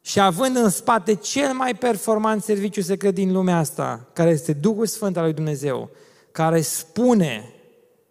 și 0.00 0.20
având 0.20 0.56
în 0.56 0.70
spate 0.70 1.14
cel 1.14 1.52
mai 1.52 1.74
performant 1.74 2.42
serviciu 2.42 2.80
secret 2.80 3.14
din 3.14 3.32
lumea 3.32 3.58
asta, 3.58 4.08
care 4.12 4.30
este 4.30 4.52
Duhul 4.52 4.86
Sfânt 4.86 5.16
al 5.16 5.24
lui 5.24 5.32
Dumnezeu, 5.32 5.90
care 6.32 6.60
spune, 6.60 7.54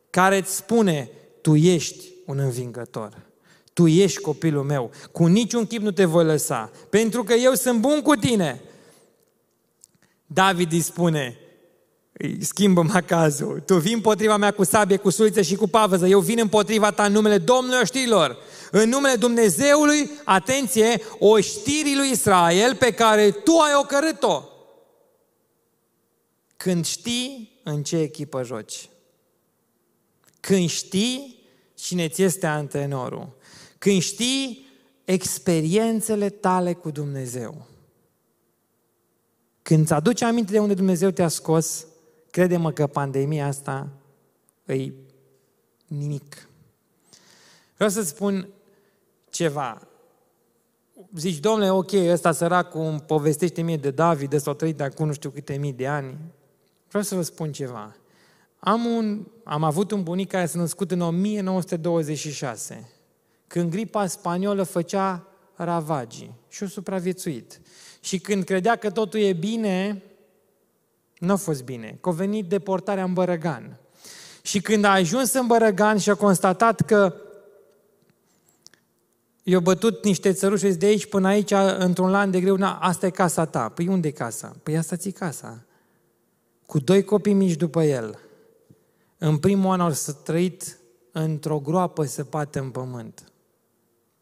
care 0.10 0.38
îți 0.38 0.56
spune, 0.56 1.10
tu 1.42 1.56
ești 1.56 2.06
un 2.26 2.40
învingător. 2.40 3.26
Tu 3.74 3.88
ești 3.88 4.22
copilul 4.22 4.64
meu. 4.64 4.92
Cu 5.12 5.26
niciun 5.26 5.66
chip 5.66 5.82
nu 5.82 5.92
te 5.92 6.06
voi 6.06 6.26
lăsa. 6.26 6.72
Pentru 6.90 7.24
că 7.24 7.34
eu 7.34 7.54
sunt 7.54 7.80
bun 7.80 8.02
cu 8.02 8.16
tine. 8.16 8.62
David 10.26 10.72
îi 10.72 10.82
spune, 10.82 11.38
îi 12.14 12.44
schimbă 12.44 12.82
macazul. 12.82 13.64
Tu 13.66 13.78
vii 13.78 13.94
împotriva 13.94 14.38
mea 14.38 14.52
cu 14.52 14.64
sabie, 14.64 14.98
cu 14.98 15.10
suliță 15.10 15.42
și 15.42 15.56
cu 15.56 15.68
pavăză. 15.68 16.08
Eu 16.08 16.20
vin 16.20 16.40
împotriva 16.40 16.92
ta 16.92 17.04
în 17.04 17.12
numele 17.12 17.38
Domnului 17.38 17.86
știrilor. 17.86 18.38
În 18.72 18.90
numele 18.90 19.16
Dumnezeului, 19.16 20.10
atenție, 20.24 21.02
o 21.20 21.40
știrii 21.40 21.96
lui 21.96 22.10
Israel 22.10 22.76
pe 22.76 22.94
care 22.94 23.32
tu 23.32 23.58
ai 23.58 23.72
ocărât-o. 23.76 24.44
Când 26.58 26.86
știi 26.86 27.60
în 27.64 27.84
ce 27.84 27.98
echipă 27.98 28.44
joci. 28.44 28.90
Când 30.40 30.70
știi 30.70 31.44
cine 31.74 32.08
ți 32.08 32.22
este 32.22 32.46
antrenorul. 32.46 33.36
Când 33.78 34.02
știi 34.02 34.68
experiențele 35.06 36.30
tale 36.30 36.74
cu 36.74 36.90
Dumnezeu. 36.90 37.66
Când 39.62 39.82
îți 39.82 39.94
aduci 39.94 40.22
aminte 40.22 40.52
de 40.52 40.60
unde 40.60 40.74
Dumnezeu 40.74 41.12
te-a 41.12 41.28
scos, 41.28 41.86
crede-mă 42.32 42.72
că 42.72 42.88
pandemia 42.88 43.48
asta 43.48 43.90
îi 44.66 44.94
nimic. 45.88 46.50
Vreau 47.76 47.90
să 47.90 48.02
spun 48.02 48.50
ceva. 49.38 49.88
Zici, 51.16 51.40
domnule, 51.40 51.72
ok, 51.72 51.92
ăsta 51.94 52.32
săracul 52.32 52.82
îmi 52.82 53.00
povestește 53.00 53.62
mie 53.62 53.78
de 53.78 53.92
David, 53.92 54.30
de 54.30 54.38
s-au 54.38 54.54
trăit 54.54 54.78
de 54.78 54.84
acum 54.84 55.06
nu 55.06 55.14
știu 55.14 55.30
câte 55.30 55.58
mii 55.58 55.74
de 55.74 55.88
ani. 55.88 56.18
Vreau 56.88 57.04
să 57.04 57.16
vă 57.16 57.22
spun 57.22 57.52
ceva. 57.52 57.96
Am, 58.60 58.86
un, 58.86 59.26
am 59.44 59.64
avut 59.64 59.92
un 59.92 60.04
bunic 60.04 60.30
care 60.30 60.46
s-a 60.46 60.60
născut 60.60 60.92
în 60.92 61.02
1926, 61.02 62.90
când 63.48 63.72
gripa 63.72 64.08
spaniolă 64.08 64.64
făcea 64.64 65.28
ravagii 65.56 66.36
și 66.48 66.64
a 66.64 66.68
supraviețuit. 66.68 67.62
Și 68.00 68.20
când 68.20 68.44
credea 68.44 68.76
că 68.76 68.90
totul 68.90 69.20
e 69.20 69.34
bine, 69.34 70.04
nu 71.18 71.32
a 71.32 71.36
fost 71.36 71.64
bine, 71.64 71.98
că 72.02 72.10
a 72.10 72.12
venit 72.12 72.46
deportarea 72.46 73.04
în 73.04 73.14
Bărăgan. 73.14 73.80
Și 74.42 74.62
când 74.62 74.84
a 74.84 74.92
ajuns 74.92 75.34
în 75.34 75.48
Bărăgan 75.48 75.98
și 75.98 76.10
a 76.10 76.16
constatat 76.16 76.82
că 76.82 77.27
i-a 79.50 79.60
bătut 79.60 80.04
niște 80.04 80.34
țăruși 80.34 80.68
de 80.68 80.86
aici 80.86 81.06
până 81.06 81.28
aici, 81.28 81.52
într-un 81.78 82.10
lanț 82.10 82.32
de 82.32 82.40
greu, 82.40 82.56
na, 82.56 82.78
asta 82.78 83.06
e 83.06 83.10
casa 83.10 83.46
ta. 83.46 83.70
Păi 83.70 83.88
unde 83.88 84.08
e 84.08 84.12
casa? 84.12 84.56
Păi 84.64 84.78
asta 84.78 84.96
ți 84.96 85.10
casa. 85.10 85.66
Cu 86.66 86.80
doi 86.80 87.04
copii 87.04 87.34
mici 87.34 87.56
după 87.56 87.84
el. 87.84 88.20
În 89.18 89.38
primul 89.38 89.72
an 89.72 89.80
au 89.80 89.94
trăit 90.24 90.80
într-o 91.12 91.60
groapă 91.60 92.04
săpată 92.04 92.60
în 92.60 92.70
pământ. 92.70 93.32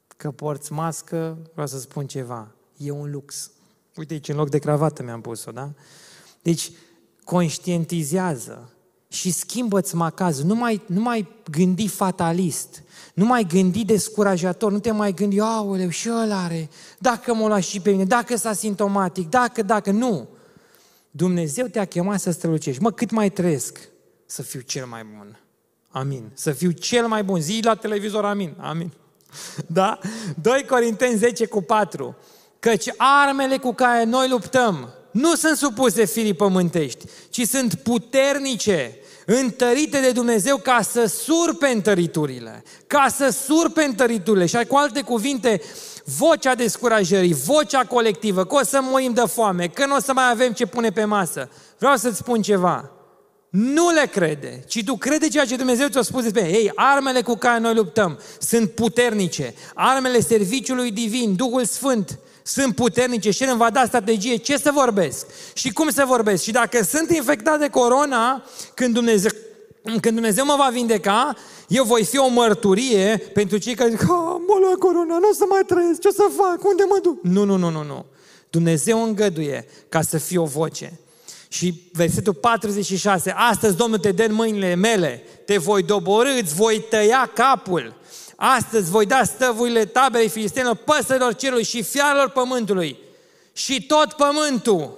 Că 0.07 0.32
porți 0.32 0.71
mască, 0.71 1.38
vreau 1.51 1.67
să 1.67 1.80
spun 1.80 2.07
ceva, 2.07 2.51
e 2.78 2.91
un 2.91 3.11
lux. 3.11 3.51
Uite 3.95 4.13
aici, 4.13 4.30
în 4.30 4.36
loc 4.36 4.49
de 4.49 4.59
cravată 4.59 5.03
mi-am 5.03 5.21
pus-o, 5.21 5.51
da? 5.51 5.71
Deci, 6.41 6.71
conștientizează 7.23 8.73
și 9.07 9.32
schimbă-ți 9.32 9.95
macazul. 9.95 10.45
Nu 10.45 10.55
mai, 10.55 10.82
nu 10.88 11.01
mai 11.01 11.28
gândi 11.51 11.88
fatalist. 11.88 12.84
Nu 13.16 13.26
mai 13.26 13.43
gândi 13.43 13.86
descurajator, 13.86 14.72
nu 14.72 14.80
te 14.80 14.91
mai 14.91 15.13
gândi, 15.13 15.39
aoleu, 15.39 15.89
și 15.89 16.09
ăla 16.11 16.43
are, 16.43 16.70
dacă 16.99 17.34
mă 17.34 17.47
lua 17.47 17.59
și 17.59 17.80
pe 17.80 17.91
mine, 17.91 18.05
dacă 18.05 18.36
s-a 18.36 18.53
simptomatic, 18.53 19.30
dacă, 19.30 19.61
dacă, 19.61 19.91
nu. 19.91 20.28
Dumnezeu 21.11 21.66
te-a 21.66 21.86
chemat 21.86 22.20
să 22.20 22.32
strălucești. 22.32 22.82
Mă, 22.82 22.91
cât 22.91 23.11
mai 23.11 23.30
trăiesc? 23.30 23.89
să 24.26 24.41
fiu 24.41 24.59
cel 24.59 24.86
mai 24.86 25.03
bun. 25.18 25.39
Amin. 25.89 26.32
Să 26.34 26.51
fiu 26.51 26.72
cel 26.72 27.07
mai 27.07 27.24
bun. 27.24 27.41
Zi 27.41 27.59
la 27.63 27.76
televizor, 27.76 28.26
amin. 28.26 28.55
Amin. 28.59 28.91
Da? 29.68 29.99
2 30.41 30.66
Corinteni 30.66 31.18
10 31.18 31.45
cu 31.45 31.61
4. 31.61 32.16
Căci 32.59 32.93
armele 32.97 33.57
cu 33.57 33.74
care 33.74 34.03
noi 34.03 34.30
luptăm 34.30 34.89
nu 35.11 35.36
sunt 35.36 35.57
supuse 35.57 36.05
firii 36.05 36.34
pământești, 36.34 37.05
ci 37.30 37.41
sunt 37.41 37.76
puternice, 37.76 38.97
întărite 39.26 39.99
de 39.99 40.11
Dumnezeu 40.11 40.57
ca 40.57 40.82
să 40.82 41.05
surpe 41.05 41.67
întăriturile, 41.67 42.63
ca 42.88 43.07
să 43.15 43.30
surpe 43.30 43.84
întăriturile. 43.84 44.45
Și 44.45 44.57
cu 44.67 44.76
alte 44.76 45.01
cuvinte, 45.01 45.61
vocea 46.03 46.55
descurajării, 46.55 47.34
vocea 47.34 47.86
colectivă, 47.86 48.45
că 48.45 48.55
o 48.55 48.63
să 48.63 48.80
murim 48.82 49.13
de 49.13 49.23
foame, 49.28 49.67
că 49.67 49.86
nu 49.86 49.95
o 49.95 49.99
să 49.99 50.13
mai 50.13 50.30
avem 50.32 50.51
ce 50.51 50.65
pune 50.65 50.89
pe 50.91 51.05
masă. 51.05 51.49
Vreau 51.78 51.95
să-ți 51.95 52.17
spun 52.17 52.41
ceva 52.41 52.89
nu 53.55 53.89
le 53.89 54.05
crede, 54.11 54.63
ci 54.67 54.84
tu 54.84 54.97
crede 54.97 55.28
ceea 55.28 55.45
ce 55.45 55.55
Dumnezeu 55.55 55.88
ți-a 55.88 56.01
spus 56.01 56.23
despre 56.23 56.49
ei. 56.49 56.71
Armele 56.76 57.21
cu 57.21 57.36
care 57.36 57.59
noi 57.59 57.73
luptăm 57.73 58.19
sunt 58.39 58.71
puternice. 58.71 59.53
Armele 59.73 60.19
serviciului 60.21 60.91
divin, 60.91 61.36
Duhul 61.36 61.65
Sfânt, 61.65 62.19
sunt 62.47 62.75
puternice 62.75 63.31
și 63.31 63.43
El 63.43 63.49
îmi 63.49 63.57
va 63.57 63.69
da 63.69 63.85
strategie 63.85 64.35
ce 64.35 64.57
să 64.57 64.71
vorbesc 64.73 65.25
și 65.53 65.73
cum 65.73 65.89
să 65.89 66.03
vorbesc. 66.07 66.43
Și 66.43 66.51
dacă 66.51 66.83
sunt 66.83 67.09
infectat 67.09 67.59
de 67.59 67.67
corona, 67.67 68.43
când 68.73 68.93
Dumnezeu, 68.93 69.31
când 69.83 70.13
Dumnezeu 70.13 70.45
mă 70.45 70.55
va 70.57 70.69
vindeca, 70.71 71.35
eu 71.67 71.83
voi 71.83 72.03
fi 72.03 72.17
o 72.17 72.27
mărturie 72.27 73.17
pentru 73.33 73.57
cei 73.57 73.75
care 73.75 73.89
zic, 73.89 74.07
mă 74.47 74.57
lua 74.61 74.75
corona, 74.79 75.17
nu 75.17 75.29
o 75.29 75.33
să 75.33 75.45
mai 75.49 75.61
trăiesc, 75.67 75.99
ce 75.99 76.09
să 76.09 76.23
fac, 76.37 76.63
unde 76.63 76.83
mă 76.83 76.99
duc? 77.03 77.23
Nu, 77.23 77.43
nu, 77.43 77.55
nu, 77.55 77.69
nu, 77.69 77.83
nu. 77.83 78.05
Dumnezeu 78.49 79.03
îngăduie 79.03 79.67
ca 79.89 80.01
să 80.01 80.17
fie 80.17 80.37
o 80.37 80.45
voce. 80.45 80.99
Și 81.47 81.89
versetul 81.91 82.33
46, 82.33 83.33
astăzi 83.35 83.75
Domnul 83.75 83.99
te 83.99 84.11
dă 84.11 84.23
în 84.23 84.33
mâinile 84.33 84.75
mele, 84.75 85.23
te 85.45 85.57
voi 85.57 85.83
doborâ, 85.83 86.29
îți 86.41 86.53
voi 86.53 86.85
tăia 86.89 87.31
capul. 87.33 87.95
Astăzi 88.36 88.89
voi 88.91 89.05
da 89.05 89.23
stăvurile 89.23 89.86
taberei 89.86 90.29
filistenilor, 90.29 90.75
păsărilor 90.75 91.36
cerului 91.36 91.63
și 91.63 91.83
fiarelor 91.83 92.29
pământului. 92.29 92.97
Și 93.53 93.86
tot 93.86 94.13
pământul 94.13 94.97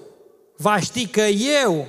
va 0.58 0.80
ști 0.80 1.08
că 1.08 1.22
eu 1.62 1.88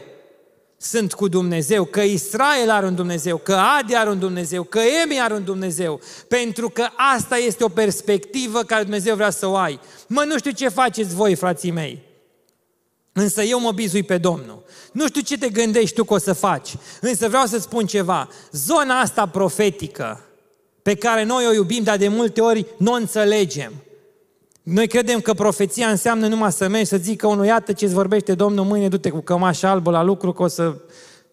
sunt 0.76 1.12
cu 1.12 1.28
Dumnezeu, 1.28 1.84
că 1.84 2.00
Israel 2.00 2.70
are 2.70 2.86
un 2.86 2.94
Dumnezeu, 2.94 3.36
că 3.36 3.54
Adi 3.54 3.94
are 3.94 4.10
un 4.10 4.18
Dumnezeu, 4.18 4.62
că 4.62 4.78
Emi 4.78 5.20
are 5.20 5.34
un 5.34 5.44
Dumnezeu, 5.44 6.00
pentru 6.28 6.68
că 6.68 6.88
asta 7.14 7.36
este 7.36 7.64
o 7.64 7.68
perspectivă 7.68 8.62
care 8.62 8.82
Dumnezeu 8.82 9.14
vrea 9.14 9.30
să 9.30 9.46
o 9.46 9.56
ai. 9.56 9.80
Mă, 10.06 10.24
nu 10.26 10.38
știu 10.38 10.50
ce 10.50 10.68
faceți 10.68 11.14
voi, 11.14 11.34
frații 11.34 11.70
mei, 11.70 12.06
Însă 13.12 13.42
eu 13.42 13.60
mă 13.60 13.72
bizui 13.72 14.02
pe 14.02 14.18
Domnul. 14.18 14.64
Nu 14.92 15.06
știu 15.06 15.20
ce 15.20 15.38
te 15.38 15.48
gândești 15.48 15.94
tu 15.94 16.04
că 16.04 16.14
o 16.14 16.18
să 16.18 16.32
faci, 16.32 16.74
însă 17.00 17.28
vreau 17.28 17.46
să 17.46 17.58
spun 17.58 17.86
ceva. 17.86 18.28
Zona 18.52 19.00
asta 19.00 19.26
profetică, 19.26 20.27
pe 20.88 20.94
care 20.94 21.24
noi 21.24 21.46
o 21.46 21.52
iubim, 21.52 21.82
dar 21.82 21.96
de 21.96 22.08
multe 22.08 22.40
ori 22.40 22.66
nu 22.76 22.92
o 22.92 22.94
înțelegem. 22.94 23.72
Noi 24.62 24.88
credem 24.88 25.20
că 25.20 25.34
profeția 25.34 25.88
înseamnă 25.88 26.26
numai 26.26 26.52
să 26.52 26.68
mergi 26.68 26.88
să 26.88 26.96
zică 26.96 27.26
unul, 27.26 27.44
iată 27.44 27.72
ce-ți 27.72 27.94
vorbește 27.94 28.34
Domnul, 28.34 28.64
mâine 28.64 28.88
du-te 28.88 29.10
cu 29.10 29.20
cămașa 29.20 29.70
albă 29.70 29.90
la 29.90 30.02
lucru, 30.02 30.32
că 30.32 30.42
o 30.42 30.46
să 30.46 30.76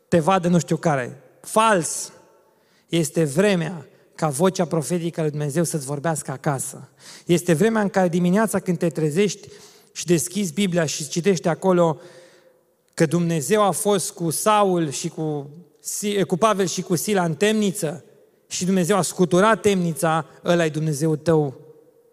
te 0.07 0.19
vadă 0.19 0.47
nu 0.47 0.59
știu 0.59 0.77
care. 0.77 1.21
Fals! 1.41 2.11
Este 2.89 3.23
vremea 3.23 3.87
ca 4.15 4.27
vocea 4.27 4.65
profetică 4.65 5.21
lui 5.21 5.29
Dumnezeu 5.29 5.63
să-ți 5.63 5.85
vorbească 5.85 6.31
acasă. 6.31 6.89
Este 7.25 7.53
vremea 7.53 7.81
în 7.81 7.89
care 7.89 8.07
dimineața 8.07 8.59
când 8.59 8.77
te 8.77 8.89
trezești, 8.89 9.47
și 9.91 10.05
deschizi 10.05 10.53
Biblia 10.53 10.85
și 10.85 11.07
citești 11.07 11.47
acolo 11.47 11.99
că 12.93 13.05
Dumnezeu 13.05 13.61
a 13.61 13.71
fost 13.71 14.11
cu 14.11 14.29
Saul 14.29 14.89
și 14.89 15.09
cu, 15.09 15.49
cu 16.27 16.37
Pavel 16.37 16.65
și 16.65 16.81
cu 16.81 16.95
Sila 16.95 17.23
în 17.23 17.33
temniță 17.33 18.03
și 18.55 18.65
Dumnezeu 18.65 18.97
a 18.97 19.01
scuturat 19.01 19.61
temnița, 19.61 20.25
ăla 20.45 20.65
e 20.65 20.69
Dumnezeu 20.69 21.15
tău 21.15 21.53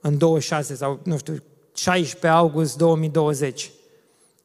în 0.01 0.19
26 0.19 0.75
sau, 0.75 1.01
nu 1.05 1.19
știu, 1.19 1.43
16 1.75 2.27
august 2.27 2.77
2020. 2.77 3.71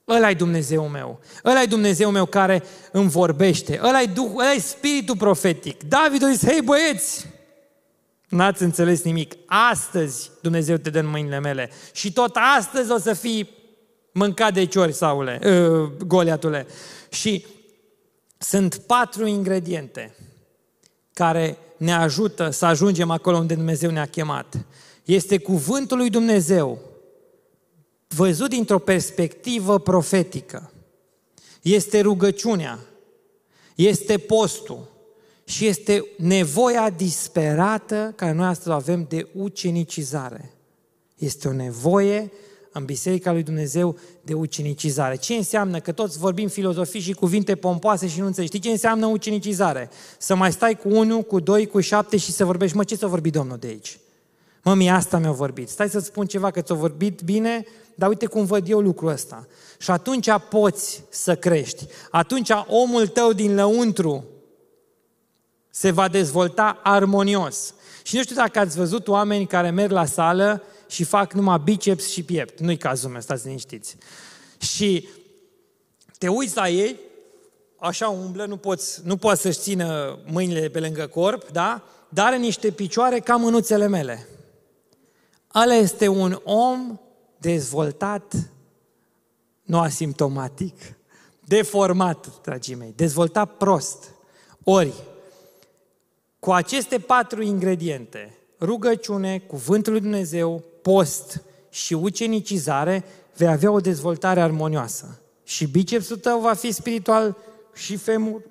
ăla 0.07 0.29
e 0.29 0.33
Dumnezeu 0.33 0.87
meu. 0.87 1.19
ăla 1.45 1.61
e 1.61 1.65
Dumnezeu 1.65 2.11
meu 2.11 2.25
care 2.25 2.63
îmi 2.91 3.09
vorbește. 3.09 3.79
ăla 3.83 4.01
e, 4.01 4.05
Duh, 4.05 4.29
ăla 4.35 4.51
e 4.51 4.59
spiritul 4.59 5.17
profetic. 5.17 5.83
David 5.83 6.23
a 6.23 6.31
zis, 6.31 6.49
hei 6.49 6.61
băieți, 6.61 7.25
N-ați 8.29 8.63
înțeles 8.63 9.03
nimic. 9.03 9.33
Astăzi 9.45 10.31
Dumnezeu 10.41 10.77
te 10.77 10.89
dă 10.89 10.99
în 10.99 11.07
mâinile 11.07 11.39
mele. 11.39 11.69
Și 11.93 12.13
tot 12.13 12.37
astăzi 12.57 12.91
o 12.91 12.97
să 12.97 13.13
fii 13.13 13.49
mâncat 14.11 14.53
de 14.53 14.65
ciori, 14.65 14.93
Saule, 14.93 15.39
uh, 15.43 15.91
Goliatule. 16.05 16.67
Și 17.09 17.45
sunt 18.37 18.75
patru 18.75 19.25
ingrediente 19.25 20.15
care 21.13 21.57
ne 21.77 21.93
ajută 21.93 22.49
să 22.49 22.65
ajungem 22.65 23.11
acolo 23.11 23.37
unde 23.37 23.53
Dumnezeu 23.53 23.91
ne-a 23.91 24.05
chemat. 24.05 24.65
Este 25.05 25.37
cuvântul 25.37 25.97
lui 25.97 26.09
Dumnezeu, 26.09 26.79
văzut 28.07 28.49
dintr-o 28.49 28.79
perspectivă 28.79 29.79
profetică. 29.79 30.71
Este 31.61 32.01
rugăciunea, 32.01 32.79
este 33.75 34.17
postul 34.17 34.87
și 35.43 35.65
este 35.65 36.05
nevoia 36.17 36.89
disperată 36.89 38.13
care 38.15 38.31
noi 38.31 38.47
astăzi 38.47 38.75
avem 38.75 39.05
de 39.09 39.27
ucenicizare. 39.33 40.51
Este 41.17 41.47
o 41.47 41.51
nevoie 41.51 42.31
în 42.77 42.85
Biserica 42.85 43.31
lui 43.31 43.43
Dumnezeu 43.43 43.97
de 44.21 44.33
ucenicizare. 44.33 45.15
Ce 45.15 45.33
înseamnă? 45.33 45.79
Că 45.79 45.91
toți 45.91 46.17
vorbim 46.17 46.47
filozofii 46.47 46.99
și 46.99 47.13
cuvinte 47.13 47.55
pompoase 47.55 48.07
și 48.07 48.19
nu 48.19 48.25
înțelegi. 48.25 48.55
Știi 48.55 48.67
ce 48.67 48.73
înseamnă 48.73 49.05
ucenicizare? 49.05 49.89
Să 50.17 50.35
mai 50.35 50.51
stai 50.51 50.75
cu 50.75 50.89
unul, 50.89 51.21
cu 51.21 51.39
doi, 51.39 51.67
cu 51.67 51.79
șapte 51.79 52.17
și 52.17 52.31
să 52.31 52.45
vorbești. 52.45 52.75
Mă, 52.75 52.83
ce 52.83 52.95
să 52.95 53.07
vorbi 53.07 53.29
Domnul 53.29 53.57
de 53.57 53.67
aici? 53.67 53.99
Mă, 54.63 54.73
mie 54.73 54.89
asta 54.89 55.17
mi-a 55.17 55.31
vorbit. 55.31 55.69
Stai 55.69 55.89
să-ți 55.89 56.05
spun 56.05 56.25
ceva, 56.25 56.51
că 56.51 56.61
ți-a 56.61 56.75
vorbit 56.75 57.21
bine, 57.21 57.65
dar 57.95 58.09
uite 58.09 58.25
cum 58.25 58.45
văd 58.45 58.69
eu 58.69 58.79
lucrul 58.79 59.09
ăsta. 59.09 59.47
Și 59.77 59.91
atunci 59.91 60.29
poți 60.49 61.03
să 61.09 61.35
crești. 61.35 61.85
Atunci 62.11 62.49
omul 62.67 63.07
tău 63.07 63.33
din 63.33 63.55
lăuntru 63.55 64.25
se 65.69 65.91
va 65.91 66.07
dezvolta 66.07 66.79
armonios. 66.83 67.73
Și 68.03 68.15
nu 68.15 68.21
știu 68.21 68.35
dacă 68.35 68.59
ați 68.59 68.77
văzut 68.77 69.07
oameni 69.07 69.47
care 69.47 69.69
merg 69.69 69.91
la 69.91 70.05
sală 70.05 70.63
și 70.87 71.03
fac 71.03 71.33
numai 71.33 71.61
biceps 71.63 72.07
și 72.07 72.23
piept. 72.23 72.59
Nu-i 72.59 72.77
cazul 72.77 73.09
meu, 73.09 73.21
stați 73.21 73.45
liniștiți. 73.45 73.97
Și 74.57 75.07
te 76.17 76.27
uiți 76.27 76.55
la 76.55 76.69
ei, 76.69 76.99
așa 77.77 78.09
umblă, 78.09 78.45
nu 78.45 78.57
poți, 78.57 79.01
nu 79.03 79.17
poți 79.17 79.41
să-și 79.41 79.59
țină 79.59 80.19
mâinile 80.25 80.69
pe 80.69 80.79
lângă 80.79 81.07
corp, 81.07 81.51
da? 81.51 81.83
Dar 82.09 82.25
are 82.25 82.37
niște 82.37 82.71
picioare 82.71 83.19
ca 83.19 83.35
mânuțele 83.35 83.87
mele. 83.87 84.27
Ăla 85.55 85.73
este 85.73 86.07
un 86.07 86.39
om 86.43 86.99
dezvoltat, 87.37 88.33
nu 89.63 89.79
asimptomatic, 89.79 90.75
deformat, 91.45 92.41
dragii 92.41 92.75
mei, 92.75 92.93
dezvoltat 92.95 93.57
prost. 93.57 94.11
Ori, 94.63 94.93
cu 96.39 96.51
aceste 96.51 96.99
patru 96.99 97.41
ingrediente, 97.41 98.37
rugăciune, 98.59 99.39
cuvântul 99.39 99.91
lui 99.91 100.01
Dumnezeu, 100.01 100.63
post 100.87 101.41
și 101.69 101.93
ucenicizare, 101.93 103.03
vei 103.37 103.47
avea 103.47 103.71
o 103.71 103.79
dezvoltare 103.79 104.41
armonioasă. 104.41 105.21
Și 105.43 105.65
bicepsul 105.65 106.17
tău 106.17 106.39
va 106.39 106.53
fi 106.53 106.71
spiritual 106.71 107.37
și 107.73 107.95
femur, 107.95 108.41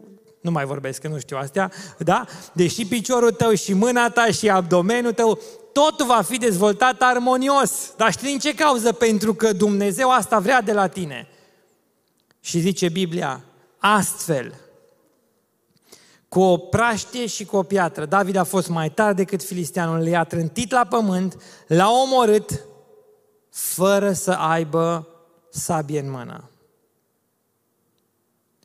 nu 0.41 0.51
mai 0.51 0.65
vorbesc, 0.65 1.01
că 1.01 1.09
nu 1.09 1.19
știu 1.19 1.37
astea, 1.37 1.73
da? 1.99 2.25
Deși 2.53 2.87
piciorul 2.87 3.31
tău 3.33 3.55
și 3.55 3.73
mâna 3.73 4.11
ta 4.11 4.27
și 4.27 4.51
abdomenul 4.51 5.13
tău, 5.13 5.39
totul 5.73 6.07
va 6.07 6.23
fi 6.23 6.37
dezvoltat 6.37 7.03
armonios. 7.03 7.93
Dar 7.97 8.13
știi 8.13 8.29
din 8.29 8.39
ce 8.39 8.55
cauză? 8.55 8.93
Pentru 8.93 9.35
că 9.35 9.53
Dumnezeu 9.53 10.11
asta 10.11 10.39
vrea 10.39 10.63
de 10.63 10.73
la 10.73 10.87
tine. 10.87 11.29
Și 12.41 12.59
zice 12.59 12.89
Biblia, 12.89 13.45
astfel, 13.79 14.55
cu 16.37 16.43
o 16.43 16.57
praștie 16.57 17.27
și 17.27 17.45
cu 17.45 17.57
o 17.57 17.63
piatră. 17.63 18.07
David 18.07 18.37
a 18.37 18.45
fost 18.45 18.69
mai 18.69 18.91
tare 18.91 19.13
decât 19.13 19.43
filisteanul, 19.43 19.99
le-a 19.99 20.25
trântit 20.25 20.71
la 20.71 20.87
pământ, 20.89 21.43
l-a 21.67 21.91
omorât, 21.91 22.65
fără 23.51 24.13
să 24.13 24.31
aibă 24.31 25.09
sabie 25.51 26.01
în 26.01 26.11
mână. 26.11 26.51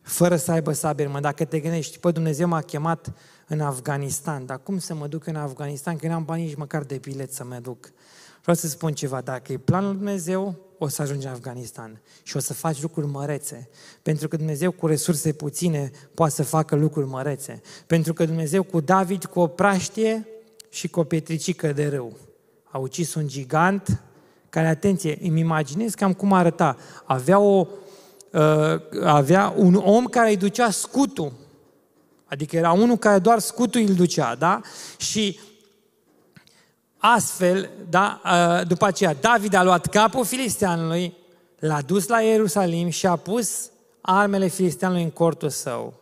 Fără 0.01 0.35
să 0.35 0.51
aibă 0.51 0.71
sabie 0.71 1.05
în 1.05 1.11
mână. 1.11 1.23
Dacă 1.23 1.45
te 1.45 1.59
gândești, 1.59 1.99
păi 1.99 2.11
Dumnezeu 2.11 2.47
m-a 2.47 2.61
chemat 2.61 3.13
în 3.47 3.61
Afganistan, 3.61 4.45
dar 4.45 4.59
cum 4.63 4.79
să 4.79 4.93
mă 4.93 5.07
duc 5.07 5.25
în 5.25 5.35
Afganistan, 5.35 5.97
că 5.97 6.07
n-am 6.07 6.23
bani 6.23 6.43
nici 6.43 6.55
măcar 6.55 6.83
de 6.83 6.97
bilet 6.97 7.33
să 7.33 7.43
mă 7.43 7.55
duc. 7.55 7.91
Vreau 8.41 8.55
să 8.55 8.67
spun 8.67 8.93
ceva, 8.93 9.21
dacă 9.21 9.51
e 9.51 9.57
planul 9.57 9.95
Dumnezeu, 9.95 10.55
o 10.83 10.87
să 10.87 11.01
ajungi 11.01 11.25
în 11.25 11.31
Afganistan 11.31 12.01
și 12.23 12.37
o 12.37 12.39
să 12.39 12.53
faci 12.53 12.81
lucruri 12.81 13.07
mărețe. 13.07 13.69
Pentru 14.01 14.27
că 14.27 14.35
Dumnezeu 14.35 14.71
cu 14.71 14.87
resurse 14.87 15.31
puține 15.31 15.91
poate 16.13 16.33
să 16.33 16.43
facă 16.43 16.75
lucruri 16.75 17.07
mărețe. 17.07 17.61
Pentru 17.87 18.13
că 18.13 18.25
Dumnezeu 18.25 18.63
cu 18.63 18.79
David, 18.79 19.25
cu 19.25 19.39
o 19.39 19.47
praștie 19.47 20.27
și 20.69 20.87
cu 20.87 20.99
o 20.99 21.03
pietricică 21.03 21.73
de 21.73 21.87
râu, 21.87 22.17
a 22.63 22.77
ucis 22.77 23.13
un 23.13 23.27
gigant 23.27 24.01
care, 24.49 24.67
atenție, 24.67 25.17
îmi 25.21 25.39
imaginez 25.39 25.93
cam 25.93 26.13
cum 26.13 26.33
arăta. 26.33 26.77
Avea, 27.03 27.39
o, 27.39 27.67
uh, 28.31 29.01
avea 29.03 29.53
un 29.57 29.75
om 29.75 30.05
care 30.05 30.29
îi 30.29 30.37
ducea 30.37 30.71
scutul. 30.71 31.31
Adică 32.25 32.55
era 32.55 32.71
unul 32.71 32.97
care 32.97 33.19
doar 33.19 33.39
scutul 33.39 33.81
îl 33.81 33.93
ducea, 33.93 34.35
da? 34.35 34.61
Și 34.97 35.39
Astfel, 37.03 37.69
da, 37.89 38.21
după 38.67 38.85
aceea, 38.85 39.13
David 39.13 39.53
a 39.53 39.63
luat 39.63 39.85
capul 39.85 40.25
filisteanului, 40.25 41.13
l-a 41.59 41.81
dus 41.81 42.07
la 42.07 42.21
Ierusalim 42.21 42.89
și 42.89 43.07
a 43.07 43.15
pus 43.15 43.69
armele 44.01 44.47
filisteanului 44.47 45.03
în 45.03 45.09
cortul 45.09 45.49
său. 45.49 45.93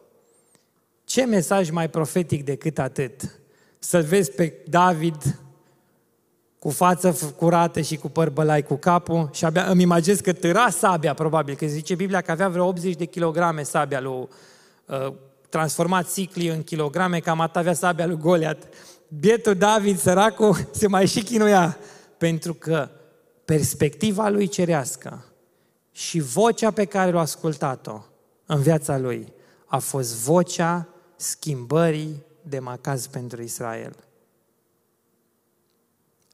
Ce 1.03 1.25
mesaj 1.25 1.69
mai 1.69 1.89
profetic 1.89 2.45
decât 2.45 2.79
atât? 2.79 3.39
Să-l 3.79 4.01
vezi 4.01 4.31
pe 4.31 4.53
David 4.67 5.39
cu 6.59 6.69
față 6.69 7.15
curată 7.37 7.81
și 7.81 7.95
cu 7.95 8.09
păr 8.09 8.29
bălai 8.29 8.63
cu 8.63 8.75
capul 8.75 9.29
și 9.33 9.45
abia 9.45 9.65
îmi 9.65 9.81
imaginez 9.81 10.19
că 10.19 10.33
tăra 10.33 10.69
sabia, 10.69 11.13
probabil, 11.13 11.55
că 11.55 11.65
zice 11.65 11.95
Biblia 11.95 12.21
că 12.21 12.31
avea 12.31 12.49
vreo 12.49 12.65
80 12.65 12.95
de 12.95 13.05
kilograme 13.05 13.63
sabia 13.63 13.99
lui, 13.99 14.27
uh, 14.85 15.13
transformat 15.49 16.13
cicli 16.13 16.47
în 16.47 16.63
kilograme, 16.63 17.19
cam 17.19 17.39
atât 17.39 17.55
avea 17.55 17.73
sabia 17.73 18.05
lui 18.05 18.17
Goliat 18.17 18.67
bietul 19.20 19.55
David, 19.55 19.99
săracul, 19.99 20.68
se 20.72 20.88
mai 20.88 21.07
și 21.07 21.24
chinuia, 21.24 21.78
pentru 22.18 22.53
că 22.53 22.89
perspectiva 23.45 24.30
lui 24.30 24.47
cerească 24.47 25.26
și 25.91 26.20
vocea 26.20 26.72
pe 26.72 26.86
care 26.86 27.12
l-a 27.12 27.20
ascultat-o 27.20 28.01
în 28.45 28.62
viața 28.62 28.97
lui 28.97 29.34
a 29.66 29.78
fost 29.78 30.14
vocea 30.16 30.88
schimbării 31.16 32.24
de 32.41 32.60
macaz 32.60 33.07
pentru 33.07 33.41
Israel. 33.41 33.95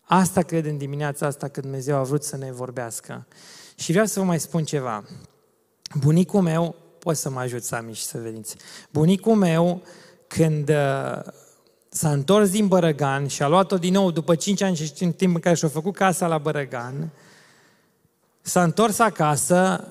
Asta 0.02 0.42
cred 0.42 0.66
în 0.66 0.78
dimineața 0.78 1.26
asta 1.26 1.48
că 1.48 1.62
Dumnezeu 1.62 1.96
a 1.96 2.04
vrut 2.04 2.24
să 2.24 2.38
ne 2.38 2.52
vorbească. 2.52 3.28
Și 3.76 3.92
vreau 3.92 4.06
să 4.06 4.20
vă 4.20 4.26
mai 4.26 4.40
spun 4.40 4.64
ceva. 4.64 5.04
Bunicul 6.00 6.42
meu, 6.42 6.76
pot 7.00 7.18
să 7.18 7.30
mă 7.30 7.40
ajut 7.40 7.64
să 7.64 7.76
am 7.76 7.94
și 7.94 8.04
să 8.04 8.18
veniți. 8.18 8.56
Bunicul 8.92 9.36
meu, 9.36 9.82
când 10.28 10.72
s-a 11.96 12.12
întors 12.12 12.50
din 12.50 12.68
Bărăgan 12.68 13.28
și 13.28 13.44
a 13.44 13.48
luat-o 13.48 13.78
din 13.78 13.94
nou 13.94 14.12
după 14.12 14.36
5 14.36 14.62
ani 14.62 14.76
și 14.76 15.04
în 15.04 15.12
timp 15.12 15.36
în 15.36 15.42
care 15.42 15.56
și-a 15.56 15.68
făcut 15.68 15.96
casa 15.96 16.28
la 16.28 16.38
Bărăgan, 16.38 17.10
s-a 18.42 18.64
întors 18.64 19.00
acasă, 19.00 19.88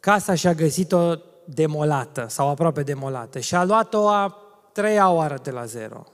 casa 0.00 0.34
și-a 0.34 0.54
găsit-o 0.54 1.14
demolată 1.44 2.26
sau 2.28 2.48
aproape 2.48 2.82
demolată 2.82 3.38
și 3.38 3.54
a 3.54 3.64
luat-o 3.64 4.08
a 4.08 4.36
treia 4.72 5.10
oară 5.10 5.38
de 5.42 5.50
la 5.50 5.64
zero. 5.64 6.06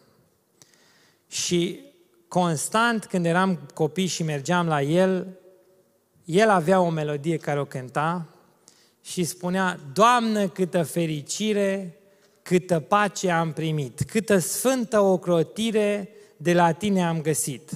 Și 1.29 1.81
constant 2.29 3.05
când 3.05 3.27
eram 3.27 3.59
copii 3.75 4.07
și 4.07 4.23
mergeam 4.23 4.67
la 4.67 4.83
el, 4.83 5.27
el 6.25 6.51
avea 6.51 6.81
o 6.81 6.91
melodie 6.91 7.37
care 7.37 7.61
o 7.61 7.65
cânta 7.65 8.27
și 9.03 9.25
spunea, 9.25 9.79
Doamnă, 9.93 10.49
câtă 10.49 10.83
fericire 10.83 11.96
câtă 12.47 12.81
pace 12.81 13.31
am 13.31 13.53
primit, 13.53 14.03
câtă 14.03 14.39
sfântă 14.39 15.01
ocrotire 15.01 16.09
de 16.37 16.53
la 16.53 16.73
tine 16.73 17.05
am 17.05 17.21
găsit. 17.21 17.71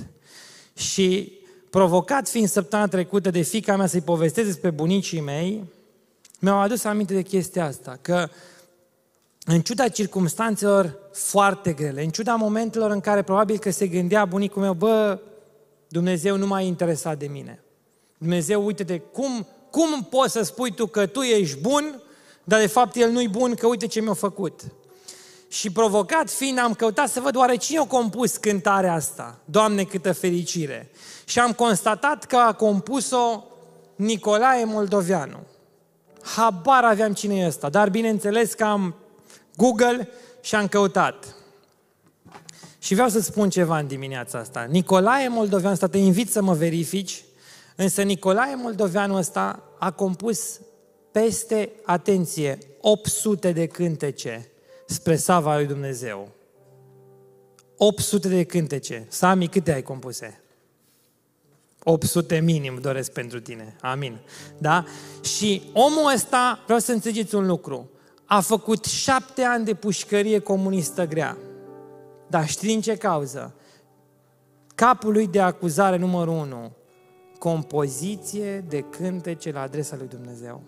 Și 0.76 1.32
provocat 1.70 2.28
fiind 2.28 2.48
săptămâna 2.48 2.88
trecută 2.88 3.30
de 3.30 3.40
fica 3.40 3.76
mea 3.76 3.86
să-i 3.86 4.00
povestesc 4.00 4.46
despre 4.46 4.70
bunicii 4.70 5.20
mei, 5.20 5.64
mi-au 6.38 6.58
adus 6.58 6.84
aminte 6.84 7.14
de 7.14 7.22
chestia 7.22 7.64
asta, 7.64 7.98
că 8.02 8.28
în 9.44 9.60
ciuda 9.60 9.88
circumstanțelor 9.88 10.98
foarte 11.12 11.72
grele, 11.72 12.02
în 12.02 12.10
ciuda 12.10 12.34
momentelor 12.34 12.90
în 12.90 13.00
care 13.00 13.22
probabil 13.22 13.58
că 13.58 13.70
se 13.70 13.86
gândea 13.86 14.24
bunicul 14.24 14.62
meu, 14.62 14.72
bă, 14.72 15.18
Dumnezeu 15.88 16.36
nu 16.36 16.46
m-a 16.46 16.60
interesat 16.60 17.18
de 17.18 17.26
mine. 17.26 17.62
Dumnezeu, 18.18 18.64
uite-te, 18.64 18.98
cum, 18.98 19.46
cum 19.70 20.04
poți 20.10 20.32
să 20.32 20.42
spui 20.42 20.72
tu 20.72 20.86
că 20.86 21.06
tu 21.06 21.20
ești 21.20 21.58
bun 21.58 22.02
dar 22.44 22.60
de 22.60 22.66
fapt 22.66 22.96
el 22.96 23.10
nu-i 23.10 23.28
bun, 23.28 23.54
că 23.54 23.66
uite 23.66 23.86
ce 23.86 24.00
mi-a 24.00 24.14
făcut. 24.14 24.60
Și 25.48 25.70
provocat 25.70 26.30
fiind, 26.30 26.58
am 26.58 26.74
căutat 26.74 27.08
să 27.08 27.20
văd 27.20 27.36
oare 27.36 27.56
cine 27.56 27.78
a 27.78 27.84
compus 27.84 28.36
cântarea 28.36 28.94
asta. 28.94 29.38
Doamne, 29.44 29.84
câtă 29.84 30.12
fericire! 30.12 30.90
Și 31.24 31.38
am 31.38 31.52
constatat 31.52 32.24
că 32.24 32.36
a 32.36 32.52
compus-o 32.52 33.44
Nicolae 33.96 34.64
Moldoveanu. 34.64 35.38
Habar 36.22 36.84
aveam 36.84 37.12
cine 37.12 37.36
e 37.36 37.46
ăsta, 37.46 37.68
dar 37.68 37.90
bineînțeles 37.90 38.52
că 38.52 38.64
am 38.64 38.94
Google 39.56 40.08
și 40.40 40.54
am 40.54 40.68
căutat. 40.68 41.34
Și 42.78 42.94
vreau 42.94 43.08
să 43.08 43.20
spun 43.20 43.50
ceva 43.50 43.78
în 43.78 43.86
dimineața 43.86 44.38
asta. 44.38 44.66
Nicolae 44.70 45.28
Moldoveanu 45.28 45.72
ăsta, 45.72 45.86
te 45.86 45.98
invit 45.98 46.30
să 46.30 46.42
mă 46.42 46.54
verifici, 46.54 47.24
însă 47.76 48.02
Nicolae 48.02 48.54
Moldoveanu 48.54 49.16
ăsta 49.16 49.62
a 49.78 49.90
compus 49.90 50.60
peste, 51.12 51.72
atenție, 51.84 52.58
800 52.80 53.52
de 53.52 53.66
cântece 53.66 54.50
spre 54.86 55.16
sava 55.16 55.56
lui 55.56 55.66
Dumnezeu. 55.66 56.28
800 57.76 58.28
de 58.28 58.44
cântece. 58.44 59.06
Sami, 59.08 59.48
câte 59.48 59.72
ai 59.72 59.82
compuse? 59.82 60.40
800 61.84 62.40
minim 62.40 62.78
doresc 62.80 63.12
pentru 63.12 63.40
tine. 63.40 63.76
Amin. 63.80 64.20
Da? 64.58 64.84
Și 65.22 65.62
omul 65.72 66.12
ăsta, 66.14 66.60
vreau 66.64 66.78
să 66.78 66.92
înțelegeți 66.92 67.34
un 67.34 67.46
lucru, 67.46 67.90
a 68.24 68.40
făcut 68.40 68.84
șapte 68.84 69.42
ani 69.42 69.64
de 69.64 69.74
pușcărie 69.74 70.38
comunistă 70.38 71.06
grea. 71.06 71.38
Dar 72.26 72.48
știi 72.48 72.68
din 72.68 72.80
ce 72.80 72.96
cauză? 72.96 73.54
Capul 74.74 75.12
lui 75.12 75.26
de 75.26 75.40
acuzare 75.40 75.96
numărul 75.96 76.34
unu, 76.34 76.72
compoziție 77.38 78.64
de 78.68 78.80
cântece 78.80 79.52
la 79.52 79.60
adresa 79.60 79.96
lui 79.96 80.08
Dumnezeu. 80.08 80.62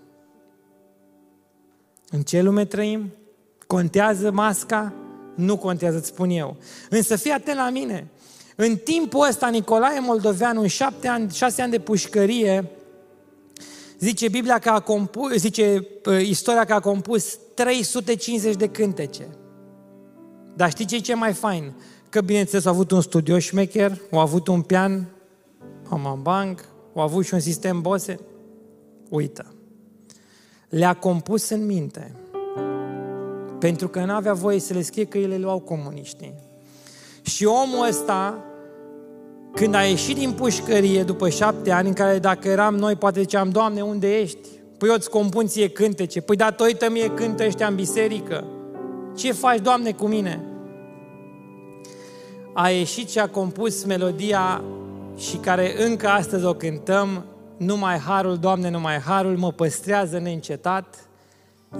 În 2.12 2.22
ce 2.22 2.42
lume 2.42 2.64
trăim? 2.64 3.12
Contează 3.66 4.30
masca? 4.30 4.92
Nu 5.34 5.56
contează, 5.56 5.96
îți 5.96 6.06
spun 6.06 6.30
eu. 6.30 6.56
Însă 6.90 7.16
fii 7.16 7.30
atent 7.30 7.56
la 7.56 7.70
mine. 7.70 8.10
În 8.56 8.76
timpul 8.76 9.26
ăsta, 9.28 9.48
Nicolae 9.48 10.00
Moldoveanu, 10.00 10.60
în 10.60 10.66
șapte 10.66 11.08
ani, 11.08 11.30
șase 11.30 11.62
ani 11.62 11.70
de 11.70 11.78
pușcărie, 11.78 12.70
zice 13.98 14.28
Biblia 14.28 14.58
că 14.58 14.68
a 14.68 14.80
compus, 14.80 15.32
zice 15.32 15.86
uh, 16.06 16.26
istoria 16.26 16.64
că 16.64 16.72
a 16.72 16.80
compus 16.80 17.38
350 17.54 18.56
de 18.56 18.68
cântece. 18.68 19.26
Dar 20.56 20.70
știi 20.70 20.84
ce 20.84 20.96
e 20.96 20.98
ce 20.98 21.14
mai 21.14 21.32
fain? 21.32 21.72
Că 22.08 22.20
bineînțeles 22.20 22.64
a 22.64 22.70
avut 22.70 22.90
un 22.90 23.00
studio 23.00 23.38
șmecher, 23.38 23.98
a 24.10 24.20
avut 24.20 24.46
un 24.46 24.62
pian, 24.62 25.08
bank, 26.22 26.64
a 26.94 27.02
avut 27.02 27.24
și 27.24 27.34
un 27.34 27.40
sistem 27.40 27.80
Bose. 27.80 28.20
Uită. 29.08 29.51
Le-a 30.74 30.94
compus 30.94 31.48
în 31.48 31.66
minte. 31.66 32.12
Pentru 33.58 33.88
că 33.88 34.04
nu 34.04 34.12
avea 34.12 34.32
voie 34.32 34.58
să 34.58 34.74
le 34.74 34.82
scrie 34.82 35.04
că 35.04 35.18
ele 35.18 35.36
luau 35.36 35.58
comuniștii. 35.58 36.34
Și 37.22 37.44
omul 37.44 37.86
ăsta, 37.88 38.44
când 39.54 39.74
a 39.74 39.82
ieșit 39.82 40.16
din 40.16 40.32
pușcărie 40.32 41.02
după 41.02 41.28
șapte 41.28 41.70
ani, 41.70 41.88
în 41.88 41.94
care 41.94 42.18
dacă 42.18 42.48
eram 42.48 42.76
noi, 42.76 42.96
poate 42.96 43.20
ziceam, 43.20 43.50
Doamne, 43.50 43.80
unde 43.82 44.18
ești? 44.18 44.48
Păi 44.78 44.88
eu 44.88 44.94
îți 44.94 45.10
compun 45.10 45.46
ție 45.46 45.68
cântece. 45.68 46.20
Păi 46.20 46.36
datorită 46.36 46.90
mie 46.90 47.10
cântă 47.10 47.44
ăștia 47.44 47.66
în 47.66 47.74
biserică. 47.74 48.44
Ce 49.16 49.32
faci, 49.32 49.60
Doamne, 49.60 49.92
cu 49.92 50.06
mine? 50.06 50.44
A 52.54 52.68
ieșit 52.68 53.10
și 53.10 53.18
a 53.18 53.28
compus 53.28 53.84
melodia 53.84 54.64
și 55.16 55.36
care 55.36 55.84
încă 55.84 56.08
astăzi 56.08 56.44
o 56.44 56.54
cântăm, 56.54 57.24
numai 57.64 57.98
harul, 57.98 58.36
Doamne, 58.36 58.70
numai 58.70 58.98
harul 58.98 59.36
mă 59.36 59.52
păstrează 59.52 60.18
neîncetat, 60.18 61.08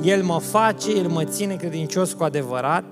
El 0.03 0.23
mă 0.23 0.39
face, 0.41 0.91
El 0.91 1.09
mă 1.09 1.25
ține 1.25 1.57
credincios 1.57 2.13
cu 2.13 2.23
adevărat. 2.23 2.85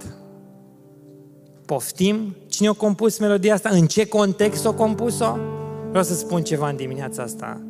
Poftim? 1.67 2.37
Cine 2.49 2.69
a 2.69 2.73
compus 2.73 3.19
melodia 3.19 3.55
asta? 3.55 3.69
În 3.69 3.87
ce 3.87 4.07
context 4.07 4.67
a 4.67 4.73
compus-o? 4.73 5.37
Vreau 5.89 6.05
să 6.05 6.15
spun 6.15 6.43
ceva 6.43 6.69
în 6.69 6.77
dimineața 6.77 7.23
asta. 7.23 7.61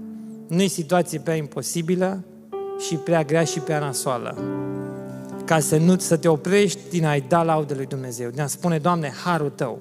Nu 0.48 0.62
e 0.62 0.66
situație 0.66 1.18
prea 1.18 1.34
imposibilă 1.34 2.24
și 2.88 2.94
prea 2.94 3.22
grea 3.22 3.44
și 3.44 3.60
prea 3.60 3.78
nasoală 3.78 4.38
ca 5.50 5.60
să 5.60 5.76
nu 5.76 5.98
să 5.98 6.16
te 6.16 6.28
oprești 6.28 6.78
din 6.90 7.06
a-i 7.06 7.24
da 7.28 7.42
laudă 7.42 7.74
lui 7.74 7.86
Dumnezeu, 7.86 8.30
din 8.30 8.40
a 8.40 8.46
spune, 8.46 8.78
Doamne, 8.78 9.12
harul 9.24 9.52
Tău, 9.54 9.78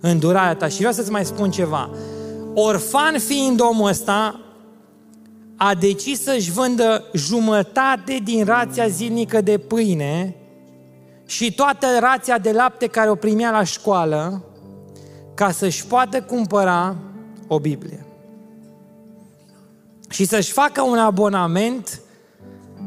îndurarea 0.00 0.54
Ta. 0.54 0.68
Și 0.68 0.76
vreau 0.76 0.92
să-ți 0.92 1.10
mai 1.10 1.24
spun 1.24 1.50
ceva. 1.50 1.90
Orfan 2.54 3.18
fiind 3.18 3.60
omul 3.60 3.88
ăsta, 3.88 4.40
a 5.60 5.74
decis 5.74 6.22
să-și 6.22 6.50
vândă 6.50 7.04
jumătate 7.14 8.20
din 8.24 8.44
rația 8.44 8.88
zilnică 8.88 9.40
de 9.40 9.58
pâine 9.58 10.34
și 11.26 11.54
toată 11.54 11.86
rația 12.00 12.38
de 12.38 12.52
lapte 12.52 12.86
care 12.86 13.10
o 13.10 13.14
primea 13.14 13.50
la 13.50 13.62
școală 13.64 14.44
ca 15.34 15.50
să-și 15.50 15.86
poată 15.86 16.22
cumpăra 16.22 16.96
o 17.46 17.58
Biblie. 17.58 18.06
Și 20.08 20.24
să-și 20.24 20.52
facă 20.52 20.82
un 20.82 20.98
abonament 20.98 22.00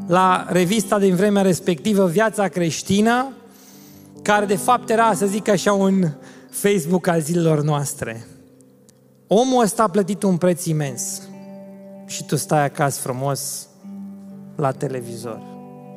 la 0.06 0.46
revista 0.48 0.98
din 0.98 1.14
vremea 1.14 1.42
respectivă 1.42 2.06
Viața 2.06 2.48
Creștină, 2.48 3.32
care 4.22 4.46
de 4.46 4.56
fapt 4.56 4.90
era, 4.90 5.14
să 5.14 5.26
zic 5.26 5.48
așa, 5.48 5.72
un 5.72 6.08
Facebook 6.50 7.06
al 7.06 7.20
zilelor 7.20 7.62
noastre. 7.62 8.26
Omul 9.26 9.62
ăsta 9.62 9.82
a 9.82 9.88
plătit 9.88 10.22
un 10.22 10.36
preț 10.36 10.64
imens 10.64 11.22
și 12.06 12.24
tu 12.24 12.36
stai 12.36 12.64
acasă 12.64 13.00
frumos 13.00 13.66
la 14.56 14.70
televizor 14.70 15.40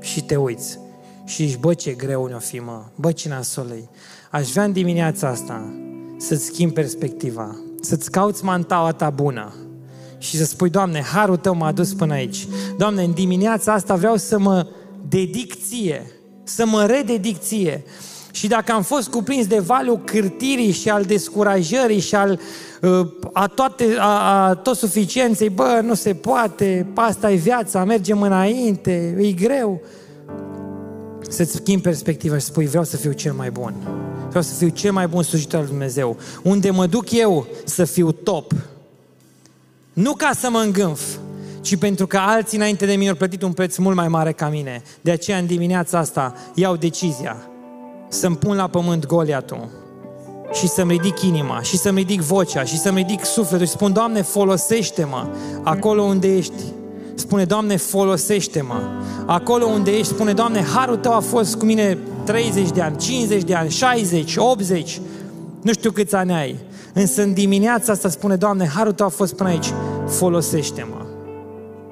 și 0.02 0.24
te 0.24 0.36
uiți 0.36 0.80
și 1.26 1.44
ești, 1.44 1.58
bă, 1.58 1.74
ce 1.74 1.92
greu 1.92 2.26
ne-o 2.26 2.40
fi, 2.40 2.60
mă, 2.60 2.84
bă, 2.96 3.12
ce 3.12 3.30
nasolei. 3.30 3.90
Aș 4.32 4.52
vrea 4.52 4.64
în 4.64 4.72
dimineața 4.72 5.28
asta 5.28 5.74
să-ți 6.18 6.46
schimbi 6.46 6.74
perspectiva, 6.74 7.56
să-ți 7.82 8.12
cauți 8.12 8.44
mantaua 8.44 8.92
ta 8.92 9.10
bună, 9.10 9.54
și 10.18 10.38
să 10.38 10.46
spui, 10.46 10.70
Doamne, 10.70 11.02
harul 11.02 11.38
Tău 11.38 11.56
m-a 11.56 11.72
dus 11.72 11.94
până 11.94 12.14
aici. 12.14 12.48
Doamne, 12.78 13.04
în 13.04 13.12
dimineața 13.12 13.74
asta 13.74 13.96
vreau 13.96 14.16
să 14.16 14.40
mă 14.40 14.68
dedic 15.08 15.56
ție, 15.68 16.12
să 16.44 16.66
mă 16.66 16.86
rededic 16.86 17.40
ție. 17.40 17.84
Și 18.36 18.48
dacă 18.48 18.72
am 18.72 18.82
fost 18.82 19.08
cuprins 19.08 19.48
de 19.48 19.60
valul 19.60 20.02
cârtirii 20.06 20.72
și 20.72 20.90
al 20.90 21.04
descurajării 21.04 22.00
și 22.00 22.16
al 22.16 22.40
uh, 22.82 23.08
a, 23.34 23.48
toate, 23.48 23.96
a, 24.00 24.48
a 24.48 24.54
tot 24.56 24.78
suficienței, 24.78 25.50
bă, 25.50 25.82
nu 25.84 25.94
se 25.94 26.14
poate, 26.14 26.88
asta 26.96 27.32
e 27.32 27.36
viața, 27.36 27.84
mergem 27.84 28.22
înainte, 28.22 29.16
e 29.20 29.32
greu. 29.32 29.82
Să-ți 31.30 31.52
schimbi 31.52 31.82
perspectiva 31.82 32.38
și 32.38 32.46
spui, 32.46 32.66
vreau 32.66 32.84
să 32.84 32.98
fiu 32.98 33.12
cel 33.12 33.34
mai 33.34 33.52
bun. 33.52 33.74
Vreau 34.28 34.44
să 34.44 34.54
fiu 34.54 34.68
cel 34.68 34.92
mai 34.92 35.08
bun 35.08 35.24
slujitor 35.24 35.60
al 35.60 35.66
Dumnezeu. 35.66 36.18
Unde 36.44 36.70
mă 36.70 36.86
duc 36.86 37.12
eu 37.12 37.48
să 37.66 37.86
fiu 37.86 38.12
top. 38.12 38.54
Nu 39.94 40.14
ca 40.14 40.32
să 40.40 40.50
mă 40.50 40.60
îngânf, 40.60 41.02
ci 41.62 41.76
pentru 41.76 42.08
că 42.08 42.18
alții 42.18 42.58
înainte 42.58 42.86
de 42.86 42.96
mine 42.96 43.10
au 43.10 43.16
plătit 43.16 43.42
un 43.42 43.54
preț 43.54 43.78
mult 43.78 43.96
mai 43.96 44.08
mare 44.08 44.32
ca 44.32 44.50
mine. 44.50 44.84
De 45.02 45.12
aceea 45.12 45.38
în 45.38 45.46
dimineața 45.46 45.98
asta 45.98 46.36
iau 46.54 46.76
decizia 46.76 47.50
să-mi 48.08 48.36
pun 48.36 48.56
la 48.56 48.68
pământ 48.68 49.06
Goliatul 49.06 49.68
și 50.54 50.68
să-mi 50.68 50.92
ridic 50.92 51.22
inima 51.22 51.62
și 51.62 51.78
să-mi 51.78 51.98
ridic 51.98 52.22
vocea 52.22 52.64
și 52.64 52.78
să-mi 52.78 52.98
ridic 52.98 53.26
sufletul 53.26 53.66
și 53.66 53.72
spun, 53.72 53.94
Doamne, 53.94 54.22
folosește-mă 54.22 55.28
acolo 55.64 56.02
unde 56.02 56.36
ești. 56.36 56.64
Spune, 57.16 57.44
Doamne, 57.44 57.76
folosește-mă. 57.76 58.82
Acolo 59.26 59.66
unde 59.66 59.92
ești, 59.92 60.14
spune, 60.14 60.34
Doamne, 60.34 60.62
harul 60.62 60.96
Tău 60.96 61.14
a 61.14 61.20
fost 61.20 61.56
cu 61.56 61.66
mine 61.66 61.98
30 62.24 62.70
de 62.72 62.82
ani, 62.82 62.98
50 62.98 63.44
de 63.44 63.56
ani, 63.56 63.70
60, 63.70 64.36
80, 64.38 65.02
nu 65.62 65.72
știu 65.72 65.92
câți 65.92 66.16
ani 66.16 66.34
ai. 66.34 66.56
Însă 66.94 67.22
în 67.22 67.34
dimineața 67.34 67.92
asta 67.92 68.10
spune, 68.10 68.36
Doamne, 68.36 68.68
harul 68.68 68.92
Tău 68.92 69.06
a 69.06 69.10
fost 69.10 69.36
până 69.36 69.50
aici, 69.50 69.74
folosește-mă. 70.08 71.06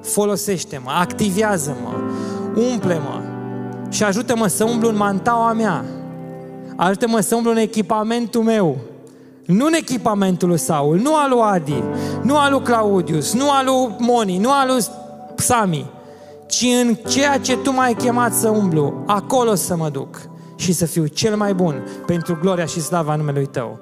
Folosește-mă, 0.02 0.90
activează-mă, 0.90 1.92
umple-mă 2.72 3.22
și 3.90 4.04
ajută-mă 4.04 4.46
să 4.46 4.64
umblu 4.64 4.88
în 4.88 4.96
mantaua 4.96 5.52
mea. 5.52 5.84
Ajută-mă 6.76 7.20
să 7.20 7.34
umblu 7.34 7.50
în 7.50 7.56
echipamentul 7.56 8.42
meu. 8.42 8.76
Nu 9.46 9.66
în 9.66 9.72
echipamentul 9.72 10.48
lui 10.48 10.58
Saul, 10.58 10.98
nu 10.98 11.14
al 11.14 11.30
lui 11.30 11.40
Adi, 11.42 11.82
nu 12.22 12.36
al 12.36 12.50
lui 12.50 12.62
Claudius, 12.62 13.34
nu 13.34 13.50
al 13.50 13.64
lui 13.64 13.96
Moni, 13.98 14.38
nu 14.38 14.50
al 14.50 14.66
lui 14.66 14.84
Sami, 15.36 15.90
ci 16.46 16.66
în 16.82 16.94
ceea 16.94 17.38
ce 17.38 17.56
Tu 17.56 17.72
m-ai 17.72 17.94
chemat 17.94 18.34
să 18.34 18.48
umblu, 18.48 19.02
acolo 19.06 19.54
să 19.54 19.76
mă 19.76 19.88
duc 19.88 20.20
și 20.56 20.72
să 20.72 20.86
fiu 20.86 21.06
cel 21.06 21.36
mai 21.36 21.54
bun 21.54 21.86
pentru 22.06 22.38
gloria 22.40 22.64
și 22.64 22.80
slava 22.80 23.16
numelui 23.16 23.46
Tău. 23.46 23.78